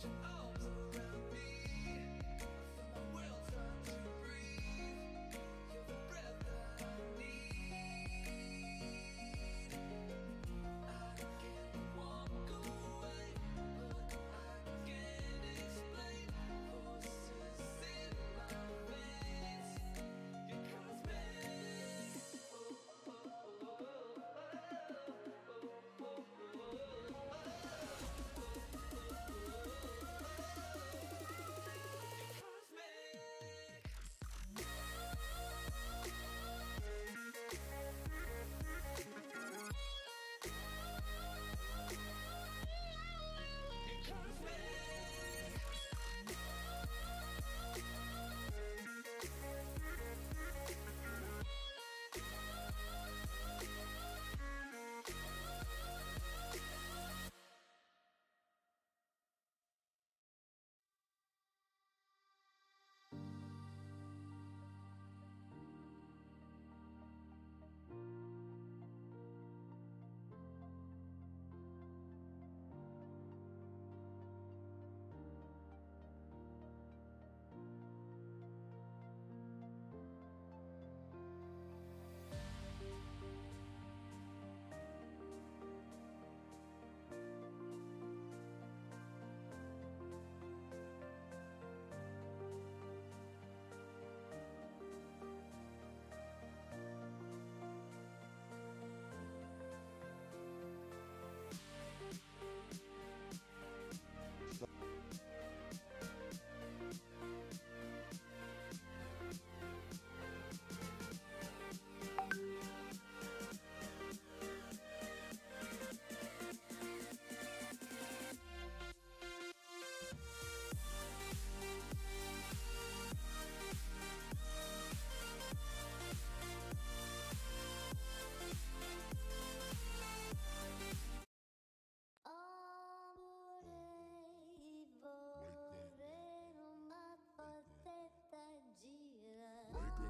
[0.00, 0.37] catch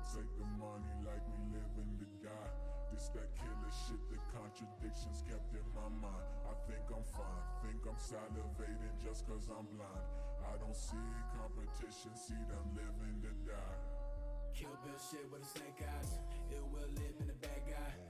[0.09, 2.53] take the money like we living to die.
[2.89, 6.29] This that killer shit, the contradictions kept in my mind.
[6.49, 10.07] I think I'm fine, think I'm salivating just cause I'm blind.
[10.49, 13.81] I don't see competition, see them living to die.
[14.57, 16.17] Kill Bill shit with a snake eyes.
[16.57, 18.08] Ill will live in the bad guy.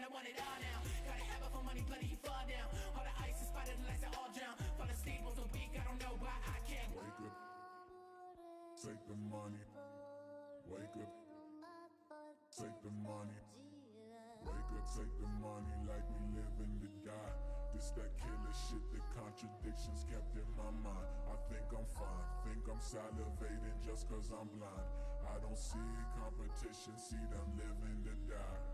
[0.00, 0.08] Happened?
[0.08, 0.78] I want it all now.
[1.04, 2.68] Gotta have it for money, bloody, fall down.
[2.96, 4.56] All the ice is spotted, the lights are all drown.
[5.52, 6.88] Week, I don't know why I can't.
[6.94, 7.36] Wake up,
[8.80, 9.64] take the money.
[10.68, 11.12] Wake up,
[12.54, 13.40] take the money.
[14.46, 17.34] Wake up, take the money like we living to die.
[17.74, 21.10] This that killer shit, the contradictions kept in my mind.
[21.28, 24.88] I think I'm fine, think I'm salivating just cause I'm blind.
[25.26, 28.69] I don't see competition, see them living to die.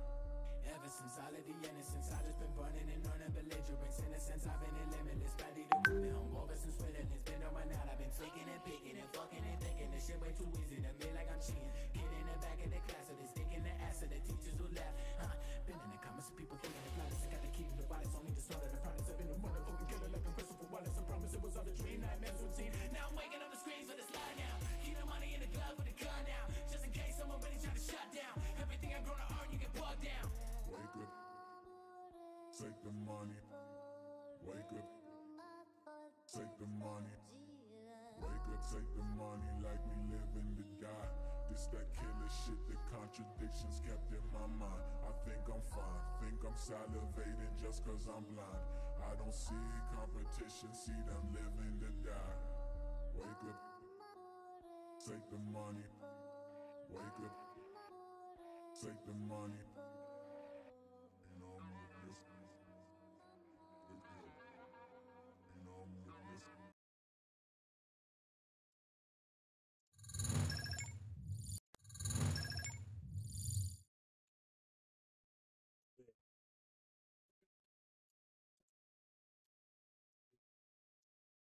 [0.66, 3.98] Ever since all of the innocence, I just been burning and earning belligerence.
[4.02, 5.34] In a sense, I've been in limitless.
[5.38, 7.86] Ready to rip home over some Switzerland's been on my out.
[7.86, 10.90] I've been flicking and picking and fucking and thinking this shit way too easy to
[10.98, 11.70] me like I'm cheating.
[11.94, 14.20] Get in the back of the class, so they stick in the ass of the
[14.26, 14.94] teachers who laugh.
[15.22, 15.34] Huh?
[15.70, 17.22] Been in the comments, people thinking the flawless.
[17.22, 19.06] I got the key to the violence, only of the products.
[19.06, 20.98] I've been a motherfucking killer like a Christopher Wallace.
[20.98, 22.74] I promise it was all a dream, nightmares routine.
[22.90, 23.55] Now I'm waking up
[43.16, 44.84] contradictions kept in my mind.
[45.08, 48.64] I think I'm fine, think I'm salivating just cause I'm blind.
[49.00, 49.56] I don't see
[49.96, 52.36] competition, see them living to die.
[53.16, 53.60] Wake up,
[55.00, 55.88] take the money.
[56.92, 57.36] Wake up,
[58.84, 59.75] take the money.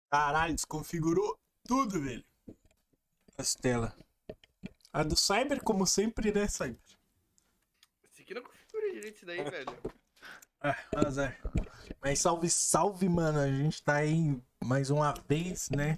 [0.10, 2.24] Caralho, desconfigurou tudo, velho.
[3.38, 3.94] As telas.
[4.92, 6.80] A do Cyber, como sempre, né, Cyber?
[8.12, 9.78] Esse aqui não configura direito isso daí, velho.
[10.60, 11.38] Ah, azar.
[12.02, 13.40] Mas salve, salve, mano.
[13.40, 15.98] A gente tá aí mais uma vez, né?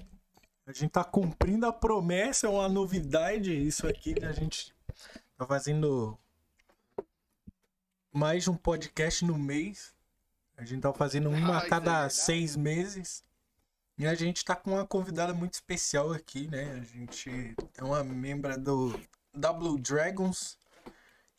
[0.65, 4.27] A gente tá cumprindo a promessa, é uma novidade isso aqui, né?
[4.27, 4.75] A gente
[5.37, 6.19] tá fazendo
[8.11, 9.95] mais um podcast no mês.
[10.57, 13.23] A gente tá fazendo uma Ah, a isso é cada seis meses.
[13.99, 16.71] E a gente tá com uma convidada muito especial aqui, né?
[16.79, 17.29] A gente
[17.77, 18.93] é uma membra do
[19.33, 20.57] W Dragons.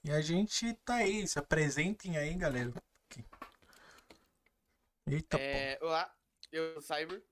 [0.05, 1.27] E a gente tá aí.
[1.27, 2.71] Se apresentem aí, galera.
[5.09, 5.43] Eita, pô.
[5.43, 6.15] É, olá,
[6.53, 7.23] eu sou o Cyber.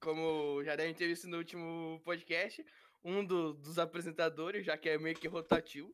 [0.00, 2.64] Como já devem ter visto no último podcast,
[3.02, 5.92] um do- dos apresentadores, já que é meio que rotativo,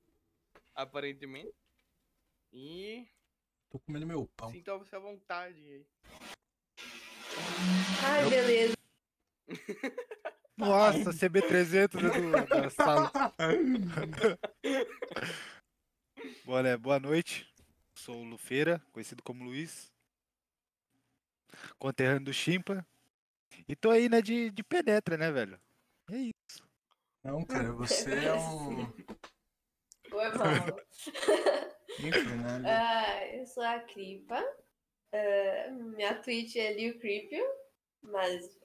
[0.75, 1.55] aparentemente.
[2.53, 3.09] E
[3.71, 4.51] Tô comendo meu pão.
[4.51, 5.87] sintam-se à vontade aí.
[8.05, 8.75] Ai, beleza.
[10.57, 11.99] Nossa, CB300 é do,
[12.47, 13.11] da sala.
[16.45, 16.77] Boa, né?
[16.77, 17.53] Boa noite.
[17.97, 19.91] Sou o Lufeira, conhecido como Luiz.
[21.79, 22.85] Conterrâneo do Chimpa.
[23.69, 25.61] E tô aí, né, de, de penetra, né, velho?
[26.11, 26.67] É isso.
[27.25, 28.93] Não, cara, você é um.
[32.01, 32.63] Enfim, né?
[32.67, 34.43] Ah, eu sou a Cripa.
[35.13, 37.45] Ah, minha Twitch é Liu Cripio,
[38.03, 38.59] mas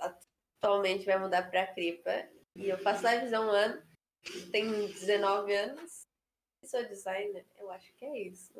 [0.58, 2.12] atualmente vai mudar pra Cripa.
[2.56, 3.82] E eu faço lives há um ano.
[4.52, 6.06] Tenho 19 anos.
[6.64, 7.46] E sou designer.
[7.58, 8.54] Eu acho que é isso.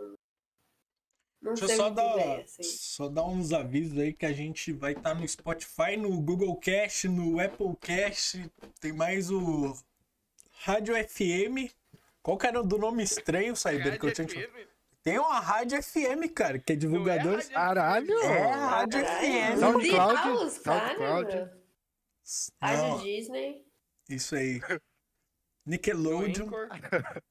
[1.42, 2.64] Não Deixa eu só dar, bem, assim.
[2.64, 7.08] só dar uns avisos aí que a gente vai estar no Spotify, no Google Cast,
[7.08, 8.52] no Apple Cast.
[8.80, 9.78] Tem mais o
[10.52, 11.72] Rádio FM.
[12.24, 14.00] Qual que era o do nome estranho, Cyber?
[14.00, 14.48] Que eu Rádio tinha que...
[14.48, 14.68] FM?
[15.04, 17.36] Tem uma Rádio FM, cara, que é divulgador.
[17.36, 18.20] Rádio Caralho!
[18.20, 19.60] É, Rádio Caralho, FM.
[19.60, 20.88] SoundCloud, Deus, cara.
[20.88, 21.58] SoundCloud.
[22.62, 23.66] Rádio Não, Disney.
[24.10, 24.60] isso aí.
[25.66, 26.50] Nickelodeon.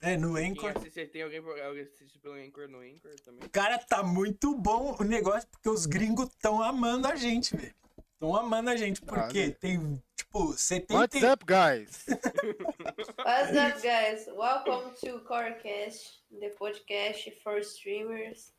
[0.00, 0.72] É, no Anchor.
[0.76, 3.48] assiste, tem alguém, por- alguém assiste pelo Anchor no Anchor também?
[3.48, 7.74] Cara, tá muito bom o negócio, porque os gringos tão amando a gente, velho.
[8.18, 9.50] Tão amando a gente, porque Ah, né?
[9.60, 10.94] tem, tipo, 70...
[10.94, 12.06] What's up, guys?
[13.18, 14.26] What's up, guys?
[14.28, 18.52] Welcome to Corecast, the podcast for streamers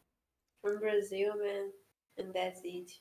[0.62, 1.72] from Brazil, man.
[2.18, 2.92] And that's it.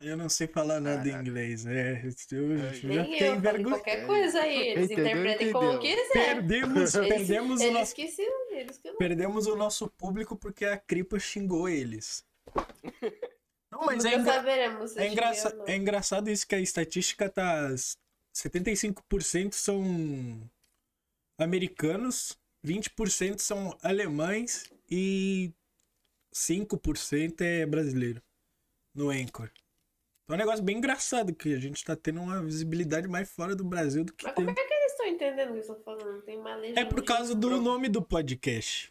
[0.00, 1.28] Eu não sei falar nada em Caraca.
[1.28, 2.02] inglês, né?
[2.32, 3.62] Eu É, já fale envergonhado.
[3.70, 4.68] qualquer coisa aí.
[4.68, 5.96] Eles Entendeu, interpretem como entendeu.
[5.96, 6.12] quiser.
[6.34, 8.98] Perdemos, Eles, perdemos, o eles nosso, que se eles que não.
[8.98, 12.24] perdemos o nosso público porque a Cripa xingou eles.
[13.72, 14.60] Não, mas é, Nunca engra-
[15.02, 17.68] é, engraça- é engraçado isso que a estatística tá...
[18.32, 20.48] 75% são
[21.36, 25.52] americanos, 20% são alemães e
[26.32, 28.22] 5% é brasileiro
[28.94, 29.50] no Anchor.
[30.24, 33.54] Então é um negócio bem engraçado que a gente tá tendo uma visibilidade mais fora
[33.54, 34.44] do Brasil do que Mas tem.
[34.46, 36.22] como é que eles estão entendendo o que eu estou falando?
[36.22, 36.80] Tem uma legenda.
[36.80, 38.90] É por causa do nome do podcast.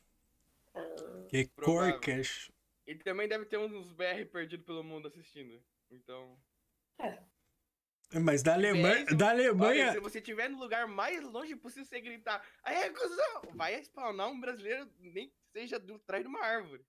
[0.75, 0.81] Ah,
[1.27, 1.93] Que é Provável.
[1.93, 2.53] Corecast.
[2.85, 5.59] E também deve ter uns BR perdidos pelo mundo assistindo.
[5.89, 6.37] Então.
[8.21, 9.05] Mas da Alemanha.
[9.05, 9.91] Da Olha, Alemanha.
[9.93, 12.45] se você estiver no lugar mais longe possível, você gritar.
[12.61, 13.41] Aí, é, cuzão!
[13.55, 16.85] Vai spawnar um brasileiro, nem que seja do, atrás de uma árvore.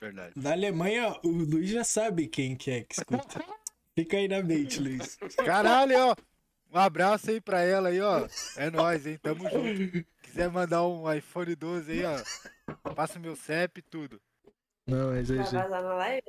[0.00, 0.32] Verdade.
[0.36, 3.44] Da Alemanha, o Luiz já sabe quem que é que escuta.
[3.94, 5.16] Fica aí na mente, Luiz.
[5.44, 6.16] Caralho, ó.
[6.72, 8.28] Um abraço aí pra ela aí, ó.
[8.56, 9.18] É nóis, hein?
[9.22, 10.06] Tamo junto.
[10.22, 12.94] Quiser mandar um iPhone 12 aí, ó.
[12.94, 14.20] Passa meu CEP e tudo.
[14.86, 15.54] Não, mas a vai gente.
[15.54, 16.26] na live?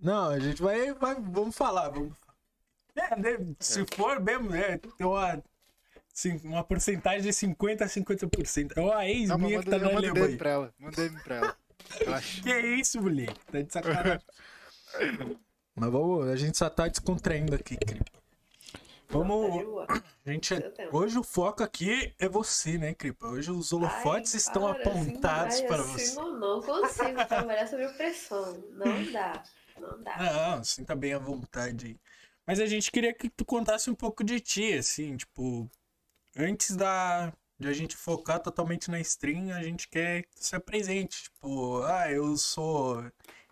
[0.00, 0.92] Não, a gente vai.
[0.92, 1.88] vai vamos falar.
[1.88, 2.12] Vamos...
[2.94, 4.78] É, né, se for mesmo, né?
[4.98, 5.42] Tem uma,
[6.12, 8.72] sim, uma porcentagem de 50% a 50%.
[8.76, 10.36] É uma ex Não, minha que manda, tá na Alemanha.
[10.36, 10.74] pra ela.
[10.78, 11.56] Mandei pra ela.
[11.90, 12.42] Relaxa.
[12.42, 13.40] Que isso, moleque?
[13.46, 14.20] Tá de sacanagem.
[15.74, 18.04] Mas vamos, a gente só tá descontraindo aqui, Cripa.
[18.04, 19.50] Tá Vamos.
[19.64, 19.86] boa.
[20.24, 20.96] A gente, tempo.
[20.96, 23.26] hoje o foco aqui é você, né, Cripa?
[23.26, 26.02] Hoje os holofotes Ai, estão para, apontados assim, para você.
[26.02, 28.64] assim, Não, não consigo trabalhar sob pressão.
[28.70, 29.42] Não dá.
[29.78, 30.16] Não dá.
[30.56, 31.96] Não, sinta bem à vontade aí.
[32.46, 35.70] Mas a gente queria que tu contasse um pouco de ti, assim, tipo,
[36.36, 37.32] antes da
[37.62, 41.82] de a gente focar totalmente na stream, a gente quer que tu se apresente, tipo,
[41.84, 43.04] ah, eu sou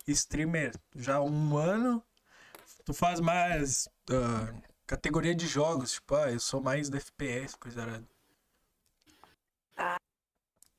[0.07, 2.03] streamer já há um ano,
[2.85, 4.53] tu faz mais ah,
[4.85, 8.07] categoria de jogos, tipo, ah, eu sou mais do FPS, coisa arada.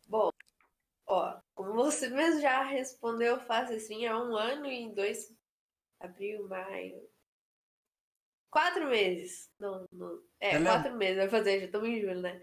[0.07, 0.31] Bom,
[1.07, 5.35] ó, como você mesmo já respondeu, eu faço assim há um ano e dois.
[5.99, 7.09] Abril, maio.
[8.51, 9.49] Quatro meses.
[9.59, 10.21] Não, não.
[10.41, 12.43] É, Ela é- quatro meses, vai fazer, já estamos em julho, né?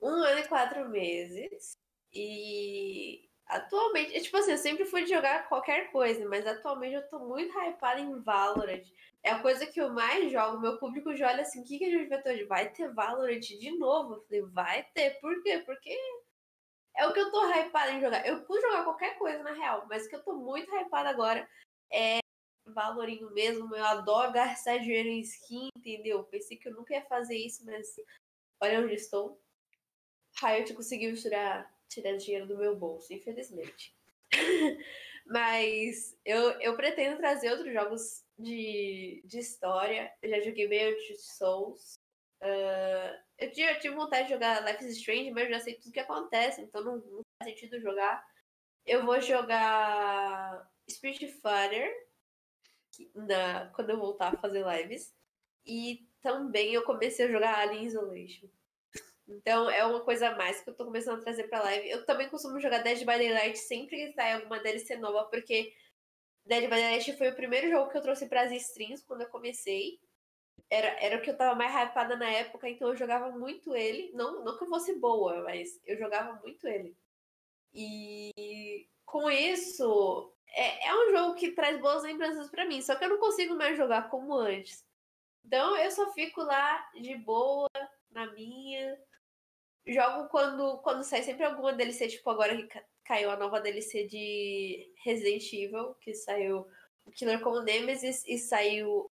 [0.00, 1.76] Um ano e quatro meses.
[2.12, 7.18] E atualmente, é tipo assim, eu sempre fui jogar qualquer coisa, mas atualmente eu tô
[7.20, 8.82] muito hypada em Valorant.
[9.22, 10.60] É a coisa que eu mais jogo.
[10.60, 12.44] Meu público já olha assim: o que, que a gente vai ter hoje?
[12.44, 14.14] Vai ter Valorant de novo?
[14.14, 15.20] Eu falei: vai ter.
[15.20, 15.62] Por quê?
[15.66, 16.20] Porque é
[16.96, 18.26] é o que eu tô hypada em jogar.
[18.26, 21.48] Eu pude jogar qualquer coisa, na real, mas o que eu tô muito hypada agora
[21.92, 22.18] é
[22.66, 23.74] Valorinho mesmo.
[23.74, 26.24] Eu adoro gastar dinheiro em skin, entendeu?
[26.24, 27.86] Pensei que eu nunca ia fazer isso, mas
[28.60, 29.40] olha onde estou.
[30.42, 33.94] Riot conseguiu tirar, tirar dinheiro do meu bolso, infelizmente.
[35.26, 40.12] mas eu, eu pretendo trazer outros jogos de, de história.
[40.22, 41.94] Eu já joguei meio de Souls.
[42.42, 45.74] Uh, eu, tinha, eu tive vontade de jogar Life is Strange, mas eu já sei
[45.74, 48.26] tudo que acontece, então não, não faz sentido jogar.
[48.86, 52.08] Eu vou jogar Spirit Fighter
[53.74, 55.14] quando eu voltar a fazer lives.
[55.64, 58.48] E também eu comecei a jogar Alien Isolation.
[59.30, 61.88] Então é uma coisa a mais que eu tô começando a trazer pra live.
[61.88, 65.72] Eu também costumo jogar Dead by Daylight sempre que sai alguma DLC nova, porque
[66.44, 70.00] Dead by Daylight foi o primeiro jogo que eu trouxe pras streams quando eu comecei.
[70.68, 74.10] Era, era o que eu tava mais hypada na época, então eu jogava muito ele.
[74.14, 76.96] Não, não que eu fosse boa, mas eu jogava muito ele.
[77.72, 83.04] E com isso, é, é um jogo que traz boas lembranças para mim, só que
[83.04, 84.84] eu não consigo mais jogar como antes.
[85.44, 87.68] Então eu só fico lá de boa,
[88.10, 88.98] na minha.
[89.86, 94.92] Jogo quando, quando sai sempre alguma DLC, tipo agora que caiu a nova DLC de
[95.04, 96.66] Resident Evil, que saiu
[97.04, 99.10] o Killer como Nemesis e saiu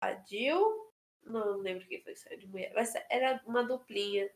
[0.00, 0.92] a Jill.
[1.22, 4.30] Não lembro quem foi que saiu de mulher, mas era uma duplinha.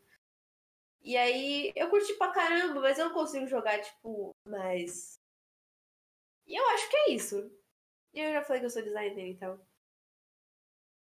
[1.02, 5.18] E aí eu curti pra caramba, mas eu não consigo jogar, tipo, mais
[6.48, 7.52] e eu acho que é isso.
[8.14, 9.60] E eu já falei que eu sou designer, então.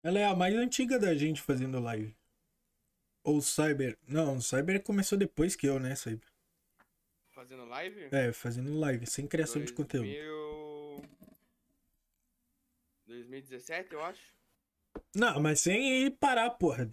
[0.01, 2.17] Ela é a mais antiga da gente fazendo live.
[3.25, 3.98] Ou Cyber.
[4.08, 6.29] Não, Cyber começou depois que eu, né, Cyber?
[7.32, 8.08] Fazendo live?
[8.12, 9.65] É, fazendo live, sem criação 2000...
[9.65, 11.10] de conteúdo.
[13.08, 14.22] 2017, eu acho.
[15.13, 16.88] Não, mas sem parar, porra.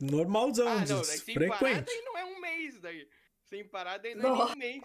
[0.00, 1.24] Normalzão, ah, não, frequente.
[1.24, 3.08] Sem parar, daí não é um mês daí.
[3.44, 4.82] Sem parar, daí não é um mês.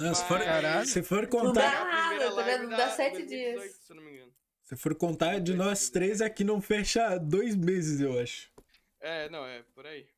[0.00, 0.40] Ah, se, for,
[0.86, 1.44] se for contar.
[1.44, 3.72] Não dá nada, não dá sete dias.
[3.74, 4.02] Se não.
[4.62, 8.50] Se for contar de nós três, aqui não fecha dois meses, eu acho.
[9.06, 10.08] É, não, é por aí.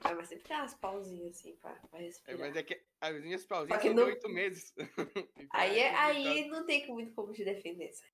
[0.00, 2.38] Ah, mas sempre tem umas pausinhas assim pra, pra respirar.
[2.38, 4.04] É, mas é que as minhas pausinhas são não...
[4.04, 4.72] oito meses.
[5.50, 7.92] aí é, aí não tem muito como te defender.
[7.92, 8.12] Sabe?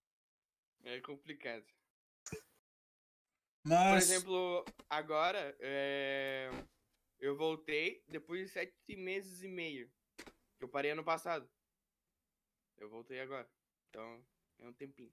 [0.85, 1.67] É complicado.
[3.65, 4.07] Mas...
[4.07, 6.49] Por exemplo, agora, é...
[7.19, 9.93] Eu voltei depois de sete meses e meio.
[10.59, 11.47] Eu parei ano passado.
[12.79, 13.47] Eu voltei agora.
[13.91, 14.25] Então,
[14.61, 15.13] é um tempinho.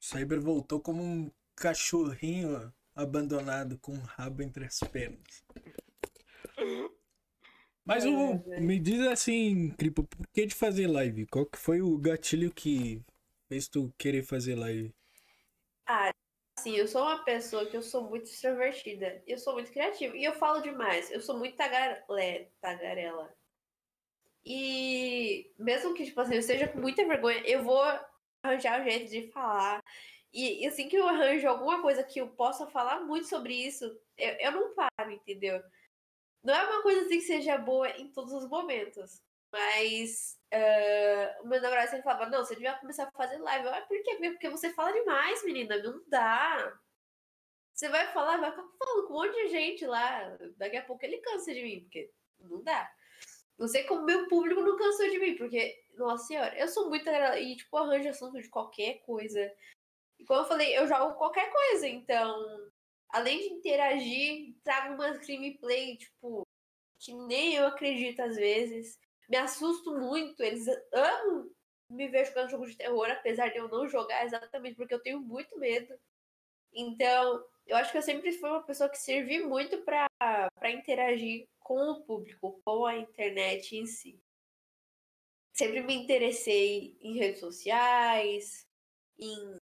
[0.00, 5.44] Cyber voltou como um cachorrinho abandonado com o rabo entre as pernas.
[7.84, 11.24] Mas o, me diz assim, Cripo, por que de fazer live?
[11.26, 13.02] Qual que foi o gatilho que
[13.48, 14.94] fez tu querer fazer live?
[15.86, 16.12] Ah,
[16.58, 19.22] Assim, eu sou uma pessoa que eu sou muito extrovertida.
[19.28, 20.16] Eu sou muito criativa.
[20.16, 21.08] E eu falo demais.
[21.08, 22.04] Eu sou muito tagarela.
[22.60, 23.32] tagarela.
[24.44, 27.80] E mesmo que, tipo assim, eu esteja com muita vergonha, eu vou
[28.42, 29.84] arranjar um jeito de falar.
[30.32, 33.84] E, e assim que eu arranjo alguma coisa que eu possa falar muito sobre isso,
[34.16, 35.62] eu, eu não paro, entendeu?
[36.42, 39.22] Não é uma coisa assim que seja boa em todos os momentos.
[39.50, 43.66] Mas Uh, o meu namorado sempre falava, não, você devia começar a fazer live.
[43.66, 44.16] Eu, ah, por quê?
[44.16, 46.78] Porque você fala demais, menina, não dá.
[47.74, 50.36] Você vai falar, vai ficar falando com um monte de gente lá.
[50.56, 52.90] Daqui a pouco ele cansa de mim, porque não dá.
[53.58, 57.08] Não sei como meu público não cansou de mim, porque, nossa senhora, eu sou muito.
[57.10, 59.52] E, tipo, arranjo assunto de qualquer coisa.
[60.18, 62.36] E como eu falei, eu jogo qualquer coisa, então.
[63.10, 66.46] Além de interagir, trago umas gameplay, tipo,
[66.98, 68.98] que nem eu acredito às vezes
[69.28, 70.42] me assusto muito.
[70.42, 71.50] Eles amam
[71.90, 75.20] me ver jogando jogo de terror, apesar de eu não jogar exatamente porque eu tenho
[75.20, 75.98] muito medo.
[76.72, 80.08] Então, eu acho que eu sempre fui uma pessoa que servi muito para
[80.70, 84.20] interagir com o público, com a internet em si.
[85.52, 88.66] Sempre me interessei em redes sociais,
[89.18, 89.57] em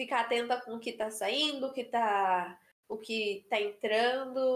[0.00, 4.54] ficar atenta com o que tá saindo, o que tá, o que tá entrando.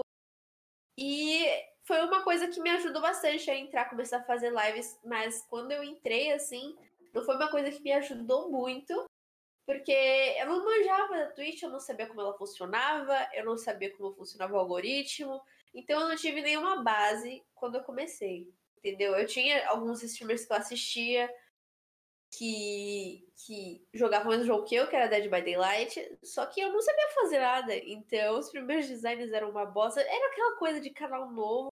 [0.97, 1.45] E
[1.83, 5.71] foi uma coisa que me ajudou bastante a entrar, começar a fazer lives, mas quando
[5.71, 6.75] eu entrei, assim,
[7.13, 9.05] não foi uma coisa que me ajudou muito,
[9.67, 13.95] porque eu não manjava da Twitch, eu não sabia como ela funcionava, eu não sabia
[13.95, 15.39] como funcionava o algoritmo,
[15.75, 19.15] então eu não tive nenhuma base quando eu comecei, entendeu?
[19.15, 21.31] Eu tinha alguns streamers que eu assistia,
[22.37, 26.61] que, que jogavam o mesmo jogo que eu, que era Dead by Daylight, só que
[26.61, 27.75] eu não sabia fazer nada.
[27.75, 30.01] Então, os primeiros designs eram uma bosta.
[30.01, 31.69] Era aquela coisa de canal novo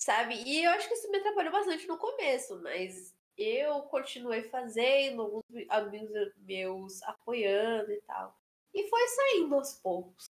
[0.00, 0.34] sabe?
[0.34, 5.44] E eu acho que isso me atrapalhou bastante no começo, mas eu continuei fazendo, alguns
[5.68, 8.36] amigos meus apoiando e tal.
[8.74, 10.30] E foi saindo aos poucos.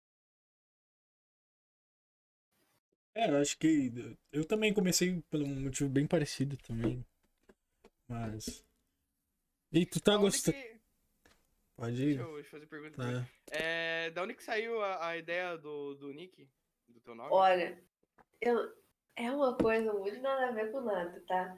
[3.15, 3.91] É, eu acho que
[4.31, 7.03] eu também comecei por um motivo bem parecido também.
[8.07, 8.63] Mas.
[9.72, 10.58] E tu tá gostando.
[10.58, 10.78] que-
[11.76, 12.26] Pode Deixa ir.
[12.26, 12.98] eu, deixa eu fazer pergunta.
[12.98, 13.28] Tá.
[13.52, 16.50] É, da onde que saiu a, a ideia do, do Nick?
[16.88, 17.30] Do teu nome?
[17.32, 17.80] Olha,
[18.42, 18.74] eu,
[19.16, 21.56] é uma coisa muito nada a ver com nada, tá?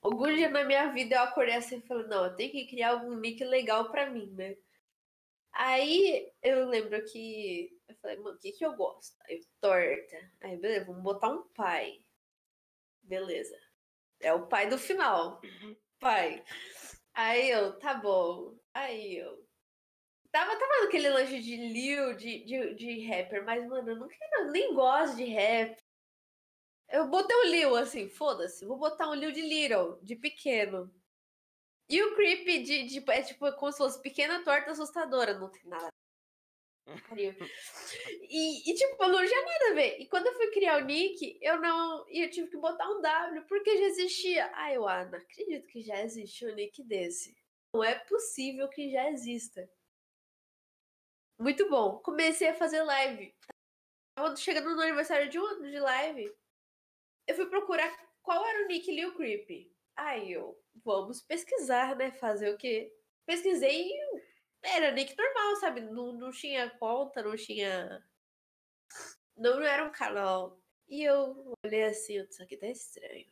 [0.00, 2.92] Algum dia na minha vida eu acordei assim e falei, não, eu tenho que criar
[2.92, 4.56] algum nick legal pra mim, né?
[5.52, 9.14] Aí eu lembro que eu falei, mano, o que que eu gosto?
[9.28, 10.32] Aí, torta.
[10.40, 12.02] Aí, beleza, vamos botar um pai.
[13.02, 13.58] Beleza.
[14.20, 15.40] É o pai do final.
[15.98, 16.42] Pai.
[17.14, 18.58] Aí eu, tá bom.
[18.74, 19.48] Aí eu.
[20.32, 24.08] Tava, tava naquele lanche de Lil, de, de, de rapper, mas, mano, eu não
[24.52, 25.76] nem gosto de rap.
[26.88, 30.92] Eu botei o Lil, assim, foda-se, vou botar um Lil de Little, de pequeno.
[31.90, 35.64] E o Creep de, de- é tipo como se fosse pequena torta assustadora, não tem
[35.66, 35.90] nada.
[38.28, 40.00] E, e, tipo, não tinha nada a ver.
[40.00, 42.04] E quando eu fui criar o nick, eu não.
[42.08, 44.50] E eu tive que botar um W, porque já existia.
[44.54, 47.36] Ah, eu não acredito que já existiu um nick desse.
[47.74, 49.70] Não é possível que já exista.
[51.38, 51.98] Muito bom.
[52.00, 53.34] Comecei a fazer live.
[54.14, 56.34] Tava chegando no aniversário de um ano de live.
[57.26, 57.90] Eu fui procurar
[58.22, 59.72] qual era o nick Lil Creep.
[59.96, 62.10] Aí eu, vamos pesquisar, né?
[62.12, 62.92] Fazer o quê?
[63.26, 64.22] Pesquisei e
[64.62, 65.80] era nick normal, sabe?
[65.80, 68.04] Não, não tinha conta, não tinha.
[69.36, 70.60] Não, não era um canal.
[70.88, 73.30] E eu olhei assim, isso aqui tá estranho.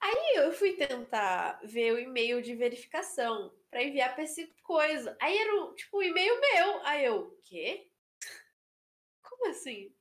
[0.00, 5.16] Aí eu fui tentar ver o e-mail de verificação pra enviar pra esse coisa.
[5.20, 6.86] Aí era tipo um e-mail meu.
[6.86, 7.90] Aí eu, quê?
[9.22, 9.94] Como assim?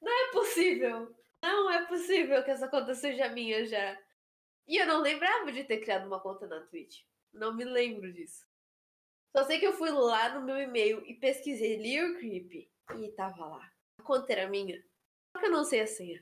[0.00, 1.14] Não é possível.
[1.42, 3.98] Não é possível que essa conta seja minha já.
[4.66, 7.02] E eu não lembrava de ter criado uma conta na Twitch.
[7.32, 8.49] Não me lembro disso.
[9.36, 12.68] Só sei que eu fui lá no meu e-mail e pesquisei Lil Creep
[12.98, 13.70] e tava lá.
[13.98, 14.76] A conta era minha.
[15.32, 16.20] Só que eu não sei a senha.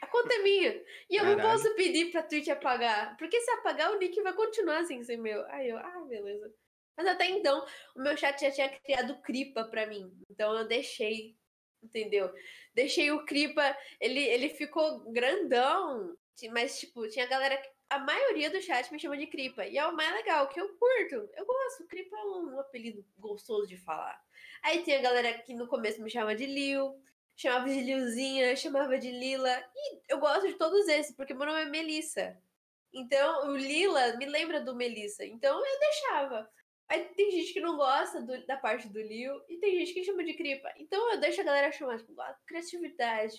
[0.00, 0.84] A conta é minha.
[1.10, 1.58] E eu não Caralho.
[1.58, 3.16] posso pedir pra Twitch apagar.
[3.16, 5.44] Porque se apagar, o nick vai continuar assim sem meu.
[5.46, 6.54] Aí eu, ah, beleza.
[6.96, 10.12] Mas até então, o meu chat já tinha criado Cripa pra mim.
[10.30, 11.36] Então eu deixei.
[11.82, 12.32] Entendeu?
[12.72, 13.76] Deixei o Cripa.
[14.00, 16.16] Ele, ele ficou grandão.
[16.52, 17.56] Mas, tipo, tinha galera.
[17.56, 19.64] que- A maioria do chat me chama de Cripa.
[19.66, 21.30] E é o mais legal, que eu curto.
[21.34, 21.86] Eu gosto.
[21.86, 24.20] Cripa é um apelido gostoso de falar.
[24.62, 27.00] Aí tem a galera que no começo me chama de Lil.
[27.36, 29.50] Chamava de Lilzinha, chamava de Lila.
[29.74, 32.40] E eu gosto de todos esses, porque meu nome é Melissa.
[32.92, 35.24] Então, o Lila me lembra do Melissa.
[35.24, 36.48] Então, eu deixava.
[36.88, 40.04] Aí tem gente que não gosta do- da parte do Lil e tem gente que
[40.04, 40.72] chama de Cripa.
[40.76, 43.36] Então, eu deixo a galera chamar, tipo, ah, criatividade.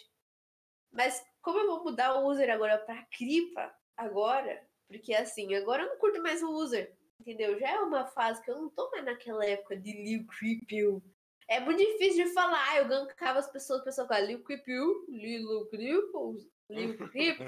[0.92, 5.90] Mas, como eu vou mudar o user agora pra Cripa, agora, porque assim, agora eu
[5.90, 6.96] não curto mais o user.
[7.20, 7.58] Entendeu?
[7.58, 11.02] Já é uma fase que eu não tô mais naquela época de Lil Creepy.
[11.48, 12.78] É muito difícil de falar.
[12.78, 14.72] Eu gankava as pessoas, o pessoal fala Lil Creepy,
[15.08, 17.48] Lil Creepy, Lil Creepy.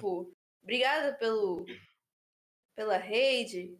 [0.63, 1.65] Obrigada pelo,
[2.75, 3.77] pela rede.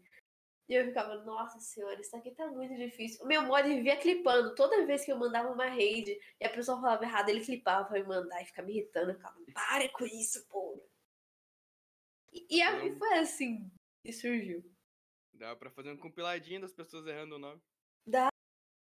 [0.69, 3.23] E eu ficava, nossa senhora, isso aqui tá muito difícil.
[3.23, 4.53] O meu mod vivia clipando.
[4.53, 8.03] Toda vez que eu mandava uma raid e a pessoa falava errado, ele clipava me
[8.03, 9.12] mandar e ficava me irritando.
[9.12, 10.84] Eu ficava, para com isso, pô.
[12.50, 13.69] E, a- e foi assim
[14.04, 14.63] que surgiu.
[15.34, 17.62] Dá pra fazer um compiladinho das pessoas errando o nome.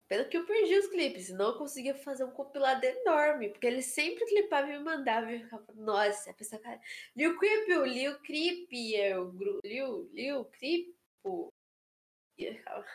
[0.07, 3.81] Pena que eu perdi os clipes, senão eu conseguia fazer um compilado enorme, porque ele
[3.81, 6.79] sempre clipava e me mandava e eu ficava, nossa, a pessoa, cara,
[7.15, 10.95] Lil Creep, o Lil Creep, é o gru- Lil, Lil Creep,
[12.37, 12.85] e eu ficava,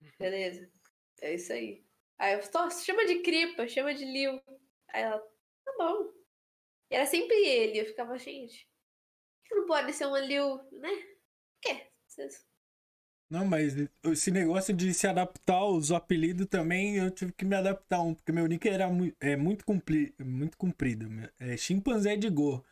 [0.18, 0.72] beleza,
[1.20, 1.84] é isso aí.
[2.18, 4.42] Aí eu, "Tó, chama de Cripa, chama de Lil.
[4.88, 5.20] Aí ela,
[5.64, 6.12] tá bom.
[6.90, 8.68] E era sempre ele, eu ficava, gente,
[9.54, 10.88] não pode ser uma Lil, né?
[10.90, 11.86] Por quê?
[12.06, 12.44] Vocês-
[13.30, 18.02] Não, mas esse negócio de se adaptar aos apelidos também, eu tive que me adaptar
[18.02, 21.08] um, porque meu nick era mu é, muito, compli muito comprido.
[21.40, 22.62] É chimpanzé de Go.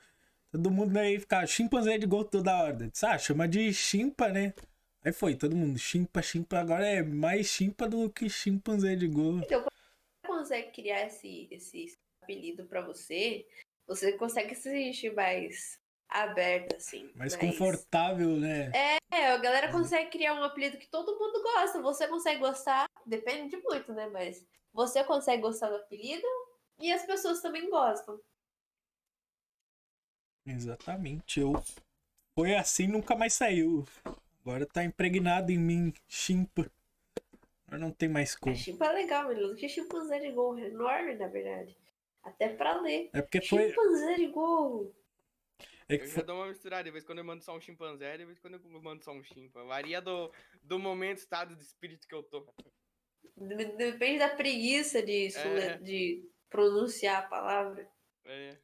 [0.52, 2.90] Todo mundo aí ficava chimpanzé de Go toda hora.
[3.02, 4.52] Ah, chama de chimpa, né?
[5.02, 6.58] Aí foi, todo mundo chimpa, chimpa.
[6.58, 9.38] Agora é mais chimpa do que chimpanzé de Go.
[9.38, 13.46] Então, quando você consegue criar esse, esse apelido pra você,
[13.86, 17.10] você consegue se sentir mais aberta, assim.
[17.14, 18.70] Mais confortável, né?
[18.74, 21.80] É, a galera consegue criar um apelido que todo mundo gosta.
[21.80, 24.08] Você consegue gostar, depende de muito, né?
[24.08, 26.26] Mas você consegue gostar do apelido
[26.78, 28.20] e as pessoas também gostam.
[30.46, 31.40] Exatamente.
[31.40, 31.52] Eu...
[32.34, 33.86] Foi assim, nunca mais saiu.
[34.40, 36.70] Agora tá impregnado em mim, chimpa.
[37.66, 38.56] Agora não tem mais como.
[38.56, 39.54] chimpa é legal, menino.
[39.54, 40.58] Que chimpanzé de gol?
[40.58, 41.76] É enorme, na verdade.
[42.22, 43.10] Até pra ler.
[43.12, 43.68] É porque foi.
[43.68, 44.94] Chimpanzé de gol.
[45.94, 48.16] É que Eu já dou uma misturada, de vez quando eu mando só um chimpanzé,
[48.16, 49.64] de vez quando eu mando só um chimpa.
[49.64, 52.46] Varia do, do momento, estado de espírito que eu tô.
[53.36, 55.78] Depende da preguiça de, É.
[55.78, 57.88] de pronunciar a palavra.
[58.24, 58.56] É.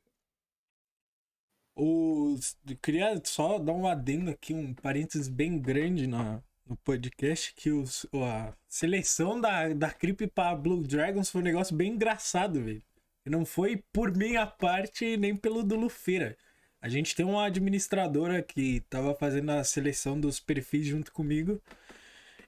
[1.75, 7.55] Os, eu queria só dar um adendo aqui, um parênteses bem grande na, no podcast,
[7.55, 12.62] que os, a seleção da, da Creep pra Blue Dragons foi um negócio bem engraçado,
[12.62, 12.83] velho.
[13.27, 16.37] Não foi por minha parte nem pelo do Lufeira.
[16.81, 21.61] A gente tem uma administradora que tava fazendo a seleção dos perfis junto comigo.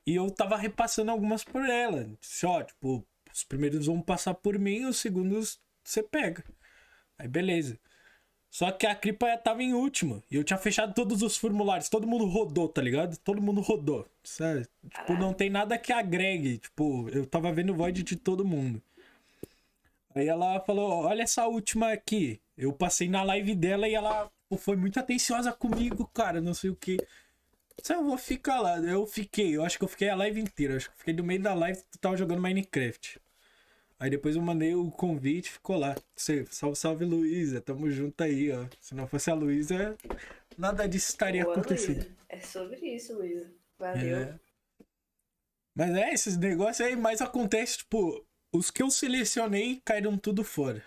[0.07, 2.09] E eu tava repassando algumas por ela.
[2.21, 6.45] Só, tipo, os primeiros vão passar por mim, os segundos você pega.
[7.19, 7.79] Aí beleza.
[8.51, 10.23] Só que a Cripa tava em último.
[10.31, 11.89] E eu tinha fechado todos os formulários.
[11.89, 13.17] Todo mundo rodou, tá ligado?
[13.19, 14.09] Todo mundo rodou.
[14.25, 14.67] Sabe?
[14.89, 16.59] Tipo, não tem nada que agregue.
[16.59, 18.83] Tipo, eu tava vendo o void de todo mundo.
[20.19, 22.41] Aí ela falou: Olha essa última aqui.
[22.57, 26.41] Eu passei na live dela e ela foi muito atenciosa comigo, cara.
[26.41, 26.97] Não sei o que.
[27.81, 28.79] Se eu vou ficar lá.
[28.79, 29.57] Eu fiquei.
[29.57, 30.77] Eu acho que eu fiquei a live inteira.
[30.77, 33.21] Acho que eu fiquei no meio da live tu tava jogando Minecraft.
[34.01, 35.97] Aí depois eu mandei o convite, ficou lá.
[36.15, 38.65] Você, salve, salve Luísa, tamo junto aí, ó.
[38.81, 39.97] Se não fosse a Luísa,
[40.57, 41.97] nada disso estaria Boa, acontecendo.
[41.97, 42.17] Luísa.
[42.29, 43.51] É sobre isso, Luísa.
[43.79, 44.17] Valeu.
[44.17, 44.39] É.
[45.75, 48.25] Mas é, esses negócios aí, mas acontece, tipo,
[48.59, 50.85] os que eu selecionei caíram tudo fora.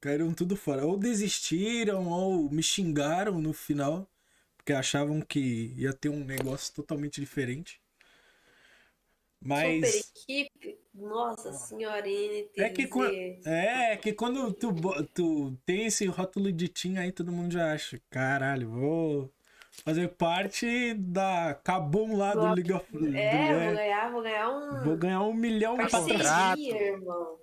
[0.00, 0.86] Caíram tudo fora.
[0.86, 4.08] Ou desistiram, ou me xingaram no final,
[4.56, 7.80] porque achavam que ia ter um negócio totalmente diferente.
[9.40, 9.86] Mas.
[9.86, 10.78] Super equipe.
[10.94, 12.62] Nossa senhora, NTZ.
[12.62, 13.10] É que, quan-
[13.44, 14.72] é, que quando tu,
[15.14, 19.32] tu tem esse rótulo de team aí, todo mundo já acha, caralho, vou
[19.84, 24.48] fazer parte da Kabum lá do Vou- League of do- É, vou ganhar, vou ganhar
[24.50, 24.84] um.
[24.84, 25.76] vou ganhar um milhão.
[25.76, 27.38] Parceria, irmão.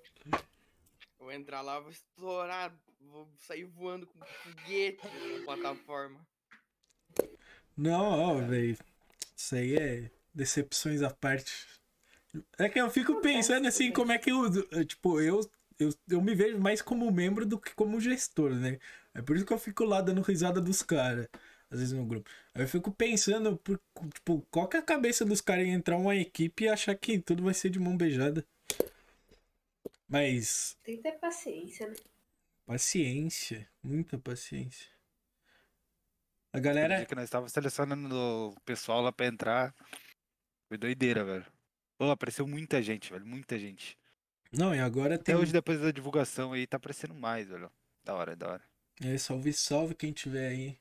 [1.18, 5.00] Vou entrar lá, vou estourar, vou sair voando com foguete
[5.40, 6.20] na plataforma.
[7.78, 8.78] Não, ó, velho.
[9.36, 11.52] Isso aí é decepções à parte.
[12.58, 14.46] É que eu fico pensando assim, como é que eu.
[14.72, 15.40] eu, Tipo, eu,
[15.80, 18.78] eu, eu me vejo mais como membro do que como gestor, né?
[19.14, 21.28] É por isso que eu fico lá dando risada dos caras,
[21.70, 22.30] às vezes no grupo.
[22.54, 23.80] Aí eu fico pensando, por,
[24.14, 27.20] tipo, qual que é a cabeça dos caras em entrar uma equipe e achar que
[27.20, 28.46] tudo vai ser de mão beijada.
[30.08, 31.96] Mas, Tem que ter paciência, né?
[32.66, 34.88] paciência, muita paciência.
[36.52, 36.98] A galera.
[36.98, 39.74] dia que nós estávamos selecionando o pessoal lá pra entrar,
[40.68, 41.46] foi doideira, velho.
[41.98, 43.98] Pô, apareceu muita gente, velho, muita gente.
[44.52, 45.36] Não, e agora Até tem.
[45.36, 47.72] hoje, depois da divulgação aí, tá aparecendo mais, velho.
[48.04, 48.64] Da hora, da hora.
[49.04, 50.78] É, salve, salve quem tiver aí.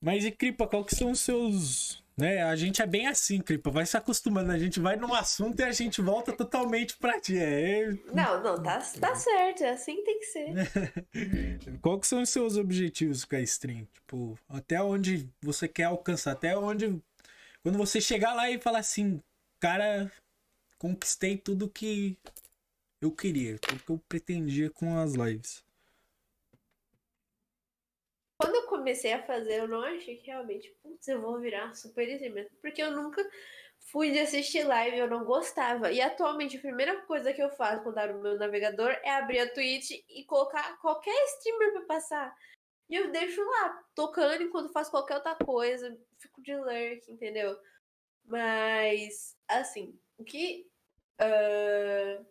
[0.00, 2.04] Mas e Cripa, qual que são os seus.
[2.16, 2.42] Né?
[2.42, 3.70] A gente é bem assim, Cripa.
[3.70, 4.52] Vai se acostumando.
[4.52, 7.38] A gente vai num assunto e a gente volta totalmente pra ti.
[7.38, 7.92] É...
[8.12, 9.64] Não, não, tá, tá certo.
[9.64, 11.78] É assim que tem que ser.
[11.80, 13.86] Qual que são os seus objetivos com a stream?
[13.92, 16.32] Tipo, até onde você quer alcançar?
[16.32, 17.00] Até onde.
[17.62, 19.20] Quando você chegar lá e falar assim,
[19.60, 20.10] cara,
[20.78, 22.16] conquistei tudo que
[23.00, 25.65] eu queria, tudo que eu pretendia com as lives.
[28.38, 32.08] Quando eu comecei a fazer, eu não achei que realmente, putz, eu vou virar super
[32.08, 32.50] streamer.
[32.60, 33.26] Porque eu nunca
[33.90, 35.90] fui de assistir live, eu não gostava.
[35.90, 39.52] E atualmente a primeira coisa que eu faço quando abro meu navegador é abrir a
[39.52, 42.36] Twitch e colocar qualquer streamer pra passar.
[42.88, 47.58] E eu deixo lá, tocando enquanto faço qualquer outra coisa, fico de lurk, entendeu?
[48.24, 50.68] Mas, assim, o que.
[51.18, 52.22] ah,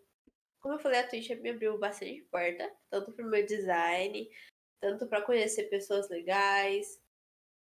[0.59, 4.29] como eu falei, a Twitch me abriu bastante porta, tanto pro meu design,
[4.85, 7.01] tanto para conhecer pessoas legais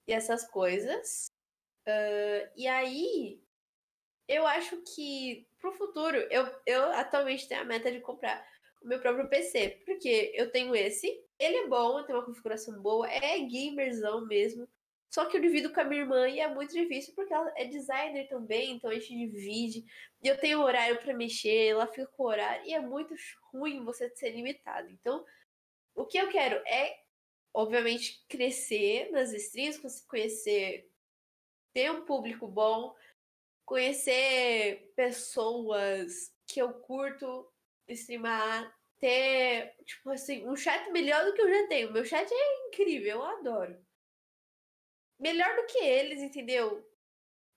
[0.09, 1.31] e essas coisas.
[1.87, 3.43] Ah, e aí,
[4.27, 8.43] eu acho que pro futuro, eu, eu atualmente tenho a meta de comprar
[8.83, 13.07] o meu próprio PC, porque eu tenho esse, ele é bom, tem uma configuração boa,
[13.07, 14.67] é gamerzão mesmo.
[15.11, 17.67] Só que eu divido com a minha irmã e é muito difícil porque ela é
[17.67, 19.85] designer também, então a gente divide.
[20.23, 23.15] E eu tenho horário para mexer, ela fica com horário e é muito
[23.53, 24.89] ruim você ser limitado.
[24.89, 25.23] Então,
[25.95, 27.00] o que eu quero é
[27.53, 30.91] obviamente, crescer nas streams, conhecer,
[31.73, 32.95] ter um público bom,
[33.65, 37.51] conhecer pessoas que eu curto
[37.89, 41.93] streamar, ter, tipo assim, um chat melhor do que eu já tenho.
[41.93, 43.87] Meu chat é incrível, eu adoro.
[45.19, 46.87] Melhor do que eles, entendeu?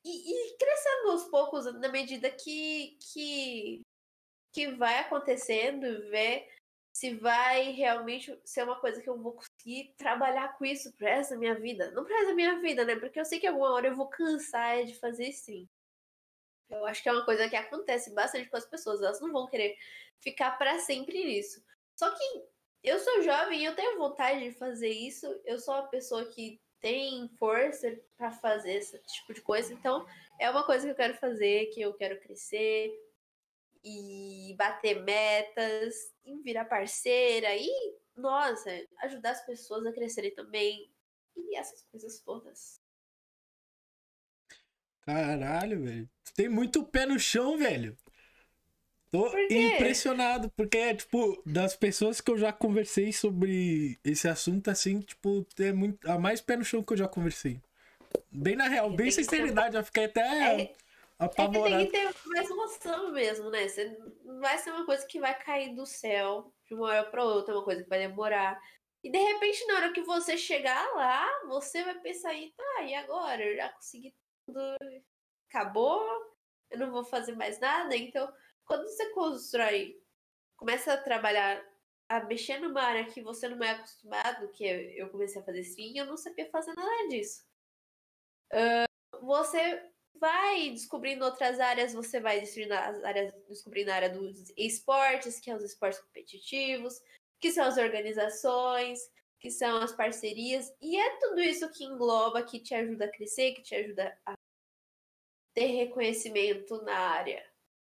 [0.05, 3.81] E, e crescendo aos poucos, na medida que, que,
[4.51, 6.49] que vai acontecendo, ver
[6.93, 11.31] se vai realmente ser uma coisa que eu vou conseguir trabalhar com isso pro resto
[11.31, 11.89] da minha vida.
[11.89, 12.95] Não pro resto da minha vida, né?
[12.95, 15.67] Porque eu sei que alguma hora eu vou cansar de fazer stream.
[16.69, 19.01] Eu acho que é uma coisa que acontece bastante com as pessoas.
[19.01, 19.75] Elas não vão querer
[20.19, 21.63] ficar para sempre nisso.
[21.95, 22.43] Só que
[22.83, 25.25] eu sou jovem e eu tenho vontade de fazer isso.
[25.45, 29.73] Eu sou uma pessoa que tem força para fazer esse tipo de coisa.
[29.73, 30.05] Então,
[30.39, 32.93] é uma coisa que eu quero fazer, que eu quero crescer
[33.83, 35.93] e bater metas,
[36.25, 37.69] e virar parceira e
[38.15, 38.69] nossa,
[39.03, 40.91] ajudar as pessoas a crescerem também.
[41.35, 42.81] E essas coisas todas.
[45.05, 46.09] Caralho, velho.
[46.25, 47.97] Tu tem muito pé no chão, velho.
[49.11, 54.69] Tô Por impressionado, porque é, tipo, das pessoas que eu já conversei sobre esse assunto,
[54.71, 56.09] assim, tipo, tem muito.
[56.09, 57.61] A mais pé no chão que eu já conversei.
[58.31, 60.21] Bem na real, É, bem sinceridade, eu fiquei até
[60.61, 60.75] É,
[61.19, 61.77] É que apavorado.
[61.77, 63.67] tem que ter mais noção mesmo, né?
[63.67, 67.23] Você não vai ser uma coisa que vai cair do céu de uma hora para
[67.23, 68.59] outra, uma coisa que vai demorar.
[69.03, 72.95] E de repente, na hora que você chegar lá, você vai pensar aí, tá, e
[72.95, 73.43] agora?
[73.43, 74.59] Eu já consegui tudo,
[75.49, 76.01] acabou,
[76.71, 77.95] eu não vou fazer mais nada.
[77.95, 78.31] Então,
[78.65, 80.01] quando você constrói,
[80.55, 81.63] começa a trabalhar,
[82.09, 85.95] a mexer numa área que você não é acostumado, que eu comecei a fazer stream,
[85.95, 87.45] eu não sabia fazer nada disso.
[88.51, 88.85] Ah,
[89.21, 95.39] você vai descobrindo outras áreas, você vai descobrindo as áreas, descobrindo a área dos esportes,
[95.39, 97.01] que é os esportes competitivos,
[97.39, 98.99] que são as organizações,
[99.39, 103.53] que são as parcerias, e é tudo isso que engloba, que te ajuda a crescer,
[103.53, 104.33] que te ajuda a
[105.53, 107.45] ter reconhecimento na área.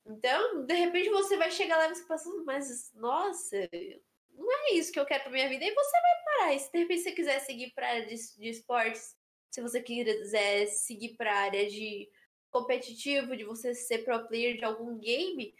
[0.05, 3.57] Então, de repente você vai chegar lá e você pensa, mas nossa,
[4.31, 6.53] não é isso que eu quero pra minha vida, e você vai parar.
[6.53, 9.15] E se de repente você quiser seguir pra área de, de esportes,
[9.51, 12.09] se você quiser seguir pra área de
[12.51, 15.53] competitivo, de você ser pro player de algum game,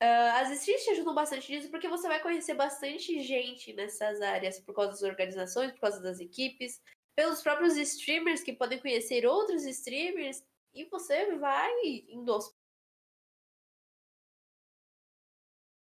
[0.00, 4.58] ah, as streams te ajudam bastante nisso, porque você vai conhecer bastante gente nessas áreas,
[4.60, 6.80] por causa das organizações, por causa das equipes,
[7.14, 10.42] pelos próprios streamers que podem conhecer outros streamers,
[10.74, 11.70] e você vai
[12.08, 12.52] indo aos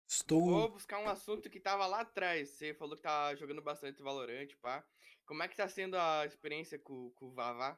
[0.07, 0.41] Estou.
[0.41, 2.49] Vou buscar um assunto que tava lá atrás.
[2.49, 4.85] Você falou que tá jogando bastante Valorant, pá.
[5.25, 7.77] Como é que tá sendo a experiência com, com o Vavá?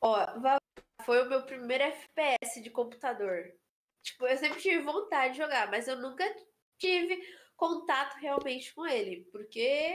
[0.00, 0.58] Ó, Va-
[1.04, 3.52] foi o meu primeiro FPS de computador.
[4.02, 6.24] Tipo, eu sempre tive vontade de jogar, mas eu nunca
[6.78, 7.20] tive
[7.56, 9.24] contato realmente com ele.
[9.32, 9.94] Porque.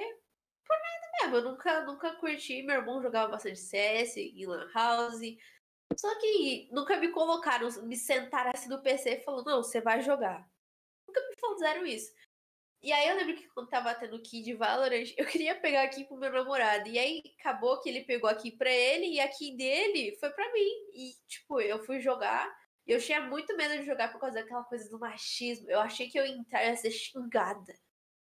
[0.65, 1.35] Por nada mesmo.
[1.37, 2.61] Eu nunca, nunca curti.
[2.63, 5.21] Meu irmão jogava bastante CS em Lan House.
[5.97, 10.01] Só que nunca me colocaram, me sentaram assim no PC e falaram: não, você vai
[10.01, 10.47] jogar.
[11.07, 12.11] Nunca me fizeram isso.
[12.81, 16.17] E aí eu lembro que quando tava tendo Kid Valorant, eu queria pegar aqui pro
[16.17, 16.87] meu namorado.
[16.89, 20.69] E aí acabou que ele pegou aqui pra ele e aqui dele foi pra mim.
[20.93, 22.49] E, tipo, eu fui jogar.
[22.87, 25.69] E eu tinha muito medo de jogar por causa daquela coisa do machismo.
[25.69, 27.77] Eu achei que eu ia entrar e ia ser xingada.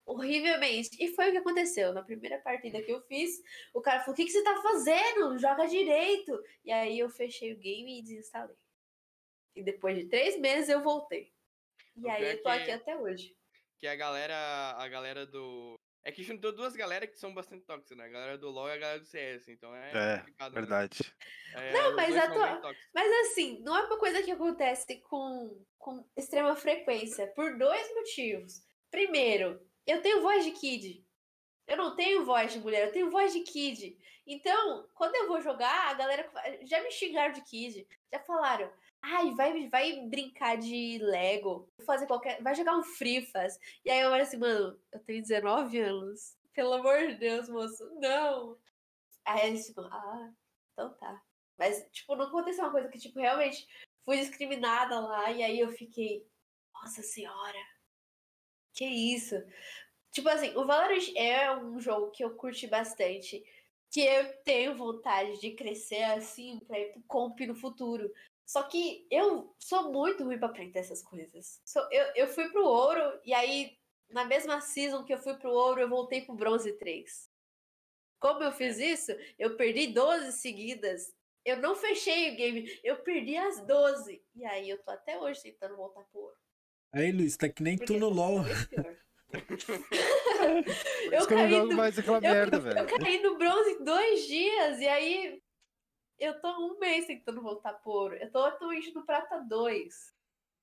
[0.04, 0.90] Horrivelmente.
[1.02, 1.92] E foi o que aconteceu.
[1.94, 3.40] Na primeira partida que eu fiz,
[3.72, 5.38] o cara falou: O que, que você tá fazendo?
[5.38, 6.38] Joga direito.
[6.64, 8.56] E aí eu fechei o game e desinstalei.
[9.54, 11.32] E depois de três meses eu voltei.
[11.96, 13.34] E aí eu tô que- aqui até hoje.
[13.82, 14.76] Que a galera.
[14.78, 15.74] A galera do.
[16.04, 18.04] É que juntou duas galera que são bastante tóxicas, né?
[18.04, 19.48] A galera do LoL e a galera do CS.
[19.48, 19.90] Então é.
[19.90, 20.60] É, complicado, né?
[20.60, 21.14] verdade.
[21.52, 22.90] É, Não, mas dois a são tua- bem tóxicos.
[22.94, 28.62] Mas assim, não é uma coisa que acontece com, com extrema frequência, por dois motivos.
[28.88, 31.04] Primeiro, eu tenho voz de kid.
[31.66, 33.98] Eu não tenho voz de mulher, eu tenho voz de kid.
[34.24, 36.30] Então, quando eu vou jogar, a galera
[36.62, 37.84] já me xingaram de kid.
[38.12, 42.42] Já falaram, ai, vai, vai brincar de Lego, fazer qualquer.
[42.42, 43.58] Vai jogar um Free Faz.
[43.84, 46.36] E aí eu olho assim, mano, eu tenho 19 anos.
[46.54, 48.58] Pelo amor de Deus, moço, não.
[49.24, 50.32] Aí eles tipo, ah,
[50.72, 51.22] então tá.
[51.58, 53.66] Mas, tipo, não aconteceu uma coisa que, tipo, realmente
[54.04, 56.26] fui discriminada lá e aí eu fiquei,
[56.74, 57.58] nossa senhora,
[58.74, 59.36] que isso?
[60.10, 63.42] Tipo assim, o Valorant é um jogo que eu curti bastante,
[63.90, 68.10] que eu tenho vontade de crescer assim pra ir pro comp no futuro.
[68.46, 71.60] Só que eu sou muito ruim pra aprender essas coisas.
[71.90, 73.78] Eu, eu fui pro ouro e aí,
[74.10, 77.30] na mesma season que eu fui pro ouro, eu voltei pro bronze 3.
[78.20, 79.12] Como eu fiz isso?
[79.38, 81.12] Eu perdi 12 seguidas.
[81.44, 84.22] Eu não fechei o game, eu perdi as 12.
[84.36, 86.36] E aí eu tô até hoje tentando voltar pro ouro.
[86.92, 88.44] Aí, Luiz, tá que nem Porque tu no LOL.
[91.10, 92.78] eu caí no- mais aquela eu- merda, velho.
[92.80, 95.41] Eu caí no bronze em dois dias e aí
[96.22, 98.14] eu tô um mês tentando voltar pro ouro.
[98.14, 100.14] Eu tô atualmente no prata 2.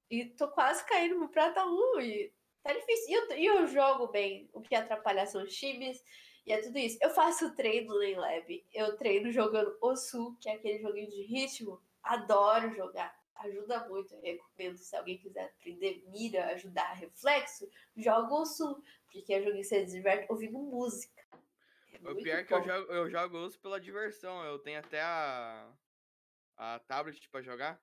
[0.10, 2.00] E tô quase caindo no prata 1.
[2.00, 3.10] E tá difícil.
[3.10, 4.50] E eu, e eu jogo bem.
[4.54, 6.02] O que atrapalha são os times.
[6.46, 6.98] E é tudo isso.
[7.02, 8.66] Eu faço treino no Lab.
[8.74, 11.82] Eu treino jogando Osu, que é aquele joguinho de ritmo.
[12.02, 13.14] Adoro jogar.
[13.36, 14.16] Ajuda muito.
[14.16, 14.78] Eu recomendo.
[14.78, 18.82] Se alguém quiser aprender mira, ajudar reflexo, joga Osu.
[19.12, 21.22] Porque é um joguinho que você diverte ouvindo música.
[21.92, 24.44] É O pior é que eu jogo, eu jogo osso pela diversão.
[24.44, 25.72] Eu tenho até a.
[26.58, 27.80] A tablet pra jogar.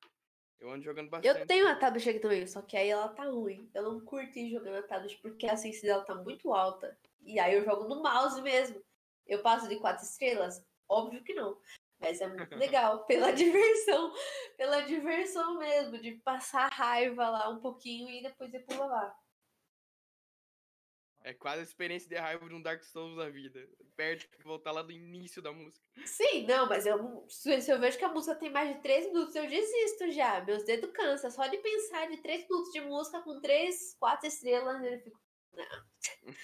[0.59, 1.40] Eu ando jogando bastante.
[1.40, 3.71] Eu tenho a tablet aqui também, só que aí ela tá ruim.
[3.75, 6.99] Eu não curti jogando a tablet porque a sensibilidade dela tá muito alta.
[7.21, 8.83] E aí eu jogo no mouse mesmo.
[9.27, 10.64] Eu passo de quatro estrelas?
[10.88, 11.59] Óbvio que não.
[11.99, 14.12] Mas é muito legal, pela diversão.
[14.57, 19.14] Pela diversão mesmo, de passar raiva lá um pouquinho e depois ir pro lavar.
[21.27, 23.69] É quase a experiência de raiva de um Dark Souls da vida.
[23.97, 25.85] Perde que voltar lá do início da música.
[26.05, 29.35] Sim, não, mas eu, se eu vejo que a música tem mais de 3 minutos,
[29.35, 30.41] eu desisto já.
[30.45, 31.29] Meus dedos cansam.
[31.29, 35.21] Só de pensar de 3 minutos de música com 3, 4 estrelas, eu fico.
[35.53, 36.35] Não.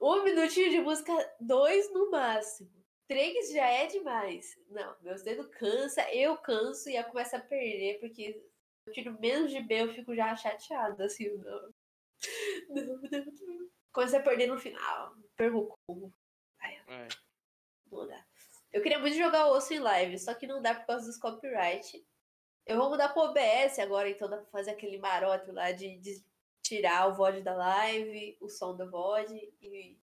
[0.00, 2.70] Um minutinho de música, dois no máximo.
[3.08, 4.46] Três já é demais.
[4.68, 8.40] Não, meus dedos cansam, eu canso e eu começo a perder, porque
[8.86, 11.74] eu tiro menos de B, eu fico já chateada, assim, não.
[12.68, 13.73] Não, não, não.
[13.94, 15.14] Começo a perder no final.
[15.36, 16.12] Perco o combo.
[16.60, 17.08] É.
[17.90, 18.26] Não dá.
[18.72, 21.16] Eu queria muito jogar o osso em live, só que não dá por causa dos
[21.16, 22.04] copyright.
[22.66, 26.24] Eu vou mudar pro OBS agora, então dá pra fazer aquele maroto lá de, de
[26.60, 29.96] tirar o VOD da live, o som do VOD e.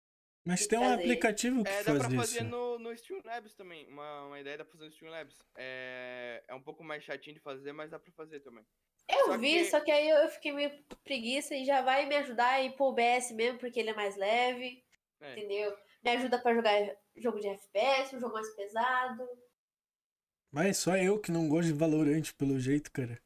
[0.48, 0.94] Mas E tem um fazer.
[0.94, 2.16] aplicativo que É, dá faz pra isso.
[2.16, 3.86] fazer no, no Streamlabs também.
[3.88, 5.36] Uma, uma ideia dá pra fazer no Streamlabs.
[5.58, 8.64] É, é um pouco mais chatinho de fazer, mas dá pra fazer também.
[9.10, 10.70] Eu Só vi, que- só que aí eu fiquei meio
[11.04, 14.16] preguiça e já vai me ajudar a ir pro OBS mesmo, porque ele é mais
[14.16, 14.82] leve,
[15.20, 15.32] É.
[15.32, 15.76] entendeu?
[16.02, 19.28] Me ajuda pra jogar jogo de FPS, um jogo mais pesado.
[20.50, 23.20] Mas só eu que não gosto de Valorant, pelo jeito, cara.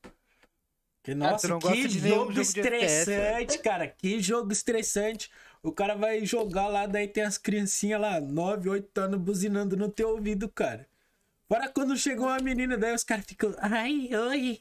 [1.03, 3.89] Ah, tu nossa, gosta que jogo jogo estressante, cara.
[3.89, 5.31] Que jogo estressante.
[5.63, 9.89] O cara vai jogar lá, daí tem as criancinhas lá, 9, 8 anos, buzinando no
[9.89, 10.89] teu ouvido, cara.
[11.49, 14.61] Fora quando chegou uma menina, daí os caras ficam, ai, oi,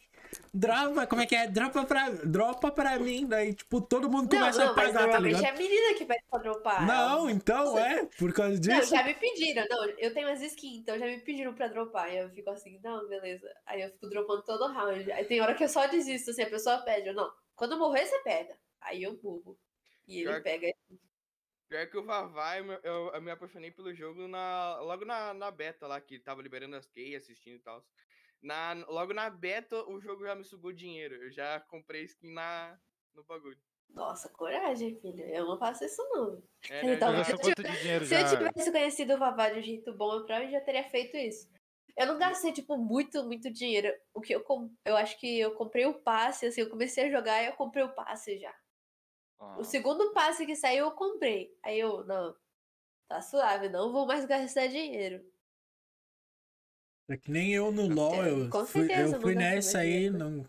[0.54, 1.48] dropa, como é que é?
[1.48, 3.26] Dropa pra, dropa pra mim.
[3.28, 5.54] Daí, tipo, todo mundo Não, começa não, a mas pagar, tá normalmente ligado?
[5.54, 6.86] é a menina que pede pra dropar.
[6.88, 8.96] Não, então, é, por causa Não, disso.
[8.96, 9.66] já me pediram.
[9.70, 12.12] Não, eu tenho as skins, então já me pediram pra dropar.
[12.14, 13.48] E eu fico assim, não, beleza.
[13.66, 15.12] Aí eu fico dropando todo round.
[15.12, 17.08] Aí tem hora que eu só desisto, assim, a pessoa pede.
[17.10, 18.58] Eu, não, quando eu morrer, você pega.
[18.82, 19.58] Aí eu morro.
[20.08, 20.74] E ele Pior- pega.
[21.70, 25.34] Pior que o Vavá, eu, me- eu, eu me apaixonei pelo jogo na, logo na,
[25.34, 27.82] na beta lá, que tava liberando as keys, assistindo e tal.
[28.42, 31.16] Na, logo na beta, o jogo já me sugou dinheiro.
[31.16, 32.80] Eu já comprei skin na,
[33.14, 33.60] no bagulho.
[33.90, 35.24] Nossa, coragem, filho.
[35.26, 36.42] Eu não faço isso, não.
[36.70, 39.60] É, Ele né, já- Gastou quanto de dinheiro Se eu tivesse conhecido o Vavá de
[39.60, 41.50] um jeito bom, eu provavelmente já teria feito isso.
[41.98, 43.94] Eu não gastei, tipo, muito, muito dinheiro.
[44.14, 44.74] O que eu com...
[44.86, 47.84] Eu acho que eu comprei o passe, assim, eu comecei a jogar e eu comprei
[47.84, 48.56] o passe já.
[49.40, 51.54] Ah, O segundo passe que saiu, eu comprei.
[51.62, 52.34] Aí eu, não,
[53.10, 55.22] tá suave, não vou mais gastar dinheiro.
[57.12, 60.18] É que nem eu no LoL, eu Com fui, certeza, eu fui nessa aí, dinheiro.
[60.18, 60.46] não,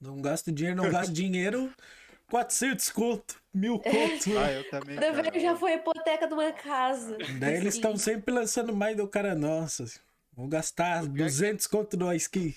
[0.00, 1.74] não gasto dinheiro, não gasto dinheiro,
[2.30, 4.38] 400 conto, mil conto.
[4.38, 4.96] Ah, eu também.
[4.96, 7.18] Quando eu já foi a hipoteca de uma casa.
[7.40, 9.84] Daí eles estão sempre lançando mais do cara, nossa,
[10.32, 12.54] vou gastar pior que- 200 conto no skin.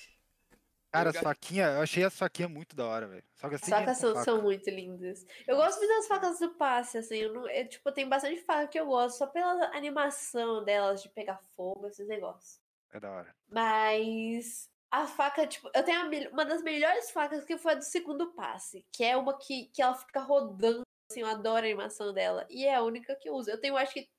[0.91, 3.23] Cara, Eu ga- a faquinha, eu achei a faquinha muito da hora, velho.
[3.35, 5.25] Só que assim, As facas são, são muito lindas.
[5.47, 7.17] Eu gosto muito das facas do passe, assim.
[7.17, 11.09] Eu não, é, tipo, tem bastante faca que eu gosto, só pela animação delas de
[11.09, 12.59] pegar fogo, esses negócios.
[12.91, 13.36] É da hora.
[13.47, 18.34] Mas a faca, tipo, eu tenho uma das melhores facas que foi a do segundo
[18.34, 22.45] passe, que é uma que, que ela fica rodando, assim, eu adoro a animação dela.
[22.50, 23.50] E é a única que eu uso.
[23.50, 24.10] Eu tenho, acho que.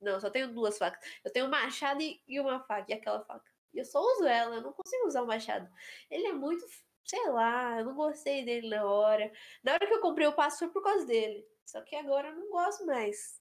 [0.00, 1.00] Não, só tenho duas facas.
[1.24, 3.50] Eu tenho um machado e, uma faca, e aquela faca.
[3.74, 5.68] E eu só uso ela, eu não consigo usar o machado.
[6.10, 6.64] Ele é muito,
[7.04, 9.32] sei lá, eu não gostei dele na hora.
[9.62, 11.46] Na hora que eu comprei o passe foi por causa dele.
[11.64, 13.40] Só que agora eu não gosto mais.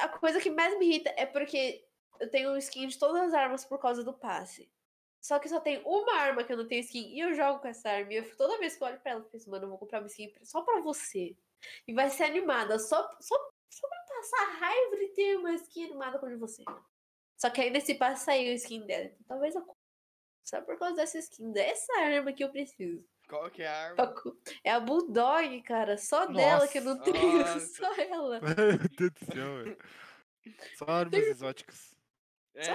[0.00, 1.85] A coisa que mais me irrita é porque
[2.20, 4.70] eu tenho skin de todas as armas por causa do passe.
[5.20, 7.68] Só que só tem uma arma que eu não tenho skin e eu jogo com
[7.68, 8.12] essa arma.
[8.12, 10.00] E eu, toda vez que eu olho pra ela, eu penso, mano, eu vou comprar
[10.00, 11.36] uma skin só pra você.
[11.86, 13.34] E vai ser animada, só, só,
[13.70, 16.62] só pra passar raiva de ter uma skin animada como de você.
[17.36, 19.04] Só que aí nesse passe saiu a skin dela.
[19.06, 19.66] Então talvez eu.
[20.44, 23.04] Só por causa dessa skin, dessa arma que eu preciso.
[23.28, 24.14] Qual que é a arma?
[24.62, 25.98] É a Bulldog, cara.
[25.98, 27.38] Só dela que eu não tenho.
[27.38, 27.58] Nossa.
[27.74, 28.40] Só ela.
[28.40, 29.78] Meu Deus do céu, velho.
[30.76, 31.95] Só armas exóticas.
[32.56, 32.72] É.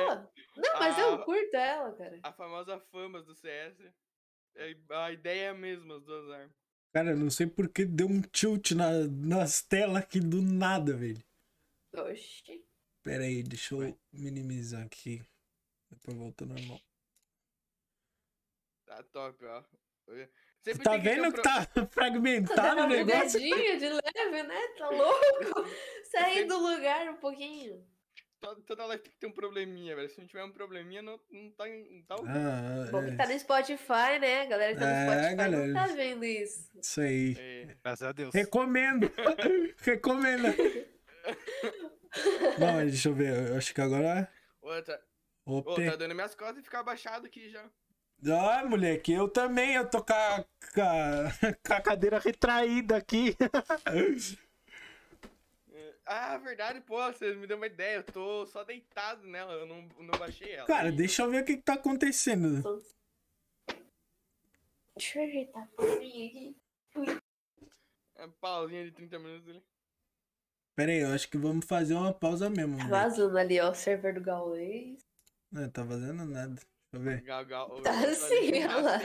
[0.58, 2.20] Não, mas eu a- curto ela, cara.
[2.24, 3.78] a famosa famas do CS.
[4.56, 6.56] É, A ideia é a mesma, as duas armas.
[6.94, 11.24] Cara, não sei por que deu um tilt na, nas telas aqui do nada, velho.
[11.96, 12.66] Oxi.
[13.04, 15.22] Pera aí, deixa eu minimizar aqui.
[15.90, 16.80] Depois volta normal.
[18.86, 19.64] Tá top, ó.
[20.08, 20.30] Você
[20.64, 23.40] Sempre tá um vendo que pro- tá fragmentado o negócio?
[23.40, 24.68] Bugadinho de leve, né?
[24.78, 25.66] Tá louco?
[26.12, 27.88] Sair do lugar um pouquinho.
[28.42, 30.10] Toda, toda live tem que ter um probleminha, velho.
[30.10, 32.38] Se não tiver um probleminha, não, não tá, não tá ouvindo.
[32.40, 34.42] Ah, Bom, que é, tá no Spotify, né?
[34.42, 35.68] A galera que tá no É, Spotify galera.
[35.68, 36.72] não tá vendo isso.
[36.82, 37.36] isso aí.
[37.40, 38.34] É, Graças a Deus.
[38.34, 39.12] Recomendo!
[39.84, 40.48] Recomendo!
[42.60, 43.50] Mas deixa eu ver.
[43.50, 44.28] Eu acho que agora.
[44.60, 45.00] outra.
[45.46, 45.76] Ô, Opa!
[45.86, 47.64] tá dando minhas costas e ficar abaixado aqui já.
[48.28, 49.76] Ah, moleque, eu também.
[49.76, 51.32] Eu tô com a, com a,
[51.68, 53.36] com a cadeira retraída aqui.
[56.08, 57.98] É, Ah, verdade, pô, você me deu uma ideia.
[57.98, 60.68] Eu tô só deitado nela, eu não, não baixei ela.
[60.68, 62.62] Cara, deixa eu ver o que, que tá acontecendo.
[64.96, 66.56] Deixa eu ajeitar a aqui.
[68.16, 69.64] É pausinha de 30 minutos ali.
[70.76, 72.78] Pera aí, eu acho que vamos fazer uma pausa mesmo.
[72.78, 75.04] Tá vazando ali, ó, o server do Gaules.
[75.52, 76.56] Não, tá fazendo nada.
[76.56, 77.22] Deixa eu ver.
[77.22, 79.00] Gal, gal, Tá assim, olha lá.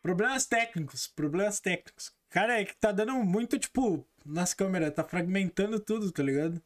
[0.00, 2.12] Problemas técnicos, problemas técnicos.
[2.30, 6.62] Cara, é que tá dando muito, tipo, nas câmeras, tá fragmentando tudo, tá ligado?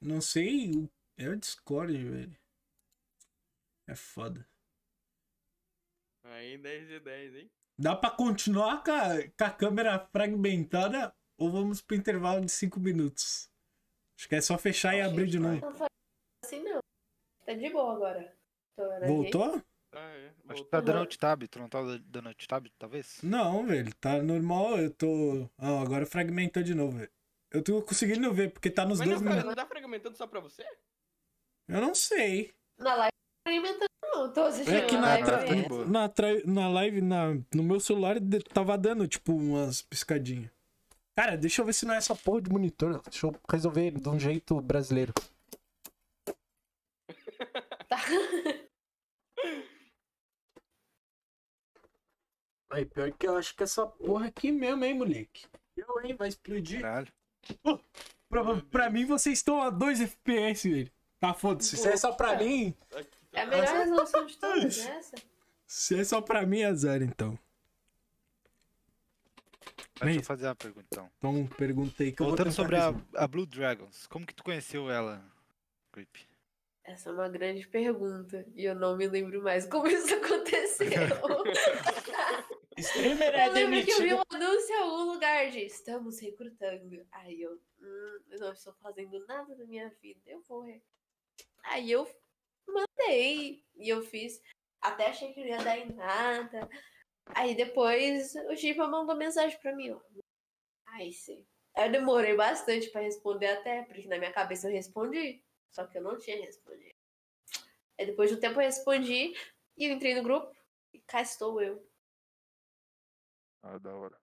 [0.00, 2.36] Não sei, o- é o Discord, velho.
[3.86, 4.46] É foda.
[6.24, 7.50] Aí 10 de 10, hein?
[7.78, 12.78] Dá pra continuar com a, com a câmera fragmentada ou vamos pro intervalo de 5
[12.80, 13.50] minutos?
[14.18, 15.60] Acho que é só fechar e abrir de novo.
[15.60, 15.88] Não faz
[16.44, 16.80] assim, não.
[17.46, 18.36] Tá de boa agora.
[18.76, 19.06] Tô vendo aqui.
[19.06, 19.62] Voltou?
[19.92, 20.30] Ah, é.
[20.50, 21.42] Acho que tá dando alt tab.
[21.48, 23.18] Tu não tá dando alt tab, talvez?
[23.22, 25.48] Não, velho, tá normal, eu tô...
[25.58, 27.10] Ah, agora fragmentou de novo, velho.
[27.50, 29.56] Eu tô conseguindo ver, porque tá nos Mas dois não, cara, minutos.
[29.56, 30.62] não tá fragmentando só pra você?
[31.66, 32.52] Eu não sei.
[32.78, 34.32] Na live não tô experimentando, não.
[34.32, 35.68] Tô assistindo É que na, live tá mesmo.
[35.68, 35.86] boa.
[35.86, 38.16] na, tra- na live, na, no meu celular,
[38.52, 40.50] tava dando, tipo, umas piscadinhas.
[41.16, 43.00] Cara, deixa eu ver se não é essa porra de monitor.
[43.02, 45.12] Deixa eu resolver de um jeito brasileiro.
[47.88, 47.96] Tá.
[52.70, 55.46] Aí, pior que eu acho que essa porra aqui mesmo, hein, moleque.
[55.76, 56.80] Eu, hein, vai explodir.
[56.80, 57.12] Caralho.
[58.28, 60.90] Pra, pra mim, vocês estão a 2 FPS, velho.
[61.18, 61.76] Tá, foda-se.
[61.76, 64.78] Se é só pra mim, Aqui, É a melhor resolução de todas?
[64.86, 65.16] Essa.
[65.66, 67.38] se é só pra mim, é zero, então.
[70.00, 71.10] Deixa eu fazer uma pergunta então.
[71.18, 74.88] Então, perguntei que eu vou Voltando sobre a, a Blue Dragons, como que tu conheceu
[74.90, 75.24] ela,
[75.90, 76.28] Creep?
[76.84, 78.46] Essa é uma grande pergunta.
[78.54, 80.88] E eu não me lembro mais como isso aconteceu.
[82.78, 87.06] Streamer eu lembro que eu vi um anúncio em algum lugar de estamos recrutando.
[87.10, 90.20] Aí eu, hum, eu não estou fazendo nada da minha vida.
[90.26, 90.62] Eu vou.
[90.62, 90.82] re-".
[91.64, 92.08] Aí eu
[92.66, 93.64] mandei.
[93.76, 94.40] E eu fiz.
[94.80, 96.68] Até achei que não ia dar em nada.
[97.26, 100.00] Aí depois o Giba mandou mensagem pra mim, ó.
[100.86, 101.46] Aí sim.
[101.74, 105.44] Aí eu demorei bastante pra responder até, porque na minha cabeça eu respondi.
[105.70, 106.94] Só que eu não tinha respondido.
[107.98, 109.34] Aí depois de um tempo eu respondi
[109.76, 110.54] e eu entrei no grupo
[110.92, 111.87] e cá estou eu.
[113.62, 114.16] Ah, da hora.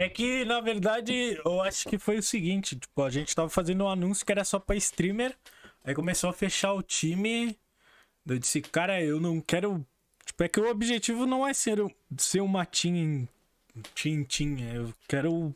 [0.00, 3.82] É que, na verdade, eu acho que foi o seguinte, tipo, a gente tava fazendo
[3.84, 5.36] um anúncio que era só pra streamer,
[5.82, 7.58] aí começou a fechar o time,
[8.24, 9.84] eu disse, cara, eu não quero...
[10.24, 11.78] Tipo, é que o objetivo não é ser,
[12.16, 13.26] ser uma team,
[13.94, 15.54] team, team, é, eu quero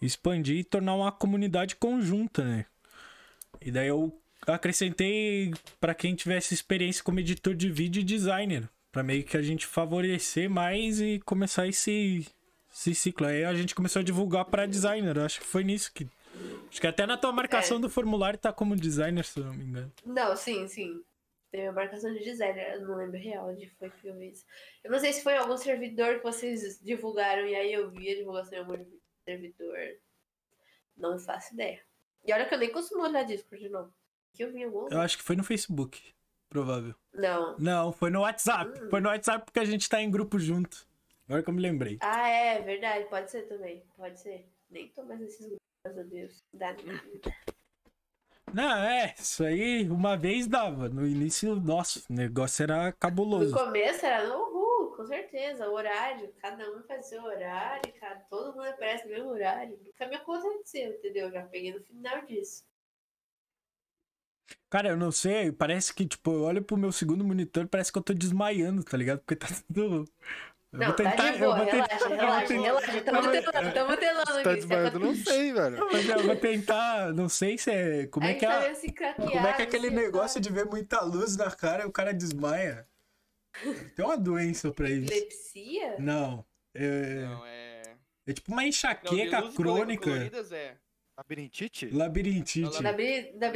[0.00, 2.66] expandir e tornar uma comunidade conjunta, né?
[3.60, 4.16] E daí eu
[4.46, 9.42] acrescentei pra quem tivesse experiência como editor de vídeo e designer, pra meio que a
[9.42, 12.26] gente favorecer mais e começar esse
[12.72, 13.26] esse ciclo.
[13.26, 15.16] Aí a gente começou a divulgar pra designer.
[15.16, 16.06] Eu acho que foi nisso que.
[16.70, 17.80] Acho que até na tua marcação É.
[17.80, 19.92] do formulário tá como designer, se eu não me engano.
[20.06, 21.02] Não, sim, sim.
[21.50, 24.46] Tem a marcação de designer, eu não lembro real onde foi que eu vi isso.
[24.82, 28.10] Eu não sei se foi em algum servidor que vocês divulgaram e aí eu vi
[28.10, 28.84] a divulgação em algum
[29.26, 29.76] servidor.
[30.96, 31.80] Não faço ideia.
[32.24, 33.92] E olha que eu nem costumo olhar Discord, não.
[34.32, 36.14] Que eu vi em algum Eu acho que foi no Facebook.
[36.52, 36.94] Provável.
[37.14, 37.56] Não.
[37.58, 38.78] Não, foi no WhatsApp.
[38.78, 38.90] Hum.
[38.90, 40.86] Foi no WhatsApp porque a gente tá em grupo junto.
[41.26, 41.96] Agora que eu me lembrei.
[42.02, 43.06] Ah, é, verdade.
[43.08, 43.82] Pode ser também.
[43.96, 44.46] Pode ser.
[44.70, 46.44] Nem tô mais nesses grupos, graças a Deus.
[46.52, 47.02] Dá nada.
[48.52, 50.90] Não, é, isso aí uma vez dava.
[50.90, 53.54] No início, nossa, o negócio era No cabuloso.
[53.54, 55.70] começo era no uhul, com certeza.
[55.70, 59.78] O horário, cada um faz seu horário, cada, todo mundo aparece no mesmo horário.
[59.82, 61.30] Nunca me aconteceu, entendeu?
[61.30, 62.64] Já peguei no final disso.
[64.70, 67.98] Cara, eu não sei, parece que, tipo, eu olho pro meu segundo monitor, parece que
[67.98, 69.20] eu tô desmaiando, tá ligado?
[69.20, 70.04] Porque tá tudo.
[70.72, 72.62] Eu Não, vou tá tentar, de eu boa, vou relaxa, tentar, eu vou relaxa, tentar-
[72.62, 73.02] relaxa.
[73.02, 74.98] Tamo telando, tamo telando Tá tá desmaiando?
[75.00, 75.88] Não sei, velho.
[75.92, 78.06] Mas eu vou tentar, não sei se é.
[78.06, 78.72] Como é que tá é.
[78.72, 79.30] craqueado.
[79.32, 80.46] Como é que é aquele negócio sabe?
[80.46, 82.88] de ver muita luz na cara e o cara desmaia?
[83.94, 85.12] Tem uma doença pra isso.
[85.12, 85.96] Epilepsia?
[85.98, 86.42] Não.
[86.74, 87.82] É, Não, é.
[88.28, 90.04] é tipo uma Não, de enxaqueca luzes crônica.
[90.04, 90.78] coloridas é.
[91.18, 91.90] Labirintite?
[91.90, 92.82] Labirintite.
[92.82, 93.50] Da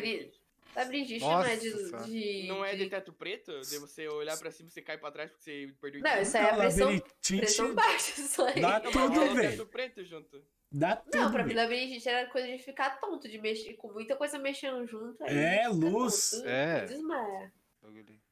[0.84, 1.70] Brigitte não é de...
[2.04, 2.48] De...
[2.48, 3.60] Não é de- teto preto?
[3.62, 6.20] De você olhar pra cima e você cai pra trás porque você perdeu o Não,
[6.20, 8.60] isso aí é pressão, labirintite pressão baixa, isso aí.
[8.60, 9.50] dá Não, tudo, velho.
[9.50, 10.44] teto preto junto.
[10.70, 11.16] Dá tudo.
[11.16, 14.86] Não, pra mim, labirintite era coisa de ficar tonto, de mexer com muita coisa mexendo
[14.86, 15.22] junto.
[15.24, 16.30] aí É, luz.
[16.32, 16.84] tonto, É.
[16.84, 17.52] Desmaia.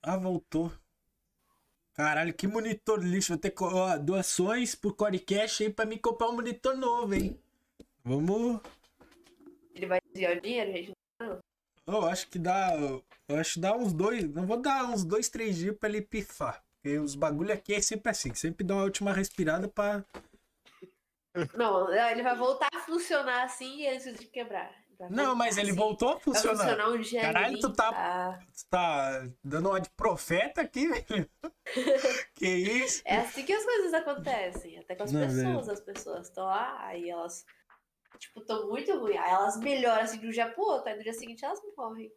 [0.03, 0.71] Ah, voltou.
[1.95, 3.29] Caralho, que monitor lixo.
[3.33, 3.63] Vou ter que.
[3.63, 7.41] Ó, doações por Corecash aí pra me comprar um monitor novo, hein?
[8.03, 8.61] Vamos.
[9.77, 10.93] Ele vai desviar o dinheiro, gente.
[11.87, 12.73] Eu acho que dá.
[13.29, 14.25] Eu acho que dá uns dois.
[14.33, 16.63] Não vou dar uns dois, três dias pra ele pifar.
[16.83, 18.35] Porque os bagulho aqui é sempre assim.
[18.35, 20.03] Sempre dá uma última respirada pra.
[21.55, 24.71] Não, ele vai voltar a funcionar assim antes de quebrar.
[24.97, 25.77] Vai Não, mas ele sim.
[25.77, 26.57] voltou a Vai funcionar.
[26.59, 28.39] funcionar um dia Caralho, tu tá- tá?
[28.57, 31.29] Tu tá dando uma de profeta aqui, velho?
[32.37, 33.03] que isso?
[33.05, 35.69] É assim que as coisas acontecem, até com as Não, pessoas.
[35.69, 37.45] As pessoas estão lá, aí elas,
[38.19, 39.19] tipo, estão muito ruins.
[39.19, 42.13] Aí elas melhoram assim de um dia pro outro, aí no dia seguinte elas morrem.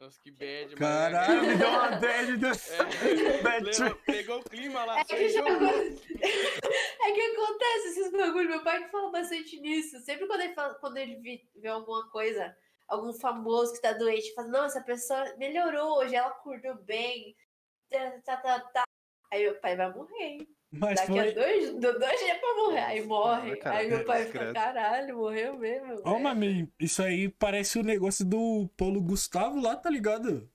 [0.00, 0.78] Nossa, que bad, mano.
[0.78, 2.46] Caralho, me deu uma bad do...
[2.46, 5.00] É, Bad pegou o clima lá.
[5.00, 5.40] É que, já...
[5.44, 8.48] é que acontece esses bagulho.
[8.48, 10.00] Meu pai que fala bastante nisso.
[10.00, 12.56] Sempre quando ele, fala, quando ele vê, vê alguma coisa,
[12.88, 17.36] algum famoso que tá doente, fala, não, essa pessoa melhorou hoje, ela acordou bem.
[17.90, 18.84] Tá, tá, tá, tá.
[19.30, 20.48] Aí meu pai vai morrer.
[20.72, 21.32] Mas Daqui a foi...
[21.34, 22.78] dois, do- dois dias pra morrer.
[22.80, 23.56] Aí morre.
[23.56, 26.00] cara, aí meu pai fica, caralho, morreu mesmo.
[26.04, 30.48] Ó, velho." mami, isso aí parece o negócio do Paulo Gustavo lá, tá ligado?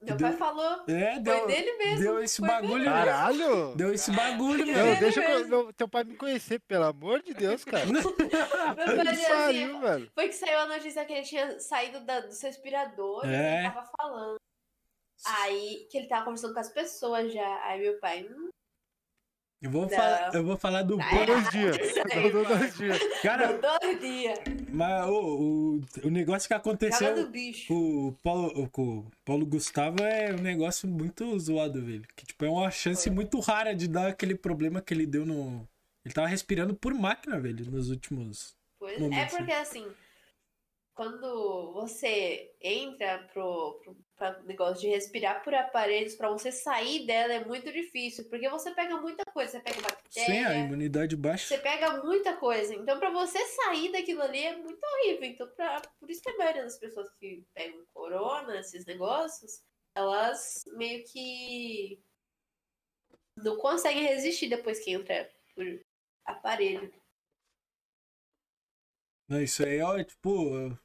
[0.00, 0.82] Meu deu- pai falou.
[0.88, 2.00] É, Foi deu, dele mesmo.
[2.00, 2.72] deu esse foi bagulho.
[2.78, 3.74] dele Caralho!
[3.76, 7.32] Deu esse bagulho, Ele Não, deixa eu, não, teu pai me conhecer, pelo amor de
[7.34, 7.84] Deus, cara.
[7.86, 10.10] Meu pai Que dizia pariu, assim, velho.
[10.14, 13.36] foi que saiu a notícia que ele tinha saído da, dos respiradores É.
[13.36, 14.36] e ele tava falando.
[15.24, 17.64] Aí, que ele tava conversando com as pessoas já.
[17.64, 18.48] Aí meu pai, hum,
[19.62, 21.26] Eu vou, falar, eu vou falar do Paulo.
[21.26, 21.76] dois dias.
[22.10, 22.44] Aí, mano.
[22.44, 22.98] dois dias.
[23.22, 24.38] Cara, dois dias.
[24.68, 27.72] mas o, o, o negócio que aconteceu do bicho.
[27.72, 32.02] o Paulo, o Paulo Gustavo é um negócio muito zoado, velho.
[32.16, 33.14] Que, tipo, é uma chance Foi.
[33.14, 35.64] muito rara de dar aquele problema que ele deu no.
[36.04, 38.56] Ele tava respirando por máquina, velho, nos últimos.
[38.80, 39.86] Pois Momento, é porque assim,
[40.94, 43.80] quando você entra pro,
[44.16, 48.74] pro negócio de respirar por aparelhos, pra você sair dela é muito difícil, porque você
[48.74, 49.80] pega muita coisa, você pega
[50.10, 51.46] Sem a bactéria, imunidade baixa.
[51.48, 52.74] você pega muita coisa.
[52.74, 55.24] Então, pra você sair daquilo ali é muito horrível.
[55.24, 59.62] Então, pra, por isso que a maioria das pessoas que pegam corona, esses negócios,
[59.96, 61.98] elas meio que
[63.36, 65.64] não conseguem resistir depois que entra por
[66.26, 66.92] aparelho.
[69.40, 70.76] Isso aí, ó, tipo.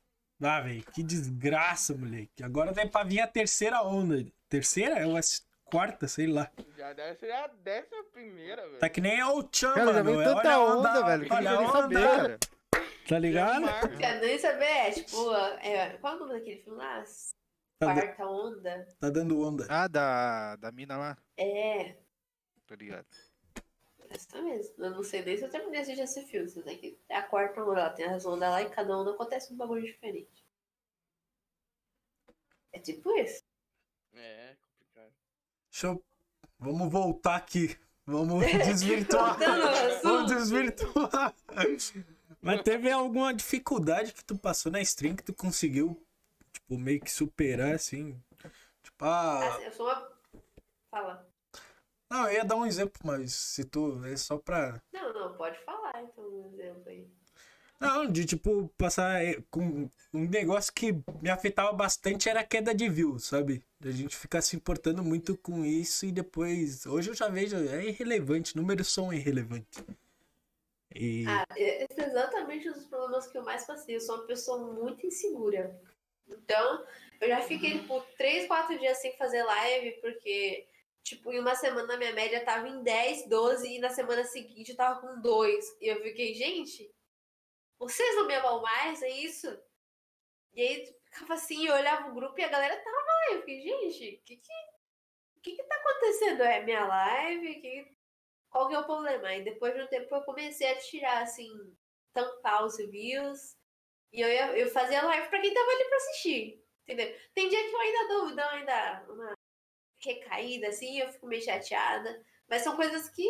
[0.41, 2.43] Ah, velho, que desgraça, moleque.
[2.43, 4.24] Agora deve pra vir a terceira onda.
[4.48, 5.00] Terceira?
[5.00, 5.20] É uma
[5.66, 6.50] quarta, sei lá.
[6.78, 8.80] Já deve ser a décima primeira, velho.
[8.80, 10.04] Tá que nem a Chan, Cara, já mano.
[10.06, 12.39] veio É, tanta olha a onda, velho, que olha a saber, onda, cara.
[13.08, 13.98] Tá ligado?
[13.98, 17.04] Quer nem saber, é tipo, é, qual é o nome daquele filme lá?
[17.80, 18.88] Tá, Quarta onda.
[19.00, 19.66] tá dando onda.
[19.70, 21.18] Ah, da, da mina lá?
[21.38, 21.95] É,
[22.68, 23.06] Tô ligado.
[24.10, 24.84] Essa mesmo.
[24.84, 26.47] Eu não sei nem se eu terminei de assistir esse filme.
[26.47, 29.53] Isso daqui é a quarta onda, ela tem as ondas lá e cada onda acontece
[29.53, 30.45] um bagulho diferente.
[32.72, 33.43] É tipo isso.
[34.14, 35.14] É, complicado.
[35.72, 36.03] Deixa eu.
[36.60, 37.78] Vamos voltar aqui.
[38.05, 39.38] Vamos desvirtuar.
[40.03, 41.36] Vamos desvirtuar.
[42.41, 46.01] Mas teve alguma dificuldade que tu passou na stream que tu conseguiu,
[46.51, 48.22] tipo, meio que superar, assim?
[48.82, 49.47] Tipo, ah.
[49.47, 50.12] Assim, eu sou uma.
[50.89, 51.37] Fala.
[52.10, 54.03] Não, eu ia dar um exemplo, mas se tu.
[54.05, 54.82] É só pra.
[54.93, 57.08] Não, não, pode falar então um exemplo aí.
[57.80, 62.89] Não, de tipo, passar com um negócio que me afetava bastante era a queda de
[62.89, 63.64] view, sabe?
[63.84, 66.88] A gente ficar se importando muito com isso e depois.
[66.88, 69.84] Hoje eu já vejo, é irrelevante, números são irrelevantes.
[70.95, 71.26] E.
[71.28, 73.95] Ah, esse é exatamente um dos problemas que eu mais passei.
[73.95, 75.80] Eu sou uma pessoa muito insegura.
[76.28, 76.84] Então,
[77.22, 80.68] eu já fiquei, tipo, três, quatro dias sem fazer live, porque,
[81.08, 84.78] tipo, em uma semana minha média tava em 10, 12, e na semana seguinte eu
[84.78, 85.78] tava com 2.
[85.82, 86.93] E eu fiquei, gente,
[87.80, 89.47] vocês não me amam mais, é isso?
[90.53, 93.34] E aí ficava assim, eu olhava o grupo e a galera tava lá.
[93.34, 94.53] Eu fiquei, gente, o que que,
[95.43, 96.43] que que tá acontecendo?
[96.43, 97.62] É minha live?
[97.62, 97.95] Que,
[98.49, 99.30] qual que é o problema?
[99.30, 101.49] Aí depois de um tempo eu comecei a tirar, assim,
[102.14, 103.55] tampar os views.
[104.12, 106.66] E eu, ia, eu fazia live pra quem tava ali pra assistir.
[106.84, 107.16] Entendeu?
[107.34, 109.37] Tem dia que eu ainda dou, dou ainda uma
[110.08, 112.24] recaída, assim, eu fico meio chateada.
[112.49, 113.28] Mas são coisas que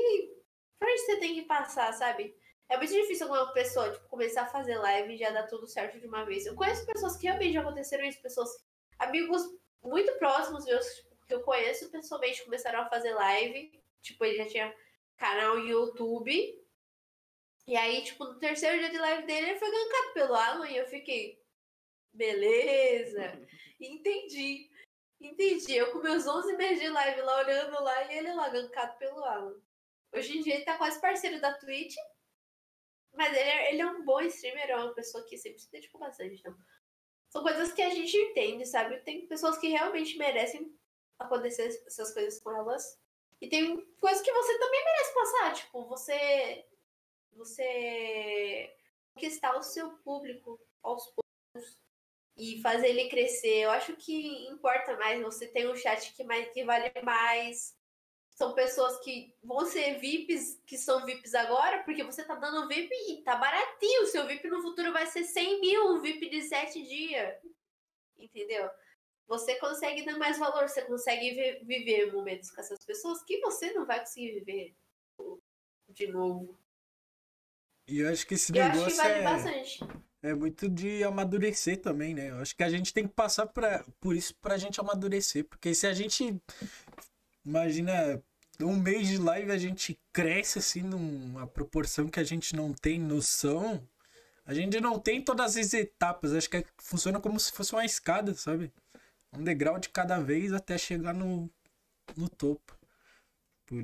[0.79, 2.35] pra onde você tem que passar, sabe?
[2.69, 5.99] É muito difícil alguma pessoa, tipo, começar a fazer live e já dar tudo certo
[5.99, 6.45] de uma vez.
[6.45, 8.49] Eu conheço pessoas que realmente já aconteceram isso, pessoas,
[8.99, 9.41] amigos
[9.81, 13.71] muito próximos meus, tipo, que eu conheço pessoalmente, começaram a fazer live.
[14.01, 14.75] Tipo, ele já tinha
[15.17, 16.67] canal no YouTube.
[17.65, 20.77] E aí, tipo, no terceiro dia de live dele, ele foi gankado pelo Alan e
[20.77, 21.37] eu fiquei,
[22.13, 23.41] beleza,
[23.79, 24.69] entendi.
[25.19, 25.75] Entendi.
[25.75, 29.23] Eu com meus 11 meses de live lá, olhando lá, e ele lá gankado pelo
[29.23, 29.55] Alan.
[30.13, 31.95] Hoje em dia ele tá quase parceiro da Twitch.
[33.13, 35.99] Mas ele é, ele é um bom streamer, é uma pessoa que sempre se dedicou
[35.99, 36.39] bastante.
[36.39, 36.55] Então,
[37.29, 38.99] são coisas que a gente entende, sabe?
[38.99, 40.71] Tem pessoas que realmente merecem
[41.17, 42.99] acontecer essas coisas com elas.
[43.41, 45.53] E tem coisas que você também merece passar.
[45.55, 46.65] Tipo, você.
[47.33, 48.75] Você
[49.13, 51.86] conquistar o seu público aos poucos
[52.37, 53.61] e fazer ele crescer.
[53.61, 55.21] Eu acho que importa mais.
[55.23, 57.75] Você tem um chat que, mais, que vale mais.
[58.29, 62.93] são pessoas que vão ser VIPs, que são VIPs agora, porque você tá dando VIP
[63.09, 64.03] e tá baratinho.
[64.03, 67.35] O seu VIP no futuro vai ser 100 mil, um VIP de 7 dias.
[68.17, 68.69] Entendeu?
[69.27, 73.73] Você consegue dar mais valor, você consegue vi- viver momentos com essas pessoas que você
[73.73, 74.75] não vai conseguir viver
[75.89, 76.57] de novo.
[77.87, 79.79] E eu acho que esse E eu acho que negócio vale é, bastante.
[80.21, 82.29] É muito de amadurecer também, né?
[82.31, 85.45] Eu acho que a gente tem que passar pra, por isso pra gente amadurecer.
[85.45, 86.39] Porque se a gente.
[87.45, 88.21] Imagina,
[88.59, 92.99] um mês de live a gente cresce assim numa proporção que a gente não tem
[92.99, 93.87] noção.
[94.45, 96.33] A gente não tem todas as etapas.
[96.33, 98.71] Acho que funciona como se fosse uma escada, sabe?
[99.37, 101.49] Um degrau de cada vez até chegar no,
[102.15, 102.77] no topo.
[103.65, 103.83] Por-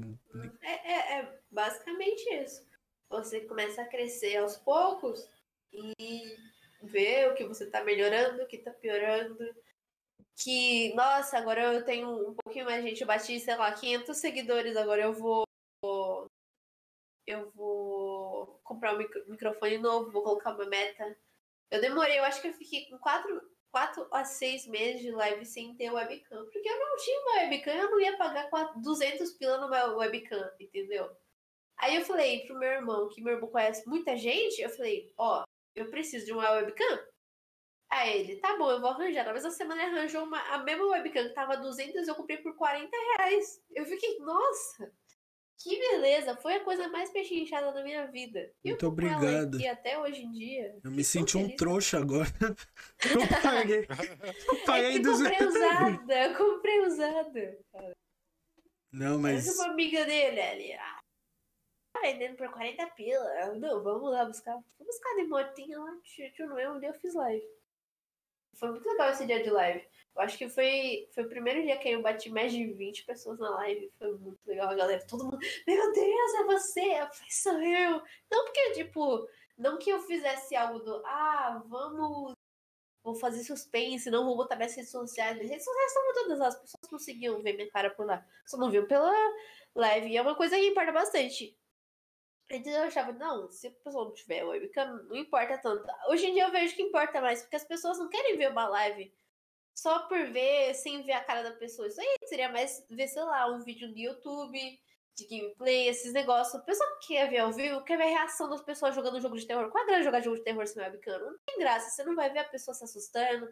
[0.61, 2.65] É, é- é basicamente isso.
[3.09, 5.29] Você começa a crescer aos poucos
[5.74, 6.38] e
[6.84, 9.38] ver o que você tá melhorando, o que tá piorando.
[10.36, 13.01] Que, nossa, agora eu tenho um pouquinho mais gente.
[13.01, 14.76] Eu bati, sei lá, 500 seguidores.
[14.76, 15.43] Agora eu vou.
[17.26, 21.17] Eu vou comprar um micro- microfone novo, vou colocar uma meta.
[21.71, 25.45] Eu demorei, eu acho que eu fiquei com 4, quatro a 6 meses de live
[25.45, 26.43] sem ter webcam.
[26.51, 30.51] Porque eu não tinha uma webcam, eu não ia pagar quatro- 200 pila numa webcam,
[30.59, 31.09] entendeu?
[31.78, 35.43] Aí eu falei pro meu irmão, que meu irmão conhece muita gente, eu falei, ó,
[35.76, 36.99] eu preciso de uma webcam.
[37.91, 39.24] Aí ele, tá bom, eu vou arranjar.
[39.26, 42.55] Na mesma semana ele arranjou uma, a mesma webcam que tava 200, eu comprei por
[42.55, 43.61] 40 reais.
[43.71, 44.91] Eu fiquei, nossa,
[45.59, 48.51] que beleza, foi a coisa mais pechinchada da minha vida.
[48.63, 49.57] E Muito obrigado.
[49.57, 50.76] aqui até hoje em dia.
[50.84, 52.28] Eu me senti um trouxa agora.
[53.13, 53.86] Eu paguei.
[53.88, 55.21] Eu É paguei dos.
[55.21, 57.59] comprei usada, eu comprei usada.
[58.91, 59.55] Não, Mas mas.
[59.55, 61.02] uma amiga dele ali, ah,
[62.03, 63.25] vendendo por 40 pila.
[63.41, 64.59] Eu, não, vamos lá buscar.
[64.77, 67.43] Fui buscar de motinha lá, tio, Noel, um dia eu fiz live.
[68.55, 69.87] Foi muito legal esse dia de live.
[70.15, 73.39] Eu acho que foi, foi o primeiro dia que eu bati mais de 20 pessoas
[73.39, 73.89] na live.
[73.97, 75.07] Foi muito legal, a galera.
[75.07, 76.81] Todo mundo, meu Deus, é você!
[76.81, 78.01] Eu falei, sou eu.
[78.31, 79.27] Não porque, tipo,
[79.57, 82.33] não que eu fizesse algo do, ah, vamos.
[83.03, 85.35] Vou fazer suspense, não vou botar minhas redes sociais.
[85.35, 88.25] Minhas redes sociais estão todas, as pessoas conseguiam ver minha cara por lá.
[88.45, 89.11] Só não viu pela
[89.75, 90.07] live.
[90.09, 91.57] E é uma coisa que importa bastante.
[92.49, 95.85] Eu achava, não, se a pessoa não tiver webcam, não importa tanto.
[96.09, 98.67] Hoje em dia eu vejo que importa mais, porque as pessoas não querem ver uma
[98.67, 99.13] live
[99.73, 101.87] só por ver, sem ver a cara da pessoa.
[101.87, 104.79] Isso aí seria mais ver, sei lá, um vídeo no YouTube,
[105.15, 106.55] de gameplay, esses negócios.
[106.55, 109.45] A pessoa quer ver ao vivo, quer ver a reação das pessoas jogando jogo de
[109.45, 109.69] terror.
[109.69, 111.19] Qual a graça de jogar jogo de terror sem webcam?
[111.19, 111.89] Não tem graça.
[111.89, 113.49] Você não vai ver a pessoa se assustando,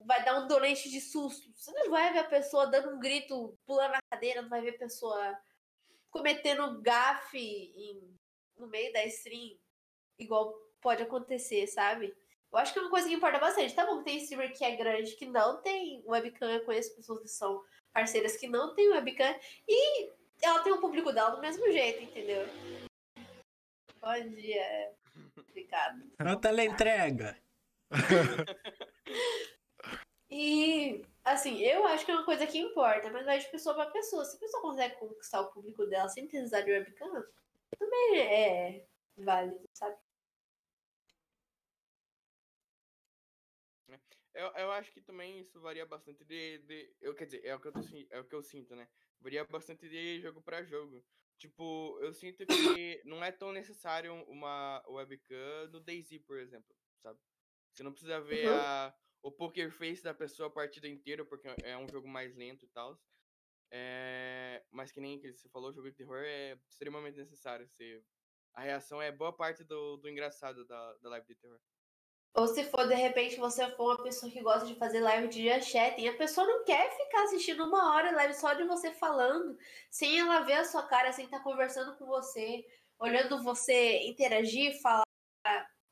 [0.00, 1.50] vai dar um dolente de susto.
[1.54, 4.74] Você não vai ver a pessoa dando um grito, pulando na cadeira, não vai ver
[4.76, 5.38] a pessoa
[6.10, 8.14] cometendo gafe em-
[8.58, 9.56] no meio da stream,
[10.18, 12.14] igual pode acontecer, sabe?
[12.52, 13.74] Eu acho que é uma coisa que importa bastante.
[13.74, 16.50] Tá bom, tem streamer que é grande, que não tem webcam.
[16.50, 19.38] Eu conheço pessoas que são parceiras que não têm webcam.
[19.68, 20.10] E
[20.42, 22.44] ela tem o público dela do mesmo jeito, entendeu?
[24.00, 24.92] Pode, é
[25.36, 26.02] complicado.
[26.18, 27.36] Na teleentrega.
[30.32, 33.90] E, assim, eu acho que é uma coisa que importa, mas vai de pessoa pra
[33.90, 34.24] pessoa.
[34.24, 37.24] Se a pessoa consegue conquistar o público dela sem precisar de webcam,
[37.78, 39.96] também é válido, sabe?
[44.34, 46.94] Eu, eu acho que também isso varia bastante de, de.
[47.00, 48.88] Eu, quer dizer, é o, que eu tô, é o que eu sinto, né?
[49.20, 51.04] Varia bastante de jogo pra jogo.
[51.36, 57.18] Tipo, eu sinto que não é tão necessário uma webcam no DayZ, por exemplo, sabe?
[57.72, 58.52] Você não precisa ver Uhum.
[58.54, 62.64] a, o poker face da pessoa a partida inteira, porque é um jogo mais lento
[62.64, 62.98] e tal.
[63.72, 67.68] É, mas que nem que você falou, jogo de terror é extremamente necessário.
[67.68, 68.02] Você,
[68.54, 71.60] a reação é boa parte do, do engraçado da, da live de terror.
[72.34, 75.60] Ou se for, de repente, você for uma pessoa que gosta de fazer live de
[75.62, 79.58] chat, e a pessoa não quer ficar assistindo uma hora live só de você falando,
[79.90, 82.64] sem ela ver a sua cara, sem estar conversando com você,
[83.00, 85.02] olhando você interagir, falar,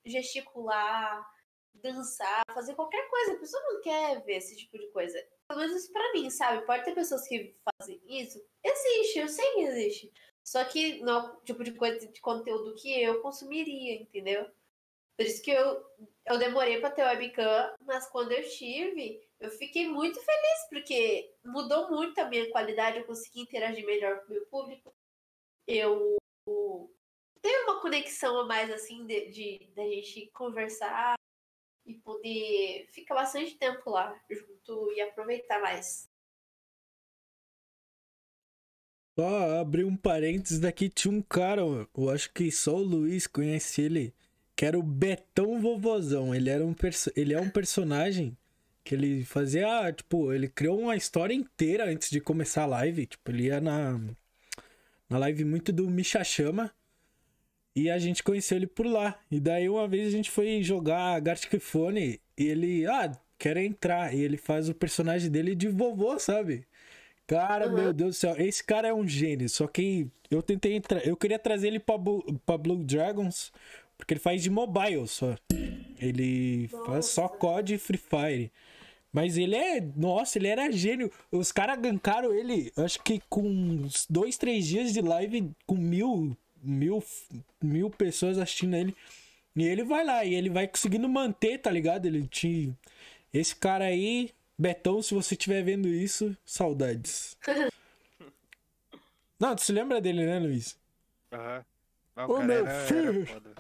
[0.07, 1.27] gesticular,
[1.75, 3.33] dançar, fazer qualquer coisa.
[3.33, 5.19] A pessoa não quer ver esse tipo de coisa.
[5.49, 6.67] Pelo menos isso pra mim, sabe?
[6.67, 8.45] Pode ter pessoas que fazem isso.
[8.65, 10.13] Existe, eu sei que existe.
[10.45, 14.51] Só que não é o tipo de coisa de conteúdo que eu consumiria, entendeu?
[15.17, 15.85] Por isso que eu,
[16.27, 21.91] eu demorei para ter webcam, mas quando eu tive, eu fiquei muito feliz, porque mudou
[21.91, 24.95] muito a minha qualidade, eu consegui interagir melhor com o meu público.
[25.67, 26.17] Eu
[27.43, 31.18] tenho uma conexão a mais, assim, de, de, da gente conversar
[31.89, 36.09] e poder ficar bastante tempo lá junto e aproveitar mais.
[39.19, 43.83] Só abrir um parênteses daqui, tinha um cara, eu acho que só o Luiz conhece
[43.83, 44.15] ele,
[44.55, 46.33] que era o Betão Vovozão.
[46.33, 46.75] Ele, era um
[47.17, 48.37] ele é um personagem
[48.85, 53.07] que ele fazia, tipo, ele criou uma história inteira antes de começar a live.
[53.07, 54.01] Tipo, ele ia na,
[55.11, 56.73] uma live muito do Misha Chama.
[57.81, 59.19] E a gente conheceu ele por lá.
[59.31, 64.13] E daí uma vez a gente foi jogar Gartic Phone e ele, ah, quer entrar.
[64.15, 66.67] E ele faz o personagem dele de vovô, sabe?
[67.27, 67.75] Cara, Uhum.
[67.75, 69.49] meu Deus do céu, esse cara é um gênio.
[69.49, 73.53] Só que eu tentei entrar, eu queria trazer ele pra, Bu- pra Blue Dragons,
[73.97, 75.37] porque ele faz de mobile só.
[76.01, 77.37] Ele faz só Nossa.
[77.37, 78.53] COD e Free Fire.
[79.13, 79.81] Mas ele é.
[79.97, 81.11] Nossa, ele era gênio.
[81.31, 86.37] Os caras gankaram ele, acho que com uns dois, três dias de live, com mil,
[86.63, 87.03] mil,
[87.63, 88.97] mil pessoas assistindo ele.
[89.57, 92.07] E ele vai lá, e ele vai conseguindo manter, tá ligado?
[92.07, 92.77] Ele tinha.
[93.33, 97.37] Esse cara aí, Betão, se você estiver vendo isso, saudades.
[99.39, 100.77] Não, tu se lembra dele, né, Luiz?
[101.33, 101.65] Aham.
[102.17, 103.29] Ah, Ô, cara meu era, filho.
[103.29, 103.55] era.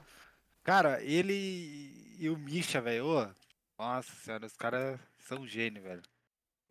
[0.64, 3.32] Cara, ele e o Misha, velho,
[3.78, 6.02] nossa senhora, os caras são gênio, velho.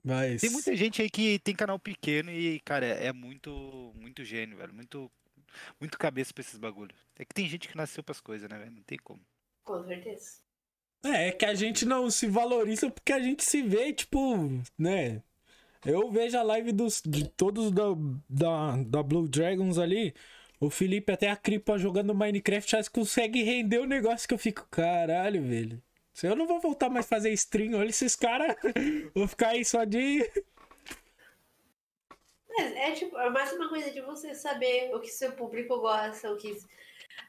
[0.04, 0.42] Mas.
[0.42, 4.74] Tem muita gente aí que tem canal pequeno e, cara, é muito, muito gênio, velho.
[4.74, 5.10] Muito,
[5.80, 6.96] muito cabeça pra esses bagulho.
[7.18, 8.72] É que tem gente que nasceu pras coisas, né, velho?
[8.72, 9.22] Não tem como.
[9.64, 10.38] Com certeza.
[11.04, 15.22] É, é que a gente não se valoriza porque a gente se vê, tipo, né?
[15.86, 17.84] Eu vejo a live dos, de todos da,
[18.30, 20.14] da, da Blue Dragons ali.
[20.60, 24.68] O Felipe até a Cripa jogando Minecraft já consegue render o negócio que eu fico,
[24.72, 25.82] caralho, velho.
[26.14, 28.56] Se eu não vou voltar mais a fazer stream, olha esses caras.
[29.14, 30.28] Vou ficar aí só de.
[32.58, 36.32] É, é tipo, é mais uma coisa de você saber o que seu público gosta,
[36.32, 36.58] o que.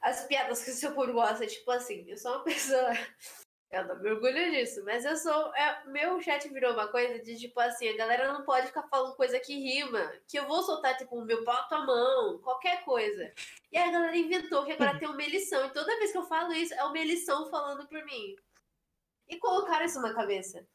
[0.01, 1.47] As piadas que seu público gosta.
[1.47, 2.93] Tipo assim, eu sou uma pessoa.
[3.71, 5.55] Eu não me orgulho disso, mas eu sou.
[5.55, 9.15] É, meu chat virou uma coisa de tipo assim, a galera não pode ficar falando
[9.17, 10.11] coisa que rima.
[10.27, 13.31] Que eu vou soltar, tipo, o meu pau tua mão, qualquer coisa.
[13.71, 15.67] E a galera inventou que agora tem uma elição.
[15.67, 18.37] E toda vez que eu falo isso, é uma elição falando por mim.
[19.29, 20.67] E colocaram isso na cabeça.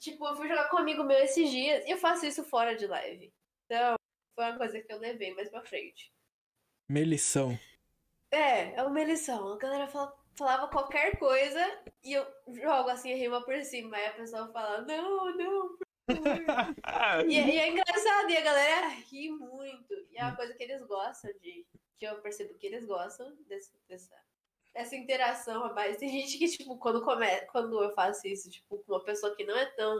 [0.00, 2.74] Tipo, eu fui jogar com um amigo meu esses dias e eu faço isso fora
[2.74, 3.32] de live.
[3.70, 3.94] Então,
[4.34, 6.12] foi uma coisa que eu levei mais pra frente.
[6.88, 7.56] Melição.
[8.32, 9.52] É, é uma lição.
[9.52, 11.60] A galera fala- falava qualquer coisa
[12.02, 13.96] e eu jogo assim a rima por cima.
[13.96, 15.68] Aí a pessoa fala, não, não,
[16.04, 17.30] por favor.
[17.30, 19.94] e, é- e é engraçado, e a galera ri muito.
[20.10, 21.64] E é uma coisa que eles gostam de.
[21.96, 24.16] Que eu percebo que eles gostam desse- dessa,
[24.74, 25.96] dessa interação a mais.
[25.96, 29.44] Tem gente que, tipo, quando, come, quando eu faço isso, tipo, com uma pessoa que
[29.44, 29.96] não é tão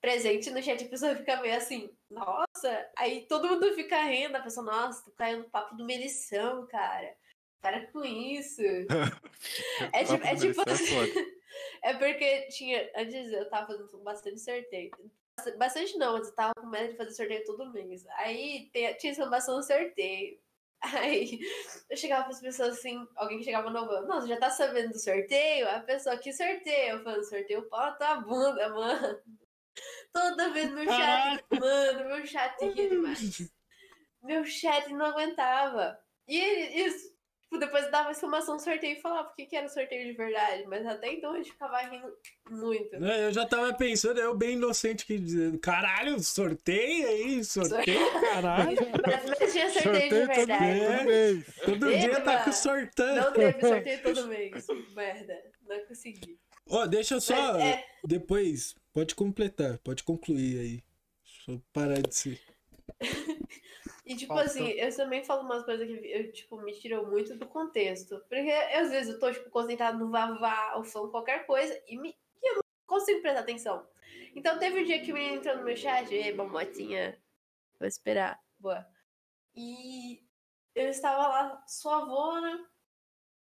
[0.00, 2.48] presente no chat, a pessoa fica meio assim, nossa,
[2.96, 7.14] aí todo mundo fica rindo, a pessoa, nossa, tô caindo no papo do Melição, cara.
[7.60, 8.62] Para com isso.
[9.92, 10.94] É tipo, é tipo é assim,
[11.82, 14.90] é porque tinha, antes eu tava fazendo bastante sorteio.
[15.36, 18.06] Bast- Bastante não, mas eu tava com meta de fazer sorteio todo mês.
[18.18, 20.38] Aí te- tinha exclamação no sorteio.
[20.82, 21.40] Aí
[21.90, 25.68] eu chegava pras pessoas assim, alguém que chegava novo, nossa, já tá sabendo do sorteio?
[25.68, 26.96] A pessoa, que sorteio?
[26.96, 29.20] Eu falando, sorteio o pau na tua bunda, mano.
[30.12, 33.50] Toda vez meu chat, mano, meu chat ria demais.
[34.22, 35.98] Meu chat não aguentava.
[36.28, 36.38] E
[36.86, 37.12] isso,
[37.42, 40.64] tipo, depois dava exclamação sorteio e falava o que, que era sorteio de verdade.
[40.66, 42.12] Mas até então a gente ficava rindo
[42.50, 42.94] muito.
[42.96, 48.76] É, Eu já tava pensando, eu bem inocente que dizendo, caralho, sorteio aí, sorteio, caralho.
[49.04, 50.80] Mas, mas tinha sorteio, de Sorteio todo verdade.
[50.80, 51.04] É.
[51.04, 51.44] mês.
[51.64, 53.20] Todo Teve, dia tá com sortando.
[53.20, 54.66] Não teve sorteio todo mês.
[54.94, 55.42] Merda.
[55.66, 56.38] Não consegui.
[56.68, 57.54] Ó, deixa eu só.
[57.54, 57.84] Mas, é.
[58.04, 60.84] Depois, pode completar, pode concluir aí.
[61.24, 62.40] Deixa eu parar de ser.
[64.04, 64.50] E, tipo Faltou.
[64.50, 68.18] assim, eu também falo umas coisas que eu, tipo, me tiram muito do contexto.
[68.28, 72.10] Porque às vezes eu tô, tipo, concentrado no vavá ou falando qualquer coisa e, me,
[72.42, 73.86] e eu não consigo prestar atenção.
[74.34, 77.16] Então teve um dia que o menino entrou no meu chat, ei, mamotinha,
[77.78, 78.42] vou esperar.
[78.58, 78.86] Boa.
[79.54, 80.22] E
[80.74, 82.68] eu estava lá, suavona,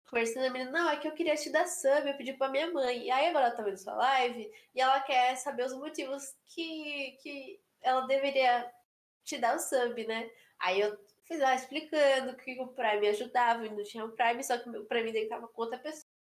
[0.07, 2.71] conversando, a menina, não, é que eu queria te dar sub, eu pedi pra minha
[2.71, 3.03] mãe.
[3.03, 7.17] E aí agora ela tá vendo sua live e ela quer saber os motivos que,
[7.21, 8.71] que ela deveria
[9.23, 10.29] te dar o sub, né?
[10.59, 14.57] Aí eu fiz lá explicando que o Prime ajudava e não tinha o Prime, só
[14.57, 16.16] que o Prime dele tava com outra pessoa.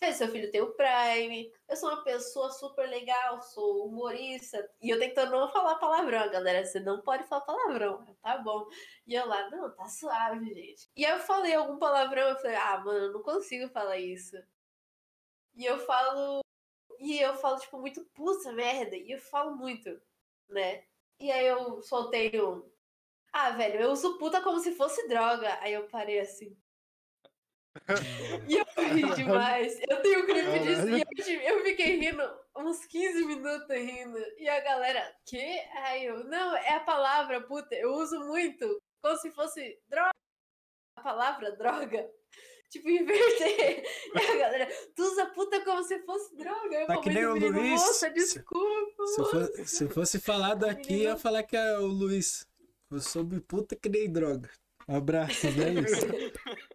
[0.00, 4.88] Falei, seu filho tem o Prime, eu sou uma pessoa super legal, sou humorista, e
[4.88, 8.66] eu tentando não falar palavrão, galera, você não pode falar palavrão, tá bom.
[9.06, 10.88] E eu lá, não, tá suave, gente.
[10.96, 14.36] E aí eu falei algum palavrão, eu falei, ah, mano, eu não consigo falar isso.
[15.54, 16.40] E eu falo,
[16.98, 20.00] e eu falo, tipo, muito, puta merda, e eu falo muito,
[20.48, 20.84] né?
[21.18, 22.62] E aí eu soltei um,
[23.32, 25.58] ah, velho, eu uso puta como se fosse droga.
[25.60, 26.56] Aí eu parei assim.
[28.48, 28.64] E eu
[28.94, 29.78] ri demais.
[29.88, 31.00] Eu tenho um clipe disso e
[31.36, 32.22] eu, eu fiquei rindo
[32.56, 34.18] uns 15 minutos rindo.
[34.38, 35.38] E a galera, que?
[35.84, 38.80] Aí eu, não, é a palavra puta, eu uso muito.
[39.02, 40.10] Como se fosse droga.
[40.96, 42.10] A palavra droga.
[42.70, 43.82] Tipo, inverter.
[44.14, 46.76] E a galera, tu usa puta como se fosse droga.
[46.76, 47.80] Eu Tá que nem o menino, Luiz.
[47.80, 49.06] Moça, desculpa.
[49.06, 52.46] Se, moça." for- se fosse falar daqui, ia falar que é o Luiz.
[52.90, 54.50] Eu soube puta que nem droga.
[54.88, 56.06] Abraços, é isso.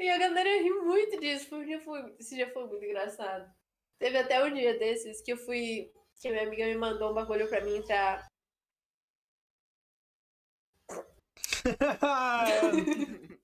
[0.00, 3.52] E a galera ri muito disso, porque foi, esse dia foi muito engraçado.
[3.98, 5.92] Teve até um dia desses que eu fui.
[6.20, 8.26] Que a minha amiga me mandou um bagulho pra mim entrar.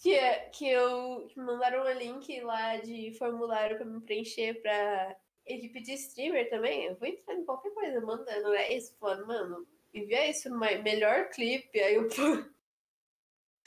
[0.00, 1.26] Que, é- que eu.
[1.28, 6.48] Que me mandaram um link lá de formulário pra me preencher pra equipe de streamer
[6.48, 6.84] também.
[6.86, 10.78] Eu vou entrar em qualquer coisa mandando, é isso, falando, mano, envia isso no me-
[10.82, 11.80] melhor clipe.
[11.80, 12.08] Aí eu.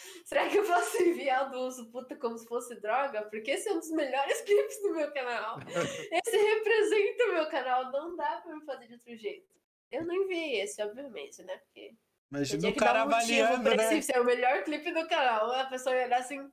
[0.25, 3.23] Será que eu posso enviar do uso puta como se fosse droga?
[3.23, 5.59] Porque esse é um dos melhores clipes do meu canal.
[5.67, 7.91] Esse representa o meu canal.
[7.91, 9.51] Não dá pra me fazer de outro jeito.
[9.91, 11.57] Eu não enviei esse, obviamente, né?
[11.57, 11.93] Porque
[12.31, 13.97] Imagina o cara um avaliando, né?
[13.97, 15.51] esse ser o melhor clipe do canal.
[15.51, 16.49] A pessoa ia olhar assim.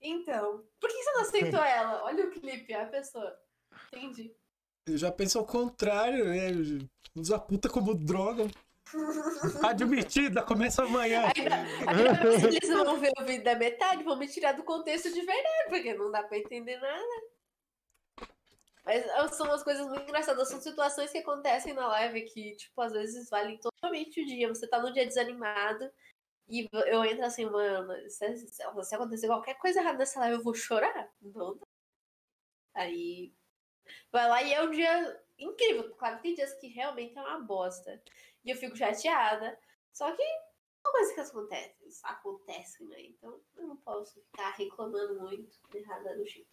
[0.00, 2.04] Então, por que você não aceitou ela?
[2.04, 3.38] Olha o clipe, a pessoa.
[3.92, 4.34] Entendi.
[4.86, 6.48] Eu já penso ao contrário, né?
[7.14, 8.44] Usa puta como droga.
[9.62, 11.22] Admitida, começa amanhã.
[11.36, 11.56] Ainda,
[11.90, 15.68] ainda eles vão ver o vídeo da metade, vão me tirar do contexto de verdade,
[15.68, 17.22] porque não dá pra entender nada.
[18.84, 19.04] Mas
[19.36, 23.28] são umas coisas muito engraçadas, são situações que acontecem na live que, tipo, às vezes
[23.28, 24.48] valem totalmente o dia.
[24.48, 25.90] Você tá num dia desanimado
[26.48, 28.62] e eu entro assim, mano, se, se-
[28.94, 31.10] acontecer qualquer coisa errada nessa live, eu vou chorar.
[31.20, 31.60] Não.
[32.72, 33.30] Aí
[34.10, 35.90] vai lá e é um dia incrível.
[35.96, 38.02] Claro que tem dias que realmente é uma bosta.
[38.48, 39.58] E eu fico chateada.
[39.92, 40.22] Só que
[40.82, 43.02] são coisas que acontecem, acontecem, né?
[43.02, 46.48] Então eu não posso ficar reclamando muito de nada do tipo.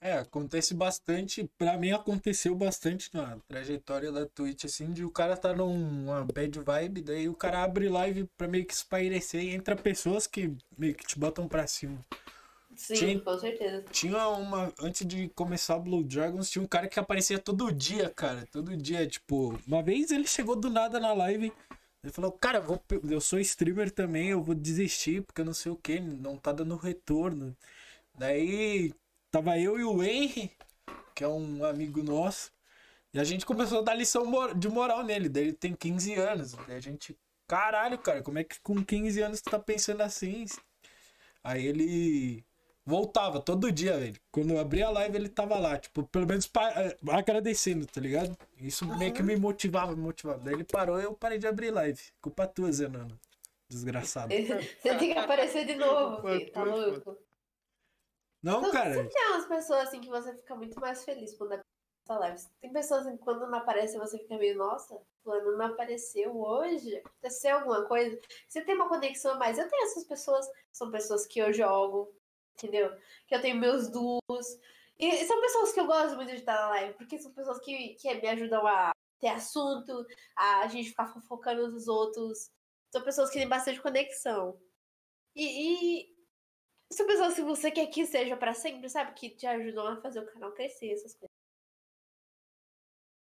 [0.00, 1.50] É, acontece bastante.
[1.58, 6.60] Pra mim aconteceu bastante na trajetória da Twitch, assim, de o cara tá numa bad
[6.60, 10.94] vibe, daí o cara abre live pra meio que espairecer e entra pessoas que meio
[10.94, 11.98] que te botam pra cima.
[12.80, 13.18] Sim, Sim.
[13.18, 13.84] com certeza.
[13.92, 14.72] Tinha uma.
[14.80, 18.48] Antes de começar Blue Dragons, tinha um cara que aparecia todo dia, cara.
[18.50, 19.06] Todo dia.
[19.06, 21.52] Tipo, uma vez ele chegou do nada na live.
[22.02, 25.52] Ele falou, cara, eu, vou, eu sou streamer também, eu vou desistir, porque eu não
[25.52, 27.54] sei o que, não tá dando retorno.
[28.18, 28.94] Daí
[29.30, 30.50] tava eu e o Henry,
[31.14, 32.50] que é um amigo nosso,
[33.12, 34.24] e a gente começou a dar lição
[34.54, 35.28] de moral nele.
[35.28, 36.54] Daí ele tem 15 anos.
[36.66, 37.14] Daí a gente,
[37.46, 40.46] caralho, cara, como é que com 15 anos tu tá pensando assim?
[41.44, 42.42] Aí ele
[42.90, 44.20] voltava todo dia, velho.
[44.30, 48.00] Quando eu abria a live, ele tava lá, tipo, pelo menos pa- eh, agradecendo, tá
[48.00, 48.36] ligado?
[48.58, 50.40] Isso meio que me motivava, me motivava.
[50.40, 52.00] Daí ele parou e eu parei de abrir live.
[52.20, 53.18] Culpa tua, Zenano.
[53.68, 54.34] Desgraçado.
[54.34, 56.50] Você tem que aparecer de novo, filho.
[56.50, 57.16] Tá louco?
[58.42, 58.94] Não, Não, cara.
[58.94, 61.68] Sempre tem umas pessoas assim que você fica muito mais feliz quando aparece
[62.08, 62.42] essa live.
[62.60, 66.96] Tem pessoas assim que quando não aparece você fica meio, nossa, fulano não apareceu hoje.
[66.96, 68.18] Aconteceu alguma coisa.
[68.48, 69.58] Você tem uma conexão a mais.
[69.58, 72.12] Eu tenho essas pessoas, são pessoas que eu jogo,
[72.66, 72.96] entendeu?
[73.26, 74.46] Que eu tenho meus duos.
[74.98, 77.94] E são pessoas que eu gosto muito de estar na live, porque são pessoas que,
[77.94, 80.06] que me ajudam a ter assunto,
[80.36, 82.50] a gente ficar fofocando uns dos outros.
[82.92, 84.60] São pessoas que têm bastante conexão.
[85.34, 86.16] E, e
[86.92, 89.12] são pessoas que você quer que seja pra sempre, sabe?
[89.14, 91.30] Que te ajudam a fazer o canal crescer, essas coisas.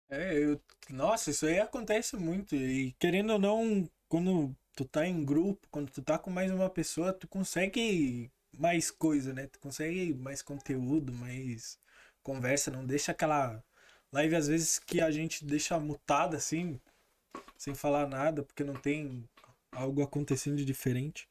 [0.10, 0.60] É, eu...
[0.90, 2.56] Nossa, isso aí acontece muito.
[2.56, 6.70] E querendo ou não, quando tu tá em grupo, quando tu tá com mais uma
[6.70, 9.48] pessoa, tu consegue mais coisa, né?
[9.48, 11.80] Tu consegue mais conteúdo, mais
[12.24, 13.64] conversa, não deixa aquela
[14.14, 16.80] live às vezes que a gente deixa mutada assim,
[17.58, 19.24] sem falar nada, porque não tem
[19.72, 21.28] algo acontecendo de diferente.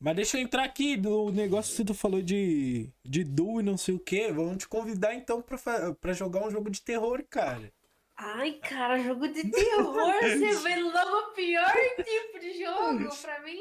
[0.00, 3.76] Mas deixa eu entrar aqui do negócio que tu falou de, de duo e não
[3.76, 4.32] sei o que.
[4.32, 7.72] Vamos te convidar então pra, fa- pra jogar um jogo de terror, cara.
[8.16, 11.72] Ai, cara, jogo de terror, você vê logo o pior
[12.04, 13.60] tipo de jogo pra mim.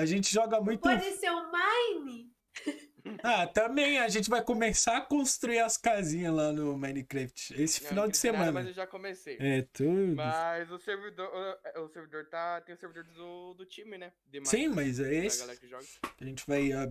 [0.00, 0.80] A gente joga muito.
[0.80, 2.32] Pode ser o Mine.
[3.22, 7.88] Ah, também a gente vai começar a construir as casinhas lá no Minecraft esse Não,
[7.88, 8.52] final de tem nada, semana.
[8.60, 9.38] mas eu já comecei.
[9.40, 10.14] É, tudo.
[10.14, 11.30] Mas o servidor,
[11.76, 12.60] o, o servidor tá.
[12.60, 14.12] Tem o servidor do, do time, né?
[14.44, 16.70] Sim, mas é esse a gente vai.
[16.72, 16.86] ah,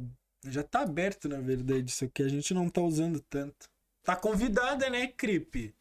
[0.45, 3.69] Já tá aberto, na verdade, isso aqui a gente não tá usando tanto.
[4.01, 5.75] Tá convidada, né, Creep?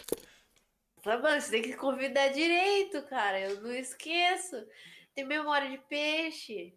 [1.03, 3.41] Tá bom, você tem que convidar direito, cara.
[3.41, 4.57] Eu não esqueço.
[5.15, 6.75] Tem memória de peixe.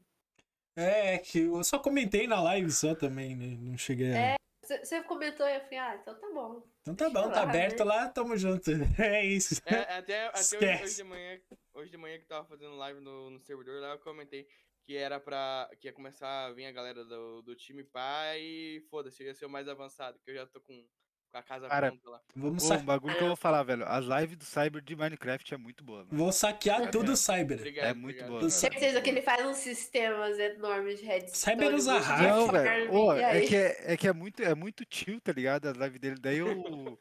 [0.79, 3.57] É, que eu só comentei na live só também, né?
[3.59, 4.17] Não cheguei a.
[4.17, 4.35] É.
[4.63, 6.63] Você comentou e eu falei, ah, então tá bom.
[6.81, 7.85] Então tá bom, tá lá, aberto né?
[7.85, 8.69] lá, tamo junto.
[8.99, 9.59] É isso.
[9.65, 10.83] É, até até hoje, Esquece.
[10.83, 11.39] hoje de manhã,
[11.73, 14.47] hoje de manhã que tava fazendo live no, no servidor, lá eu comentei
[14.85, 15.69] que era pra.
[15.79, 19.33] que ia começar a vir a galera do, do time pá e foda-se, eu ia
[19.33, 20.85] ser o mais avançado, que eu já tô com
[21.33, 22.21] a casa Cara, pronta lá.
[22.35, 23.85] Vamos, Pô, um bagulho que eu vou falar, velho.
[23.85, 26.09] As lives do Cyber de Minecraft é muito boa, mano.
[26.11, 27.57] Vou saquear tudo, Cyber.
[27.57, 27.85] Obrigado.
[27.85, 28.27] É muito obrigado.
[28.29, 28.51] boa, velho.
[28.51, 31.57] Certeza que ele faz uns sistemas enormes de redstone.
[31.57, 32.21] Cyber usa hack.
[32.21, 33.19] Não, velho.
[33.19, 35.67] e é que é, é que é muito, é muito chill, tá ligado?
[35.67, 36.17] A live dele.
[36.19, 36.97] Daí eu.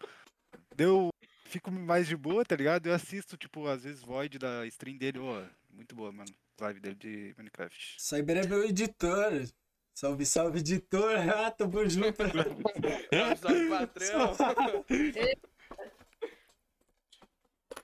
[0.77, 1.11] Deu.
[1.47, 2.87] Fico mais de boa, tá ligado?
[2.87, 5.43] Eu assisto, tipo, às vezes Void da stream dele, ô.
[5.71, 6.31] Muito boa, mano.
[6.61, 7.95] Live dele de Minecraft.
[7.99, 9.49] Cyber é meu editor.
[9.99, 11.11] Salve, salve, editor.
[11.35, 12.23] Ah, tamo junto.
[12.23, 14.85] Salve, salve, patrão.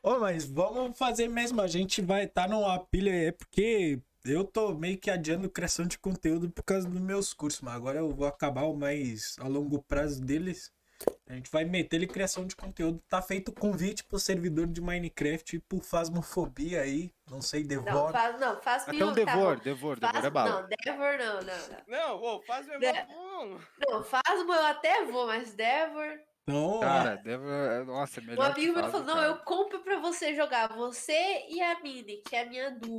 [0.00, 1.60] Ô, mas vamos fazer mesmo.
[1.60, 5.88] A gente vai estar tá numa pilha aí, porque eu tô meio que adiando criação
[5.88, 9.48] de conteúdo por causa dos meus cursos, mas agora eu vou acabar o mais a
[9.48, 10.70] longo prazo deles.
[11.26, 13.02] A gente vai meter ele em criação de conteúdo.
[13.08, 17.10] Tá feito convite pro servidor de Minecraft e pro Fasmofobia aí.
[17.30, 18.12] Não sei, Não, Devor.
[18.12, 19.60] faz, não, faz Até mil, um tá Devor.
[19.60, 20.60] Devor, Faz, Devor é bala.
[20.60, 21.84] não, Devor não, não, não.
[21.88, 23.58] Não, ô, faz meu De- bom.
[23.88, 26.18] Não, Fasmo eu até vou, mas Devor.
[26.46, 27.84] Então, Cara, Devor é.
[27.84, 28.54] Nossa, é melhor.
[28.54, 32.36] que amigo meu falou: não, eu compro pra você jogar, você e a Mini, que
[32.36, 32.98] é a minha dupla.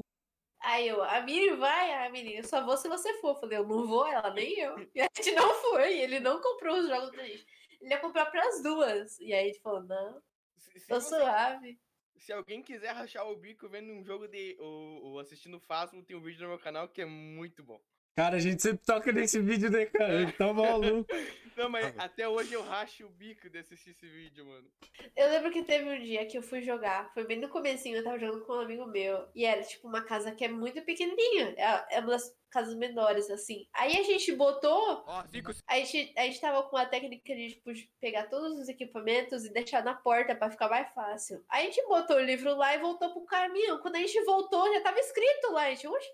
[0.63, 3.29] Aí eu, a Mini vai, a Mini, eu só vou se você for.
[3.29, 4.75] Eu falei, eu não vou, ela nem eu.
[4.95, 7.45] E a gente não foi, ele não comprou os jogos pra gente.
[7.85, 9.19] Ele ia comprar pras duas.
[9.19, 10.19] E aí a gente falou, não,
[10.57, 11.79] Se, se tô você- suave.
[12.17, 14.57] se alguém quiser rachar o bico vendo um jogo de.
[14.59, 17.79] ou, ou assistindo Fasmo, tem um vídeo no meu canal que é muito bom.
[18.15, 20.21] Cara, a gente sempre toca nesse vídeo, né, cara?
[20.21, 21.05] Ele tá maluco.
[21.55, 24.67] Não, mas até hoje eu racho o bico de assistir esse vídeo, mano.
[25.15, 28.03] Eu lembro que teve um dia que eu fui jogar, foi bem no comecinho, eu
[28.03, 31.55] tava jogando com um amigo meu, e era tipo uma casa que é muito pequenininha,
[31.57, 33.67] é é uma das casas menores, assim.
[33.73, 37.49] Aí a gente botou Ó, fico A gente, a gente tava com a técnica de
[37.49, 41.43] tipo, de pegar todos os equipamentos e deixar na porta pra ficar mais fácil.
[41.49, 43.79] Aí a gente botou o livro lá e voltou pro caminhão.
[43.79, 45.63] Quando a gente voltou, já tava escrito lá.
[45.63, 46.07] A gente, Oxe.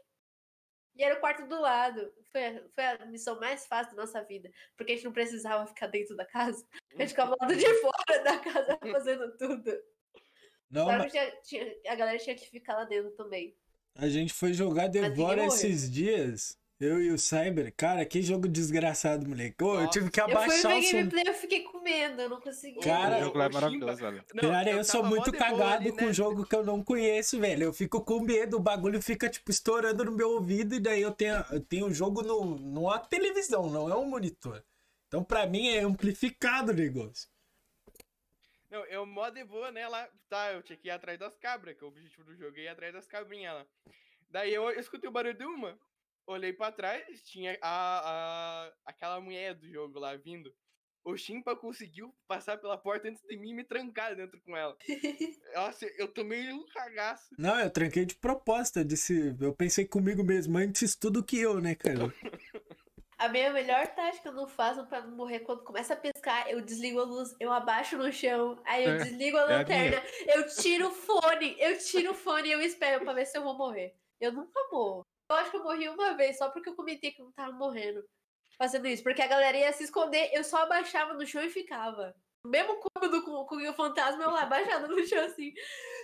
[0.95, 2.11] E era o quarto do lado.
[2.31, 4.49] Foi, a- foi a missão mais fácil da nossa vida.
[4.77, 6.65] Porque a gente não precisava ficar dentro da casa.
[6.95, 9.71] A gente ficava lá de fora da casa fazendo tudo.
[10.69, 13.55] Não, Claro mas tinha- tinha- a galera tinha que ficar lá dentro também.
[13.95, 16.57] a gente foi jogar Devora esses dias.
[16.81, 17.71] Eu e o Cyber.
[17.77, 19.63] Cara, que jogo desgraçado, moleque.
[19.63, 20.91] Ô, eu tive que Eu fui abaixar o som.
[20.91, 22.79] gameplay eu fiquei com medo, eu não consegui.
[22.79, 24.25] Cara, O jogo lá é maravilhoso, velho.
[24.33, 26.13] Não, Cara, eu, sou tava mó muito cagado ali, com né?
[26.13, 27.65] jogo que eu não conheço, velho.
[27.65, 31.11] Eu fico com medo, o bagulho fica, tipo, estourando no meu ouvido e daí eu
[31.11, 34.63] tenho, eu tenho o jogo no, numa televisão, não é um monitor.
[35.07, 37.29] Então, pra mim, é amplificado o negócio.
[38.71, 39.87] Não, eu mó de boa, né?
[39.87, 42.61] Lá, tá, eu tinha que ir atrás das cabras, que o objetivo do jogo é
[42.61, 43.65] ir atrás das cabrinhas lá.
[44.31, 45.77] Daí eu escutei o barulho de uma,
[46.27, 50.53] olhei pra trás, tinha a, a, aquela mulher do jogo lá vindo.
[51.03, 54.77] O Chimpa conseguiu passar pela porta antes de mim e me trancar dentro com ela.
[55.55, 57.27] Nossa, eu tomei um cagaço.
[57.39, 58.79] Não, eu tranquei de propósito.
[58.79, 62.13] Eu disse, eu pensei comigo mesmo, antes tudo que eu, né, cara?
[63.17, 66.99] A minha melhor tática no Fasmo pra não morrer quando começa a pescar, eu desligo
[66.99, 70.47] a luz, eu abaixo no chão, aí eu É, desligo a é a lanterna, eu
[70.47, 73.55] tiro o fone, eu tiro o fone e eu espero pra ver se eu vou
[73.55, 73.95] morrer.
[74.19, 75.03] Eu nunca morro.
[75.31, 77.51] Eu acho que eu morri uma vez, só porque eu comentei que eu não tava
[77.53, 78.03] morrendo
[78.61, 79.01] fazendo isso.
[79.01, 82.13] Porque a galera ia se esconder, eu só abaixava no chão e ficava.
[82.45, 85.53] Mesmo cômodo com, com o fantasma, eu lá abaixada no chão assim,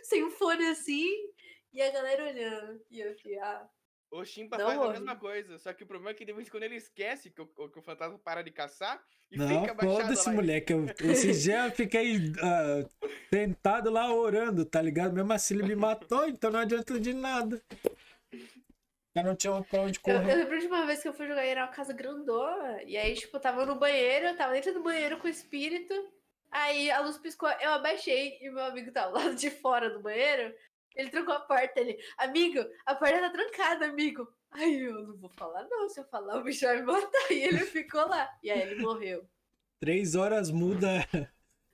[0.03, 1.07] sem o fone assim,
[1.73, 2.81] e a galera olhando.
[2.89, 3.67] E eu fiquei, ah,
[4.11, 6.47] O Chimpa Não faz a mesma coisa, só que o problema é que de vez
[6.47, 9.71] em quando ele esquece que o, que o fantasma para de caçar e Não, fica
[9.71, 10.35] abaixado foda-se, lá.
[10.35, 10.73] moleque.
[10.73, 12.87] Eu, esses dias eu fiquei ah,
[13.31, 15.13] sentado lá orando, tá ligado?
[15.13, 17.61] Mesmo assim ele me matou, então não adianta de nada.
[19.17, 20.35] Eu não tinha pra onde Eu, eu correr.
[20.35, 22.81] lembro de uma vez que eu fui jogar e era uma casa grandona.
[22.83, 25.93] E aí, tipo, eu tava no banheiro, eu tava dentro do banheiro com o espírito.
[26.51, 30.53] Aí a luz piscou, eu abaixei e meu amigo tava lá de fora do banheiro.
[30.95, 34.27] Ele trancou a porta ele, amigo, a porta tá trancada, amigo.
[34.51, 35.87] Aí eu não vou falar, não.
[35.89, 37.07] Se eu falar, o bicho vai me matar.
[37.31, 38.29] E ele ficou lá.
[38.41, 39.27] E aí ele morreu.
[39.79, 41.05] Três horas muda.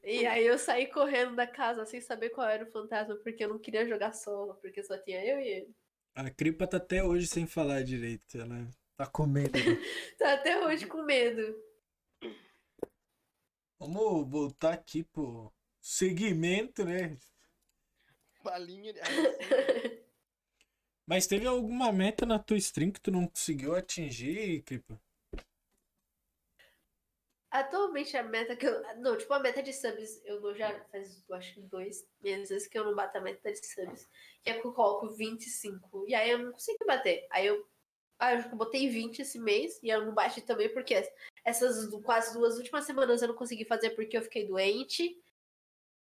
[0.04, 3.50] E aí eu saí correndo da casa sem saber qual era o fantasma, porque eu
[3.50, 5.76] não queria jogar solo, porque só tinha eu e ele.
[6.16, 8.38] A Cripa tá até hoje sem falar direito.
[8.38, 9.54] Ela tá com medo.
[10.18, 11.56] Tá até hoje com medo.
[13.80, 15.52] Vamos voltar aqui pro
[15.82, 17.18] segmento, né?
[18.44, 19.00] Balinha de...
[21.06, 25.02] Mas teve alguma meta na tua stream que tu não conseguiu atingir, Cripa?
[27.54, 28.82] Atualmente a meta que eu.
[28.98, 32.80] Não, tipo, a meta de subs, eu já faz, eu acho que dois meses que
[32.80, 34.10] eu não bato a meta de subs.
[34.42, 36.06] Que é que eu coloco 25.
[36.08, 37.28] E aí eu não consegui bater.
[37.30, 37.64] Aí eu.
[38.18, 39.80] Ah, eu botei 20 esse mês.
[39.84, 41.08] E eu não bati também porque
[41.46, 45.16] essas quase duas últimas semanas eu não consegui fazer porque eu fiquei doente.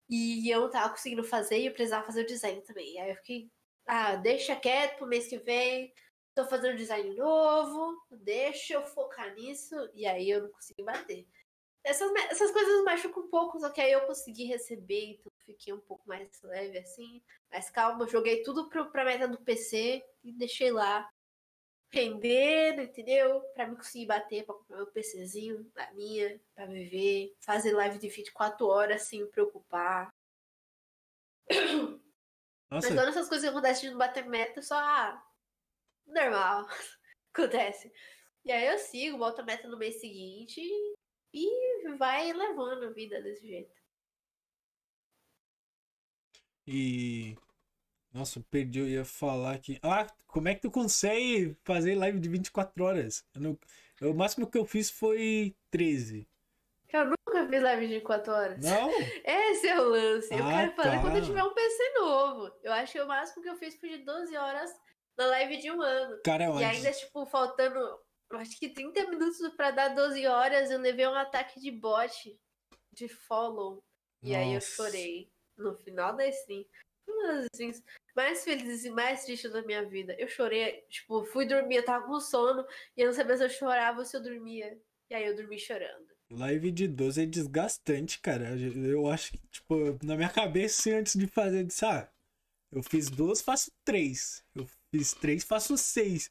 [0.09, 2.99] E eu não tava conseguindo fazer e eu precisava fazer o design também.
[2.99, 3.49] Aí eu fiquei.
[3.85, 5.93] Ah, deixa quieto pro mês que vem.
[6.35, 7.97] Tô fazendo design novo.
[8.11, 9.75] Deixa eu focar nisso.
[9.93, 11.25] E aí eu não consegui bater.
[11.87, 15.79] Essas, essas coisas machucam um pouco, só que aí eu consegui receber, então fiquei um
[15.79, 17.23] pouco mais leve assim.
[17.49, 21.09] Mas calma, joguei tudo pro, pra meta do PC e deixei lá.
[21.89, 23.39] Rendendo, entendeu?
[23.53, 27.33] Pra me conseguir bater, pra comprar meu PCzinho, a minha, pra viver.
[27.39, 30.13] Fazer live de 24 horas sem me preocupar.
[32.69, 34.75] Nossa, Mas quando essas coisas acontecem de não bater meta, só.
[34.75, 35.25] Ah,
[36.05, 36.67] normal.
[37.33, 37.89] Acontece.
[38.43, 40.96] E aí eu sigo, boto a meta no mês seguinte e
[41.97, 43.75] vai levando a vida desse jeito.
[46.67, 47.35] e.
[48.13, 49.77] Nossa, perdi, eu ia falar aqui.
[49.83, 53.23] Ah, como é que tu consegue fazer live de 24 horas?
[53.35, 53.59] Eu não...
[54.01, 56.27] O máximo que eu fiz foi 13.
[56.91, 58.63] Eu nunca fiz live de 4 horas.
[58.63, 58.89] Não?
[59.23, 60.33] Esse é o lance.
[60.33, 61.01] Eu Ah, quero fazer tá.
[61.01, 62.51] quando eu tiver um PC novo.
[62.63, 64.71] Eu acho que o máximo que eu fiz foi de 12 horas
[65.15, 66.19] na live de um ano.
[66.23, 67.79] Cara, é E ainda, tipo, faltando,
[68.33, 72.37] acho que 30 minutos pra dar 12 horas, eu levei um ataque de bot,
[72.93, 73.81] de follow.
[74.21, 76.65] E aí eu chorei no final da stream.
[77.07, 77.83] Uma das streams
[78.15, 80.15] mais felizes e mais tristes da minha vida.
[80.19, 82.65] Eu chorei, tipo, fui dormir, eu tava com sono
[82.95, 84.77] e eu não sabia se eu chorava ou se eu dormia.
[85.09, 86.07] E aí eu dormi chorando.
[86.29, 88.49] Live de 12 é desgastante, cara.
[88.57, 92.11] Eu acho que, tipo, na minha cabeça, assim, antes de fazer, eu disse, ah,
[92.71, 94.43] eu fiz duas, faço três.
[94.53, 96.29] Eu fiz três, faço seis.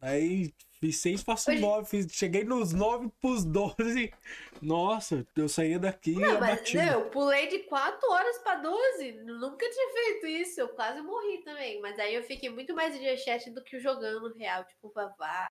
[0.00, 1.88] Aí fiz seis, faço Hoje- nove.
[1.88, 4.12] Fiz, cheguei nos nove pros 12.
[4.62, 6.82] Nossa, eu saía daqui e Não, mas abatido.
[6.84, 9.12] não, eu pulei de 4 horas pra 12.
[9.24, 10.60] Nunca tinha feito isso.
[10.60, 11.80] Eu quase morri também.
[11.80, 15.48] Mas aí eu fiquei muito mais dia chat do que jogando real, tipo, vavá.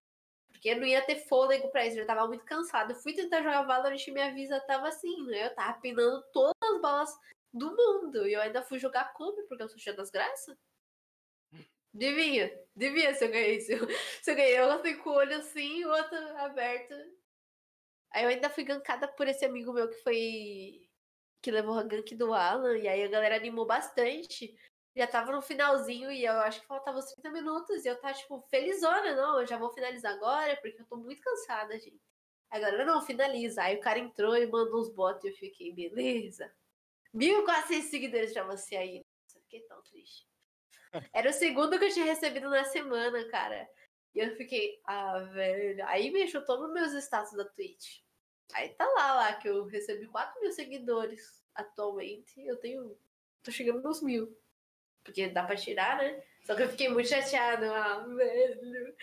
[0.51, 2.91] Porque eu não ia ter fôlego pra isso, eu já tava muito cansado.
[2.91, 5.45] Eu fui tentar jogar Valorant e minha visa tava assim, né?
[5.47, 7.09] Eu tava pinando todas as balas
[7.53, 8.27] do mundo.
[8.27, 10.57] E eu ainda fui jogar clube, porque eu sou cheia das graças.
[11.93, 13.59] Devia, devia se eu ganhei.
[13.61, 13.79] Se eu,
[14.21, 16.93] se eu ganhei, fui com o olho assim, o outro aberto.
[18.11, 20.89] Aí eu ainda fui gankada por esse amigo meu que foi.
[21.41, 22.77] que levou a gank do Alan.
[22.77, 24.55] E aí a galera animou bastante.
[24.95, 27.85] Já tava no finalzinho e eu acho que faltava uns 30 minutos.
[27.85, 29.39] E eu tava, tipo, felizona, não.
[29.39, 32.01] Eu já vou finalizar agora, porque eu tô muito cansada, gente.
[32.49, 33.61] Aí a galera, não, finaliza.
[33.63, 36.51] Aí o cara entrou e mandou os bots e eu fiquei, beleza.
[37.13, 39.03] 1.400 seguidores pra você aí.
[39.25, 40.27] Nossa, fiquei tão triste.
[41.13, 43.67] Era o segundo que eu tinha recebido na semana, cara.
[44.13, 45.85] E eu fiquei, ah, velho.
[45.87, 47.99] Aí me chutou nos meus status da Twitch.
[48.53, 52.39] Aí tá lá, lá, que eu recebi 4 mil seguidores atualmente.
[52.39, 52.97] Eu tenho.
[53.43, 54.35] tô chegando nos mil.
[55.03, 56.21] Porque dá pra tirar, né?
[56.45, 57.71] Só que eu fiquei muito chateada.
[57.71, 58.95] Ah, velho.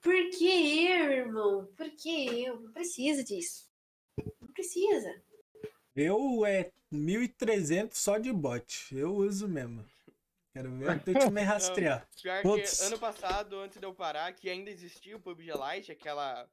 [0.00, 1.66] Por que eu, irmão?
[1.76, 2.60] Por que eu?
[2.60, 3.68] Não precisa disso.
[4.40, 5.22] Não precisa.
[5.94, 8.96] Eu é 1.300 só de bot.
[8.96, 9.84] Eu uso mesmo.
[10.58, 12.08] Quero ver a Twitch me rastrear.
[12.20, 12.80] Pior Putz.
[12.80, 16.50] que ano passado, antes de eu parar, que ainda existia o PUBG Lite, aquela.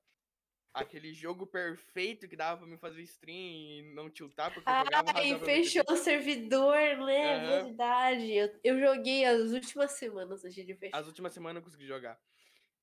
[0.71, 5.13] Aquele jogo perfeito que dava pra me fazer stream e não tiltar, porque eu jogava
[5.15, 7.35] Ai, fechou o servidor, né?
[7.35, 7.63] Aham.
[7.63, 8.31] Verdade.
[8.33, 10.97] Eu, eu joguei as últimas semanas antes de fechar.
[10.97, 12.19] As últimas semanas eu consegui jogar.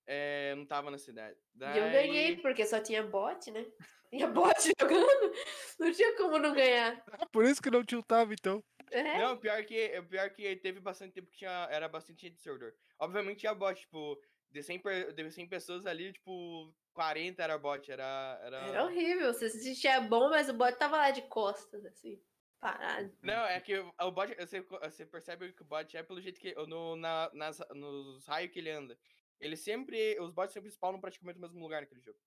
[0.06, 1.36] É, não tava na cidade.
[1.60, 3.66] E eu ganhei, porque só tinha bot, né?
[4.08, 5.32] Tinha bot jogando.
[5.78, 7.04] Não tinha como não ganhar.
[7.30, 8.64] Por isso que não tiltava, então.
[8.92, 9.18] É?
[9.18, 12.74] Não, pior que, pior que teve bastante tempo que tinha, era bastante gente de servidor.
[12.98, 14.20] Obviamente tinha bot, tipo,
[14.50, 18.40] de 100, per- de 100 pessoas ali, tipo, 40 era bot, era...
[18.42, 19.32] Era, Era horrível.
[19.32, 22.22] Você se sentia bom, mas o bot tava lá de costas, assim,
[22.60, 23.16] parado.
[23.22, 26.38] Não, é que o o bot, você, você percebe que o bot é pelo jeito
[26.38, 28.98] que, no, na, nas, nos raios que ele anda.
[29.40, 32.18] Ele sempre, os bots sempre spawnam praticamente no mesmo lugar naquele jogo.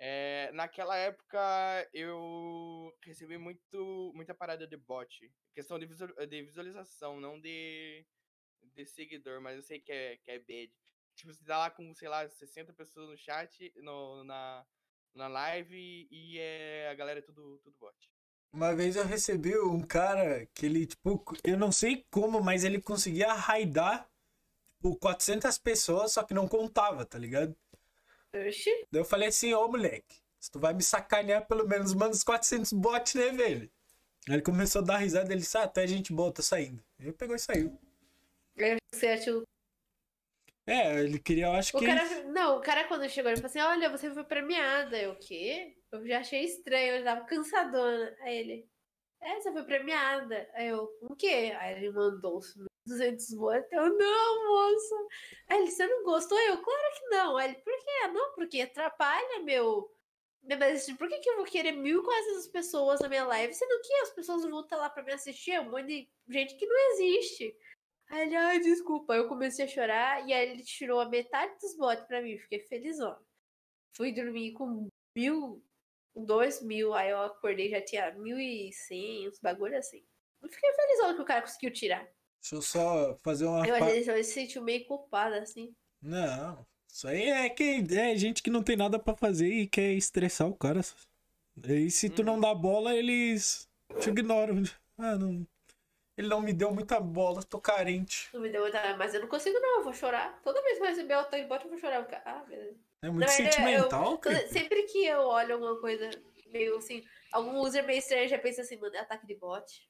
[0.00, 1.38] É, naquela época
[1.92, 5.30] eu recebi muito, muita parada de bot.
[5.54, 8.04] Questão de, visual- de visualização, não de,
[8.74, 10.72] de seguidor, mas eu sei que é, que é bad.
[11.16, 14.64] Tipo, você tá lá com, sei lá, 60 pessoas no chat, no, na,
[15.14, 17.96] na live, e é, a galera é tudo, tudo bot.
[18.52, 22.80] Uma vez eu recebi um cara que ele, tipo, eu não sei como, mas ele
[22.80, 24.08] conseguia raidar,
[24.76, 27.54] tipo, 400 pessoas, só que não contava, tá ligado?
[28.34, 28.70] Oxi.
[28.90, 32.22] Daí eu falei assim, ô moleque, se tu vai me sacanear, pelo menos manda uns
[32.24, 33.70] 400 bots, né, velho?
[34.28, 36.82] Aí ele começou a dar risada, ele disse, ah, até gente boa, tô saindo.
[36.98, 37.78] Ele pegou e saiu.
[38.58, 39.42] Aí você achou-
[40.66, 41.86] É, ele queria, eu acho O que...
[41.86, 44.98] cara, não, o cara quando chegou, ele falou assim, olha, você foi premiada.
[45.00, 45.74] Eu, o quê?
[45.90, 48.14] Eu já achei estranho, eu já tava cansadona.
[48.20, 48.68] Aí ele,
[49.22, 50.46] é, você foi premiada.
[50.52, 51.54] Aí eu, o quê?
[51.58, 52.54] Aí ele mandou os
[52.88, 53.72] 200 votos.
[53.72, 54.94] Eu, não, moça.
[55.48, 56.38] Aí ele, você não gostou?
[56.40, 57.36] Eu, claro que não.
[57.36, 58.08] Aí ele, por quê?
[58.12, 59.92] Não, porque atrapalha meu...
[60.58, 64.10] Mas por que, que eu vou querer 1.400 pessoas na minha live, sendo que as
[64.10, 65.52] pessoas vão estar lá pra me assistir?
[65.52, 67.54] É um monte de gente que não existe.
[68.08, 69.14] Aí ele, ai, desculpa.
[69.14, 72.38] Eu comecei a chorar e aí ele tirou a metade dos bots pra mim.
[72.38, 73.18] Fiquei felizona.
[73.94, 75.62] Fui dormir com mil,
[76.14, 76.94] dois mil.
[76.94, 80.02] Aí eu acordei já tinha mil e cem, uns bagulho assim.
[80.40, 82.08] Eu fiquei felizona que o cara conseguiu tirar.
[82.40, 83.66] Deixa eu só fazer uma...
[83.66, 85.74] Eu, pa- eu me sentiu meio culpada, assim.
[86.00, 89.92] Não, isso aí é que é gente que não tem nada pra fazer e quer
[89.92, 90.80] estressar o cara.
[91.66, 93.68] E se tu não dá bola, eles
[94.00, 94.62] te ignoram.
[94.96, 95.46] Ah, não.
[96.16, 98.28] Ele não me deu muita bola, tô carente.
[98.32, 98.96] Não me deu muita.
[98.96, 99.78] Mas eu não consigo, não.
[99.78, 100.40] Eu vou chorar.
[100.42, 101.96] Toda vez que eu receber o tanque bot, eu vou chorar.
[101.96, 102.76] Eu fico, ah, beleza.
[103.02, 106.10] É muito verdade, sentimental, eu- quando- sempre que eu olho alguma coisa
[106.48, 109.88] meio assim, algum user meio estranho já pensa assim, mano, é ataque de bot.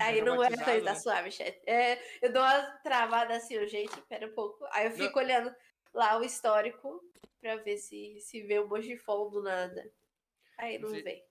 [0.00, 0.94] Aí não é, tá né?
[0.94, 1.60] suave, chat.
[1.66, 4.64] É, eu dou uma travada assim, gente, pera um pouco.
[4.70, 5.54] Aí eu fico olhando
[5.92, 7.02] lá o histórico
[7.40, 9.90] pra ver se, se vê um monte de follow do nada.
[10.58, 11.02] Aí não Sim.
[11.02, 11.24] vem.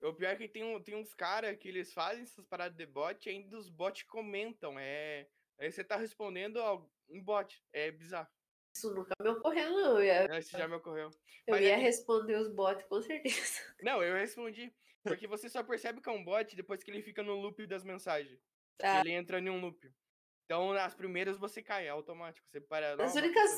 [0.00, 2.86] O pior é que tem, um, tem uns caras que eles fazem essas paradas de
[2.86, 4.78] bot e ainda os bots comentam.
[4.78, 5.26] É.
[5.58, 6.60] Aí você tá respondendo
[7.08, 7.62] um bot.
[7.72, 8.28] É bizarro.
[8.76, 9.96] Isso nunca me ocorreu, não.
[9.96, 11.10] Eu ia, É, Isso já me ocorreu.
[11.46, 13.60] eu Mas ia é responder os bots, com certeza.
[13.82, 14.72] Não, eu respondi.
[15.08, 17.84] Porque você só percebe que é um bot depois que ele fica no loop das
[17.84, 18.38] mensagens.
[18.82, 19.00] Ah.
[19.00, 19.90] Ele entra em um loop.
[20.44, 22.46] Então, nas primeiras você cai, é automático.
[22.50, 22.94] Você para.
[22.94, 23.50] As "Não, únicas,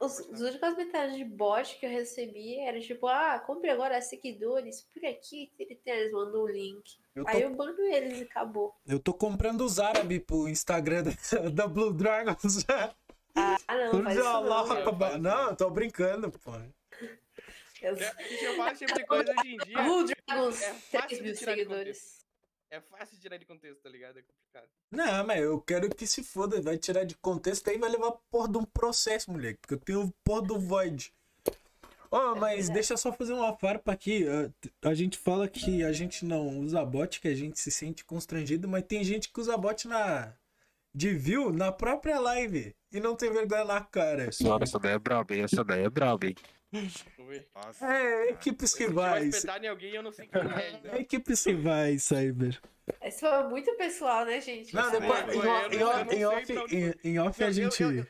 [0.00, 4.00] os, conversar." as únicas mensagens de bot que eu recebi era tipo, ah, compre agora
[4.00, 5.52] seguidores por aqui,
[5.86, 6.98] eles mandam o link.
[7.14, 8.74] Eu Aí tô, eu mando eles e acabou.
[8.84, 12.66] eu tô comprando os árabes pro Instagram da, da Blue Dragons.
[13.34, 15.18] Ah, não, faz isso não.
[15.20, 16.50] Não, eu tô brincando, pô.
[17.82, 20.14] É, que eu faço esse tipo de coisa hoje em dia.
[20.26, 22.22] Dragons, é 3 fácil mil de tirar de seguidores.
[22.70, 24.18] É fácil tirar de contexto, tá ligado?
[24.18, 24.68] É complicado.
[24.90, 28.48] Não, mas eu quero que se foda, vai tirar de contexto aí vai levar porra
[28.48, 29.58] de um processo, moleque.
[29.60, 31.12] Porque eu tenho porra do Void.
[32.10, 34.26] Ó, mas deixa eu só fazer uma farpa aqui.
[34.28, 38.04] A, a gente fala que a gente não usa bot, que a gente se sente
[38.04, 40.34] constrangido, mas tem gente que usa bot na.
[40.94, 42.74] De view na própria live.
[42.92, 44.30] E não tem vergonha na cara.
[44.30, 45.42] Senhora, essa daí é braba, hein?
[45.42, 46.34] Essa daí é braba, hein?
[47.54, 47.86] Nossa.
[47.94, 49.26] É, equipes que Se vai vai.
[49.28, 50.80] espetar em alguém, eu não sei quem é.
[50.96, 52.60] É equipes que vai, Cyber.
[53.04, 54.74] Isso foi muito pessoal, né, gente?
[54.74, 57.82] Não, depois, em, off- em off- a Não, eu- gente.
[57.82, 58.06] eu-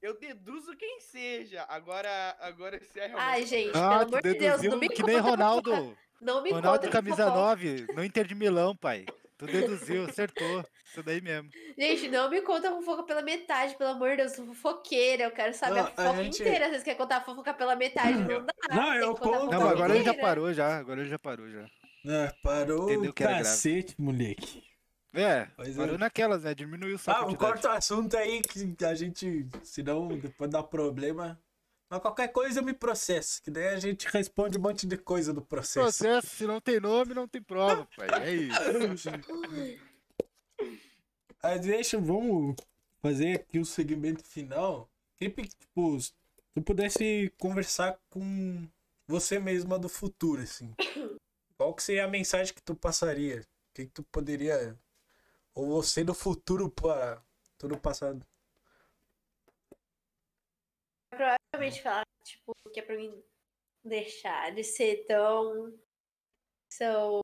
[0.00, 1.64] Eu deduzo quem seja.
[1.68, 3.28] Agora, agora se é realmente.
[3.30, 5.20] Ai, gente, Ah, pelo amor de Deus, não me que conta nem.
[5.20, 5.98] Ronaldo.
[6.20, 7.36] Não me Ronaldo conta camisa fofoca.
[7.40, 9.06] 9, no Inter de Milão, pai.
[9.46, 10.64] Tu deduziu, acertou.
[10.86, 11.50] Isso daí mesmo.
[11.76, 15.24] Gente, não me conta a fofoca pela metade, pelo amor de Deus, eu sou fofoqueira,
[15.24, 16.68] eu quero saber Não, a a fofoca gente- inteira.
[16.68, 18.18] Vocês querem contar a fofoca pela metade?
[18.18, 18.52] Não dá.
[18.70, 19.50] Não, eu a conto.
[19.50, 20.78] Não, agora ele já parou já.
[20.78, 21.66] Agora ele já parou já.
[22.06, 24.62] Ah, parou Entendeu que cacete, moleque.
[25.14, 25.80] É, Pois é.
[25.80, 26.54] parou naquelas, né?
[26.54, 31.38] Diminuiu só a Ah, corta o assunto aí que a gente, senão depois dá problema.
[31.92, 35.30] Mas qualquer coisa eu me processo, que daí a gente responde um monte de coisa
[35.30, 35.78] do processo.
[35.78, 38.08] Processo, se não tem nome, não tem prova, pai.
[38.22, 39.10] É isso.
[41.42, 42.56] Mas deixa, vamos
[43.02, 44.88] fazer aqui o segmento final.
[45.18, 46.14] Que, tipo, se
[46.54, 48.66] tu pudesse conversar com
[49.06, 50.74] você mesma do futuro, assim.
[51.58, 53.40] Qual que seria a mensagem que tu passaria?
[53.42, 54.78] O que, que tu poderia.
[55.54, 57.22] Ou você do futuro para
[57.58, 58.26] todo o passado?
[61.12, 63.22] Provavelmente falar, tipo, que é pra mim
[63.84, 65.78] deixar de ser tão.
[66.78, 67.20] tão.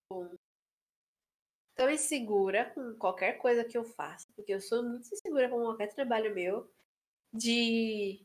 [1.74, 4.26] tão insegura com qualquer coisa que eu faça.
[4.36, 6.70] Porque eu sou muito insegura com qualquer trabalho meu.
[7.32, 8.24] De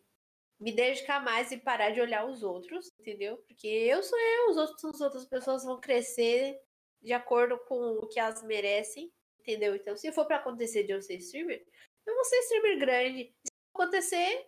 [0.60, 3.38] me dedicar mais e parar de olhar os outros, entendeu?
[3.48, 6.57] Porque eu sou eu, os outros, as outras pessoas vão crescer
[7.02, 9.76] de acordo com o que elas merecem, entendeu?
[9.76, 11.65] Então, se for pra acontecer de eu ser streamer,
[12.06, 13.35] eu vou ser streamer grande.
[13.45, 14.48] Se acontecer,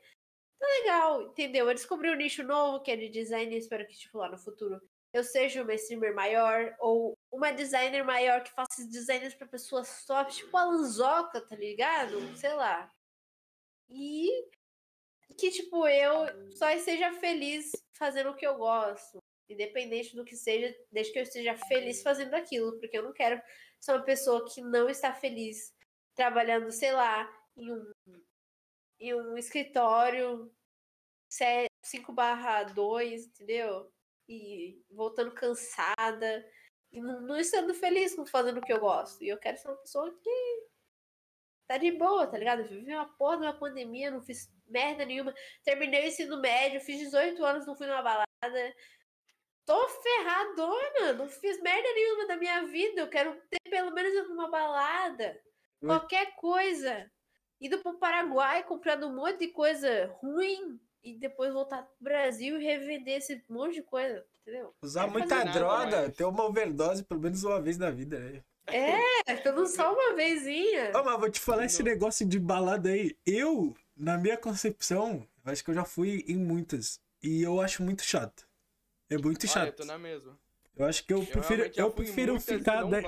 [0.59, 1.67] tá legal, entendeu?
[1.67, 4.37] Eu descobri um nicho novo que é de design e espero que, tipo, lá no
[4.37, 4.81] futuro
[5.15, 10.33] eu seja uma streamer maior ou uma designer maior que faça designs pra pessoas top,
[10.33, 12.19] tipo a Lanzoca, tá ligado?
[12.35, 12.91] Sei lá.
[13.89, 14.29] E
[15.37, 19.19] que, tipo, eu só seja feliz fazendo o que eu gosto.
[19.49, 22.77] Independente do que seja, desde que eu esteja feliz fazendo aquilo.
[22.79, 23.41] Porque eu não quero
[23.79, 25.73] ser uma pessoa que não está feliz
[26.13, 27.93] trabalhando, sei lá, em um,
[28.99, 30.51] em um escritório
[31.81, 33.91] 5 barra 2, entendeu?
[34.27, 36.45] E voltando cansada.
[36.91, 39.23] E não, não estando feliz com fazendo o que eu gosto.
[39.23, 40.65] E eu quero ser uma pessoa que
[41.67, 42.61] tá de boa, tá ligado?
[42.61, 45.33] Eu vivi uma porra de uma pandemia, não fiz merda nenhuma.
[45.63, 48.75] Terminei o ensino médio, fiz 18 anos, não fui numa balada.
[49.65, 53.01] Tô ferradona, não fiz merda nenhuma da minha vida.
[53.01, 55.39] Eu quero ter pelo menos numa balada.
[55.81, 57.11] Qualquer coisa.
[57.59, 62.63] Indo pro Paraguai, comprando um monte de coisa ruim e depois voltar pro Brasil e
[62.63, 64.73] revender esse monte de coisa, entendeu?
[64.81, 68.43] Usar muita nada droga, ter uma overdose pelo menos uma vez na vida, né?
[68.67, 70.91] É, pelo só uma vezinha.
[70.95, 73.15] Ô, mas vou te falar esse negócio de balada aí.
[73.25, 76.99] Eu, na minha concepção, eu acho que eu já fui em muitas.
[77.21, 78.47] E eu acho muito chato.
[79.09, 79.75] É muito Olha, eu chato.
[79.77, 80.37] tô na mesma.
[80.75, 82.83] Eu acho que eu prefiro, eu prefiro muitas ficar.
[82.83, 82.99] não.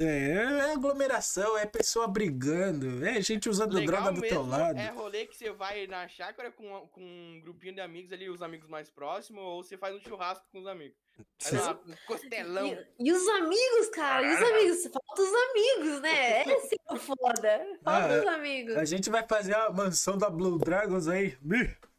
[0.00, 4.78] É, é aglomeração, é pessoa brigando, é gente usando Legal droga do teu lado.
[4.78, 8.40] é rolê que você vai na chácara com, com um grupinho de amigos ali, os
[8.40, 10.96] amigos mais próximos, ou você faz um churrasco com os amigos.
[11.18, 12.66] Aí Cê- lá, um costelão.
[12.98, 14.82] E, e os amigos, cara, e os amigos?
[14.84, 16.42] Falta os amigos, né?
[16.42, 17.78] Esse é o foda.
[17.82, 18.76] Falta Ah, os amigos.
[18.76, 21.36] A gente vai fazer a mansão da Blue Dragons aí.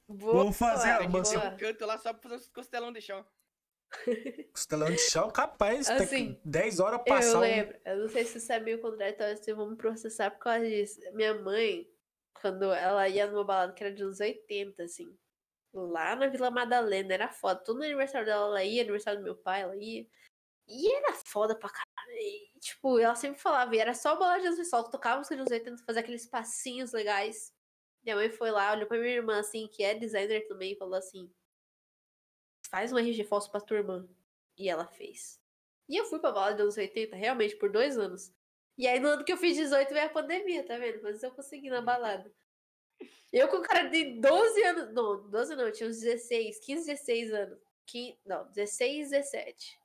[0.08, 1.46] Boa, vamos fazer a mansão.
[1.46, 3.26] Um canto lá só pra fazer uns costelão de chão.
[4.54, 5.88] Costelão de chão, capaz.
[5.88, 7.42] tá Assim, com 10 horas Eu passar um...
[7.42, 10.68] lembro, eu não sei se você sabia o contraditório, se vão me processar por causa
[10.68, 11.00] disso.
[11.14, 11.90] Minha mãe,
[12.34, 15.18] quando ela ia numa balada que era de uns 80, assim,
[15.74, 17.60] lá na Vila Madalena, era foda.
[17.64, 20.08] Todo aniversário dela ela ia, aniversário do meu pai, ela ia.
[20.68, 22.18] E era foda pra caralho.
[22.20, 25.42] E, tipo, ela sempre falava, e era só balada de sol, que tocava música de
[25.42, 27.54] uns 80, fazia aqueles passinhos legais.
[28.04, 30.96] Minha mãe foi lá, olhou pra minha irmã, assim, que é designer também, e falou
[30.96, 31.30] assim:
[32.70, 34.08] faz um RG falso pra tua irmã.
[34.58, 35.40] E ela fez.
[35.88, 38.32] E eu fui pra balada dos anos 80, realmente, por dois anos.
[38.78, 41.02] E aí, no ano que eu fiz 18, veio a pandemia, tá vendo?
[41.02, 42.32] Mas eu consegui na balada.
[43.32, 44.94] Eu com cara de 12 anos.
[44.94, 47.60] Não, 12 não, eu tinha uns 16, 15, 16 anos.
[47.86, 49.80] Quin- não, 16, 17.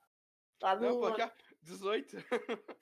[0.61, 0.81] Lá no.
[0.81, 1.31] Não, ó,
[1.63, 2.17] 18.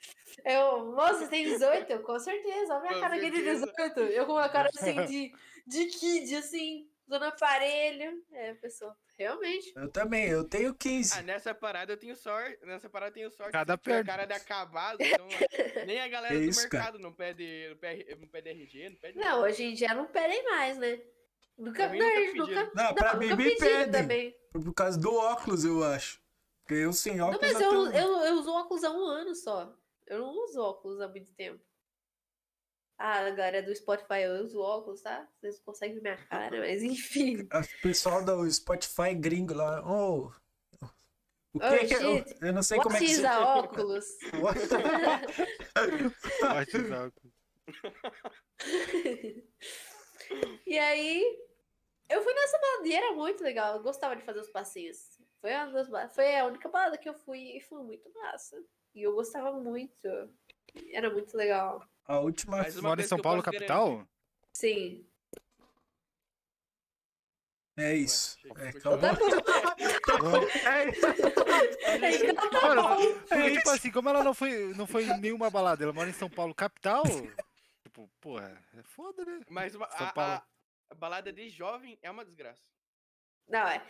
[0.45, 1.89] Eu, moça, você tem 18?
[1.89, 2.73] Eu, com certeza.
[2.73, 3.65] Olha a minha Com cara aqui de certeza.
[3.65, 3.99] 18.
[3.99, 5.33] Eu com uma cara assim de,
[5.65, 8.23] de kid, assim, usando aparelho.
[8.31, 9.71] É, pessoal, realmente.
[9.75, 11.19] Eu também, eu tenho 15.
[11.19, 12.65] Ah, nessa parada eu tenho sorte.
[12.65, 13.51] Nessa parada eu tenho sorte.
[13.51, 14.03] Cada perna.
[14.03, 14.97] cara de acabado.
[15.13, 15.27] Então,
[15.85, 16.85] nem a galera do isso, cara?
[16.85, 19.17] mercado não pede, não pede, não pede RG, não pede.
[19.19, 20.99] Não, hoje em dia não pedem mais, né?
[21.57, 22.71] Nunca, mim não, nunca nunca, pediram.
[22.73, 23.91] Não, pra nunca mim me pedem.
[23.91, 24.35] também.
[24.51, 26.19] Por causa do óculos, eu acho.
[26.61, 29.35] Porque eu sem Não, óculos mas eu eu, eu, eu uso óculos há um ano
[29.35, 29.75] só.
[30.07, 31.63] Eu não uso óculos há muito tempo.
[32.97, 35.27] Ah, a galera do Spotify, eu uso óculos, tá?
[35.39, 37.47] Vocês conseguem ver minha cara, mas enfim.
[37.53, 39.81] O pessoal do Spotify gringo lá.
[39.85, 40.31] Oh,
[41.53, 42.35] o que Oh, que eu, shit.
[42.41, 43.25] eu não sei como é que What is se...
[43.27, 44.05] óculos?
[46.39, 47.33] Forte óculos.
[50.65, 51.23] e aí,
[52.09, 53.75] eu fui nessa balada e era muito legal.
[53.75, 55.19] Eu gostava de fazer os passinhos.
[55.41, 58.57] Foi, uma das, foi a única balada que eu fui e foi muito massa.
[58.95, 60.07] E eu gostava muito.
[60.91, 61.87] Era muito legal.
[62.05, 64.07] A última Mas uma Mora em coisa São que eu Paulo, capital?
[64.53, 65.05] Sim.
[67.77, 68.37] é isso.
[68.55, 68.71] Ué, É.
[68.73, 68.99] Tá.
[70.63, 72.25] É isso.
[72.25, 73.19] Então tá Mano, bom.
[73.27, 76.13] porque, tipo assim, como ela não foi, não foi em nenhuma balada, ela mora em
[76.13, 77.03] São Paulo, capital,
[77.83, 79.39] tipo, porra, é foda, né?
[79.49, 80.31] Mas uma- São a, Paulo.
[80.33, 80.45] a-
[80.91, 82.61] a balada de jovem é uma desgraça.
[83.47, 83.85] Não, é.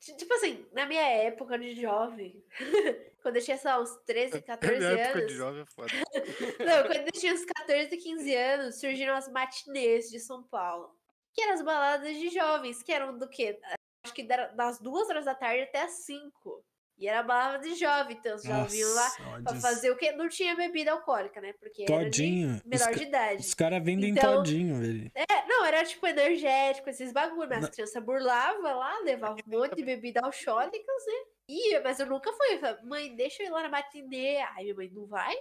[0.00, 2.44] Ti- Tipo assim, na minha época de jovem,
[3.22, 5.30] quando eu tinha, sei lá, uns 13, 14 Minha época anos.
[5.32, 5.92] de jovem é foda.
[6.64, 10.94] Não, quando eu tinha uns 14, 15 anos, surgiram as matinês de São Paulo.
[11.34, 13.58] Que eram as baladas de jovens, que eram do quê?
[14.04, 16.64] Acho que das duas horas da tarde até as 5.
[16.98, 19.10] E era balada de jovem, então os jovens lá
[19.44, 20.10] pra fazer o quê?
[20.12, 21.52] Não tinha bebida alcoólica, né?
[21.52, 22.56] Porque era Todinho.
[22.60, 23.40] de menor Os de idade.
[23.40, 25.10] Os caras vendem Então- todinho, velho.
[25.14, 29.76] É, não, era tipo energético, esses bagulho, mas as crianças burlavam lá, levavam um monte
[29.76, 31.14] de bebida alcoólicas, né?
[31.50, 32.54] Ia, mas eu nunca fui.
[32.54, 34.38] Eu falei, mãe, deixa eu ir lá na matinê.
[34.38, 35.36] Ai, minha mãe, não vai?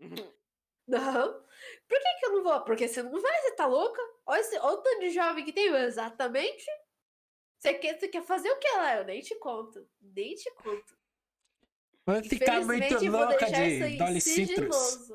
[0.88, 1.32] Não.
[1.86, 2.60] Por que, que eu não vou?
[2.62, 4.00] Porque você não vai, você tá louca?
[4.24, 5.66] Olha, esse, olha o tanto de jovem que tem.
[5.66, 6.64] Eu, Exatamente.
[7.58, 8.96] Você quer, você quer fazer o que lá?
[8.96, 9.86] Eu nem te conto.
[10.00, 10.96] Nem te conto.
[12.06, 15.12] Vai ficar muito Infelizmente, eu vou louca de Dolly Citrus.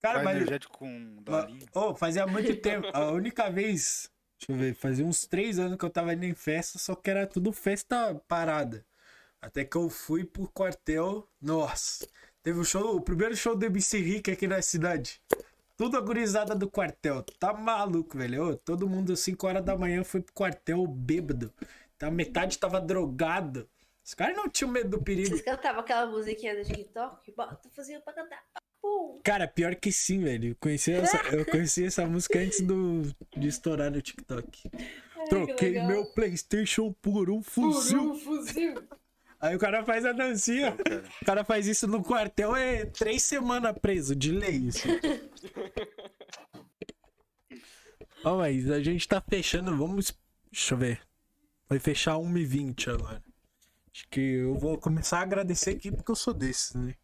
[0.00, 1.66] Cara, Vai mas com dolinho.
[1.74, 2.86] Oh, fazia muito tempo.
[2.94, 4.08] A única vez,
[4.38, 7.10] deixa eu ver, fazia uns três anos que eu tava indo em festa, só que
[7.10, 8.86] era tudo festa parada.
[9.40, 11.28] Até que eu fui pro quartel.
[11.40, 12.08] Nossa,
[12.42, 15.20] teve o show, o primeiro show do MC Rick aqui na cidade.
[15.78, 17.22] Tudo agorizada do quartel.
[17.38, 18.48] Tá maluco, velho.
[18.48, 21.54] Ô, todo mundo, 5 horas da manhã, foi pro quartel bêbado.
[21.96, 23.70] Então, metade tava drogado.
[24.04, 25.28] Os caras não tinham medo do perigo.
[25.28, 27.32] Vocês cantavam aquela musiquinha do TikTok?
[27.32, 28.42] Bota fazia pra cantar.
[28.82, 29.20] Pum.
[29.22, 30.50] Cara, pior que sim, velho.
[30.50, 33.02] Eu conheci essa, eu conheci essa música antes do,
[33.36, 34.70] de estourar no TikTok.
[34.72, 38.12] Ai, que Troquei meu PlayStation por um Por fuzil.
[38.12, 38.74] um fuzil.
[39.40, 40.70] Aí o cara faz a dancinha.
[40.70, 41.04] Não, cara.
[41.22, 44.56] O cara faz isso no quartel, é três semanas preso, de lei.
[44.56, 44.88] Isso.
[48.24, 50.12] Ó, mas a gente tá fechando, vamos.
[50.50, 51.00] Deixa eu ver.
[51.68, 53.22] Vai fechar 1h20 agora.
[53.94, 56.94] Acho que eu vou começar a agradecer aqui porque eu sou desses, né?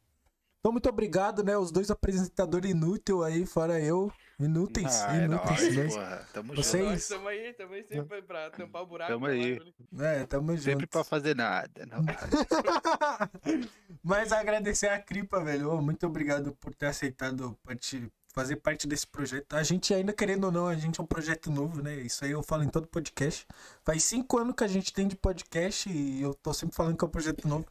[0.59, 1.56] Então, muito obrigado, né?
[1.56, 4.12] Os dois apresentadores inúteis aí, fora eu.
[4.39, 5.61] Inúteis, Ah, é inúteis.
[5.62, 5.89] nóis, né?
[5.89, 6.28] porra.
[6.32, 6.90] Tamo Vocês- junto.
[6.93, 9.12] Nós estamos aí, estamos aí sempre pra tampar o buraco.
[9.12, 9.61] Tamo aí.
[10.01, 10.62] É, tamo junto.
[10.62, 11.86] Sempre pra fazer nada.
[11.86, 12.05] Não.
[14.02, 15.70] Mas agradecer a Cripa, velho.
[15.70, 19.55] Ô, muito obrigado por ter aceitado parte- fazer parte desse projeto.
[19.55, 21.94] A gente ainda, querendo ou não, a gente é um projeto novo, né?
[21.97, 23.47] Isso aí eu falo em todo podcast.
[23.85, 27.05] Faz cinco anos que a gente tem de podcast e eu tô sempre falando que
[27.05, 27.66] é um projeto novo.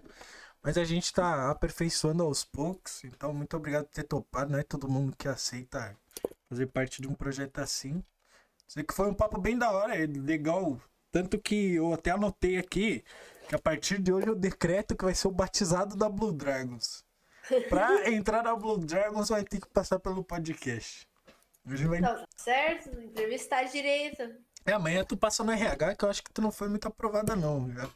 [0.63, 3.03] Mas a gente tá aperfeiçoando aos poucos.
[3.03, 4.49] Então, muito obrigado por ter topado.
[4.53, 5.93] Não é todo mundo que aceita
[6.53, 8.03] fazer parte de um projeto assim.
[8.67, 10.79] Sei que foi um papo bem da hora, é legal.
[11.11, 13.03] Tanto que eu até anotei aqui
[13.47, 17.03] que a partir de hoje eu decreto que vai ser o batizado da Blue Dragons.
[17.69, 21.07] Pra entrar na Blue Dragons vai ter que passar pelo podcast.
[21.67, 22.01] Hoje vai...
[22.01, 24.23] Tá certo, entrevistar direito.
[24.65, 27.35] É, amanhã tu passa no RH que eu acho que tu não foi muito aprovada
[27.35, 27.71] não.
[27.71, 27.89] já.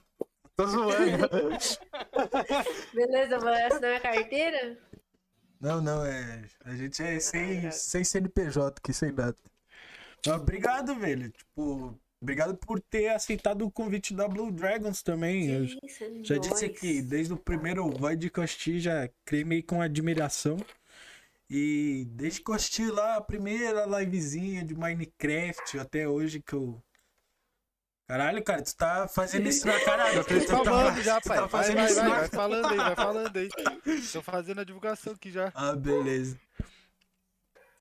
[0.56, 1.30] Tô zoando.
[2.94, 4.78] Beleza, vou assinar minha carteira?
[5.60, 6.46] Não, não, é.
[6.64, 9.38] A gente é sem, sem CNPJ aqui, sem nada.
[10.26, 11.30] Mas obrigado, velho.
[11.32, 15.52] Tipo, obrigado por ter aceitado o convite da Blue Dragons também.
[15.52, 19.82] É já disse que desde o primeiro Void que eu assisti, já criei meio com
[19.82, 20.58] admiração.
[21.50, 26.82] E desde que eu assisti lá a primeira livezinha de Minecraft até hoje que eu.
[28.08, 30.14] Caralho, cara, tu tá fazendo isso na cara.
[30.14, 31.38] Eu tô tá- falando já, tu pai.
[31.38, 33.50] tá Vai, fazendo vai, isso vai, vai falando aí, vai falando aí.
[34.14, 35.52] Tô fazendo a divulgação aqui já.
[35.54, 36.40] Ah, beleza.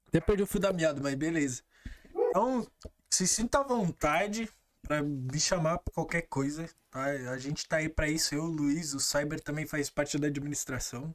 [0.08, 1.62] Até perdi o fio da meada, mas beleza.
[2.14, 2.66] Então,
[3.08, 4.48] se sinta à vontade
[4.82, 7.04] pra me chamar pra qualquer coisa, tá?
[7.04, 10.26] A gente tá aí pra isso, eu, o Luiz, o Cyber também faz parte da
[10.26, 11.14] administração.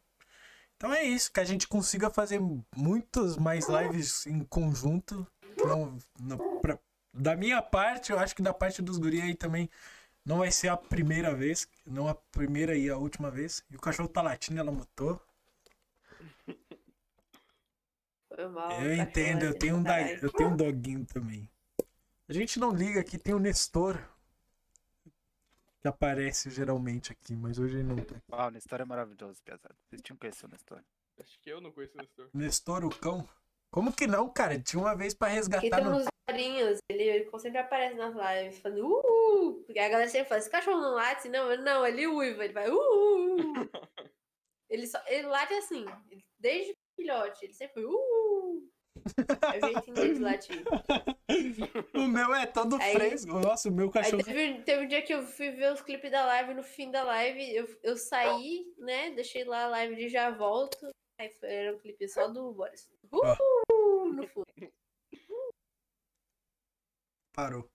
[0.78, 2.40] Então é isso, que a gente consiga fazer
[2.76, 5.28] muitas mais lives em conjunto.
[5.58, 6.80] Não, não, pra-
[7.14, 9.70] da minha parte, eu acho que da parte dos guri aí também
[10.26, 13.64] não vai ser a primeira vez, não a primeira e a última vez.
[13.70, 15.20] E o cachorro tá latindo, ela mutou.
[18.34, 18.72] Foi mal.
[18.82, 19.98] Eu tá entendo, eu tenho, um da...
[19.98, 20.20] caralho.
[20.22, 21.50] eu tenho um doguinho também.
[22.30, 24.00] A gente não liga aqui, tem o Nestor.
[25.82, 28.16] Que aparece geralmente aqui, mas hoje ele não tá.
[28.32, 29.76] Uau, a história é maravilhosa, pesado.
[29.90, 30.86] Vocês tinham conhecer a história.
[31.20, 32.30] Acho que eu não conheço o Nestor.
[32.34, 33.28] Nestor, o cão.
[33.72, 34.60] Como que não, cara?
[34.60, 36.11] Tinha uma vez pra Aqui resgatar tem no...
[36.30, 39.64] uns horinhos, ele, ele sempre aparece nas lives, falando uhul.
[39.65, 41.30] Porque a galera sempre fala, esse cachorro não late?
[41.30, 43.53] Não, não, ele uiva, ele vai uhul.
[44.69, 48.69] ele, só, ele late assim, ele- desde filhote, ele sempre uhul.
[49.53, 50.64] É o jeitinho de latir.
[51.95, 53.31] O meu é todo Aí- fresco.
[53.39, 54.23] Nossa, o meu cachorro.
[54.23, 57.03] teve, teve um dia que eu fui ver os clipes da live, no fim da
[57.03, 60.89] live, eu, eu saí, né, deixei lá a live de já volto,
[61.19, 62.89] aí foi, era um clipe só do Boris.
[63.11, 64.45] Uhul, no fundo.
[67.34, 67.70] Parou.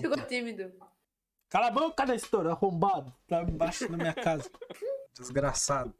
[0.00, 0.72] Ficou tímido.
[1.48, 3.14] Cala a boca, Nestor, arrombado.
[3.28, 4.50] Tá embaixo da minha casa.
[5.18, 5.94] Desgraçado.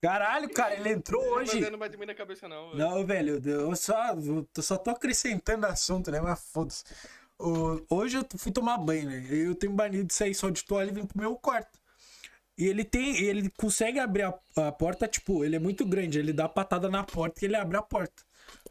[0.00, 1.70] Caralho, cara, ele entrou Mas hoje.
[1.70, 2.70] não bate muito na cabeça, não.
[2.70, 2.78] velho.
[2.78, 6.20] Não, velho, eu só, eu só tô acrescentando assunto, né?
[6.20, 6.84] Mas foda-se.
[7.90, 9.26] Hoje eu fui tomar banho, né?
[9.30, 11.78] Eu tenho banido de sair só de toalha e vim pro meu quarto.
[12.58, 13.16] E ele tem.
[13.24, 16.18] Ele consegue abrir a, a porta, tipo, ele é muito grande.
[16.18, 18.22] Ele dá a patada na porta e ele abre a porta.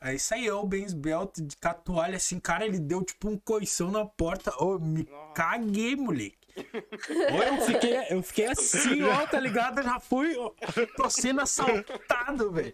[0.05, 3.89] Aí saiu bem esbelto, de- com a toalha assim, cara, ele deu tipo um coição
[3.89, 4.53] na porta.
[4.63, 5.33] Ô, me Nossa.
[5.33, 6.37] caguei, moleque.
[6.55, 9.79] Eu fiquei, eu fiquei assim, ó, tá ligado?
[9.79, 10.51] Eu já fui, ó,
[10.95, 12.71] tô sendo assaltado, velho.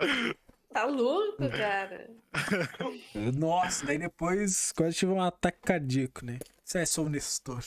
[0.74, 2.10] Tá louco, cara.
[3.38, 6.38] Nossa, daí depois quase tive um ataque cardíaco, né?
[6.66, 7.64] Isso é só o Nestor.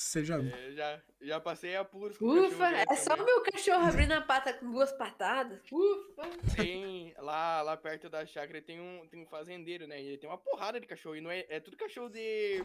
[0.00, 0.38] Você já.
[0.42, 3.26] É, já, já passei apuros com Ufa, é dele só o também.
[3.34, 5.60] meu cachorro abrindo a pata com duas patadas.
[5.70, 6.22] Ufa.
[6.56, 10.00] Tem lá, lá perto da chácara tem um, tem um fazendeiro, né?
[10.02, 11.16] E ele tem uma porrada de cachorro.
[11.16, 12.64] E não é, é tudo cachorro de,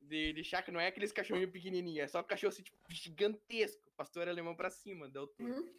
[0.00, 2.04] de, de chácara, não é aqueles cachorrinhos pequenininhos.
[2.04, 3.82] É só cachorro assim, tipo, gigantesco.
[3.96, 5.52] Pastor alemão pra cima da altura.
[5.52, 5.74] Uhum.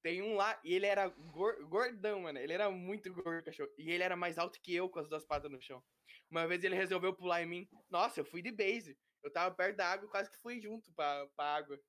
[0.00, 2.38] Tem um lá, e ele era gor- gordão, mano.
[2.38, 3.70] Ele era muito gordo, cachorro.
[3.76, 5.82] E ele era mais alto que eu com as duas patas no chão.
[6.30, 7.68] Uma vez ele resolveu pular em mim.
[7.90, 8.96] Nossa, eu fui de base.
[9.26, 11.80] Eu tava perto da água, quase que fui junto pra, pra água.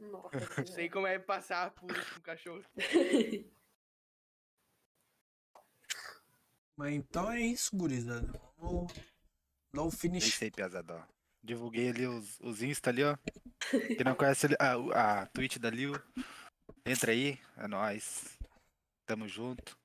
[0.00, 0.30] Nossa.
[0.66, 2.64] Sei como é passar por com o cachorro.
[6.76, 8.28] Mas então é isso, gurizada.
[8.58, 8.92] Vamos
[9.72, 10.26] dar o finish.
[10.26, 11.04] isso aí, piazada, ó.
[11.44, 13.16] Divulguei ali os, os Insta ali, ó.
[13.70, 15.94] Quem não conhece a, a Twitch da Lil,
[16.84, 18.36] entra aí, é nóis.
[19.06, 19.78] Tamo junto.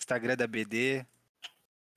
[0.00, 1.04] Instagram da BD.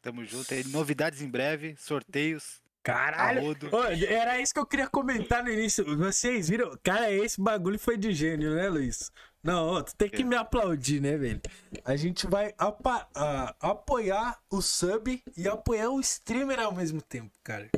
[0.02, 0.54] Tamo junto.
[0.54, 0.66] aí.
[0.66, 3.56] Novidades em breve, sorteios, Caralho!
[3.72, 5.86] Ô, era isso que eu queria comentar no início.
[5.98, 6.72] Vocês viram?
[6.82, 9.12] Cara, esse bagulho foi de gênio, né, Luiz?
[9.44, 11.42] Não, ó, tu tem que me aplaudir, né, velho?
[11.86, 17.32] A gente vai apa- a- apoiar o sub e apoiar o streamer ao mesmo tempo,
[17.44, 17.70] cara.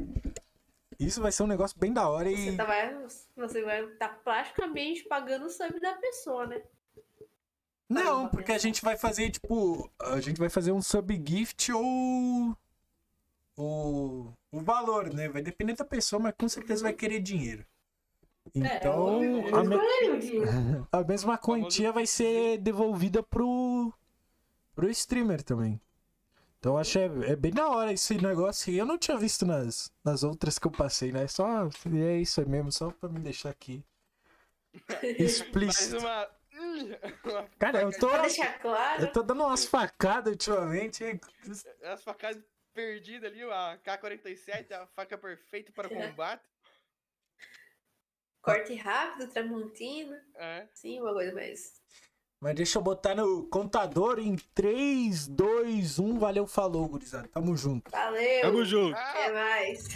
[0.99, 2.51] Isso vai ser um negócio bem da hora e.
[2.51, 2.95] Você, tá, vai,
[3.35, 6.61] você vai estar praticamente pagando o sub da pessoa, né?
[7.89, 12.55] Não, porque a gente vai fazer, tipo, a gente vai fazer um sub gift ou
[13.57, 15.29] o, o valor, né?
[15.29, 17.65] Vai depender da pessoa, mas com certeza vai querer dinheiro.
[18.53, 19.17] Então,
[19.55, 19.77] a, me-
[20.91, 23.93] a mesma quantia vai ser devolvida pro,
[24.75, 25.79] pro streamer também.
[26.59, 28.71] Então, acho é, é bem da hora esse negócio.
[28.73, 31.27] E eu não tinha visto nas, nas outras que eu passei, né?
[31.27, 33.83] Só é isso aí mesmo, só pra me deixar aqui
[35.17, 35.97] Explícito.
[35.97, 36.27] uma.
[37.25, 38.09] uma Cara, eu tô,
[38.61, 39.01] claro.
[39.03, 41.03] eu tô dando umas facadas ultimamente.
[41.03, 41.19] hein?
[41.83, 42.41] As facadas
[42.73, 46.43] perdidas ali, a K-47, a faca perfeita para combate.
[48.41, 50.19] Corte rápido, tramontina.
[50.35, 50.67] É.
[50.73, 51.79] Sim, uma coisa mais.
[52.39, 56.17] Mas deixa eu botar no contador em 3, 2, 1.
[56.17, 57.27] Valeu, falou, gurizada.
[57.27, 57.91] Tamo junto.
[57.91, 58.41] Valeu!
[58.41, 58.95] Tamo junto.
[58.97, 59.87] Até Ah, mais.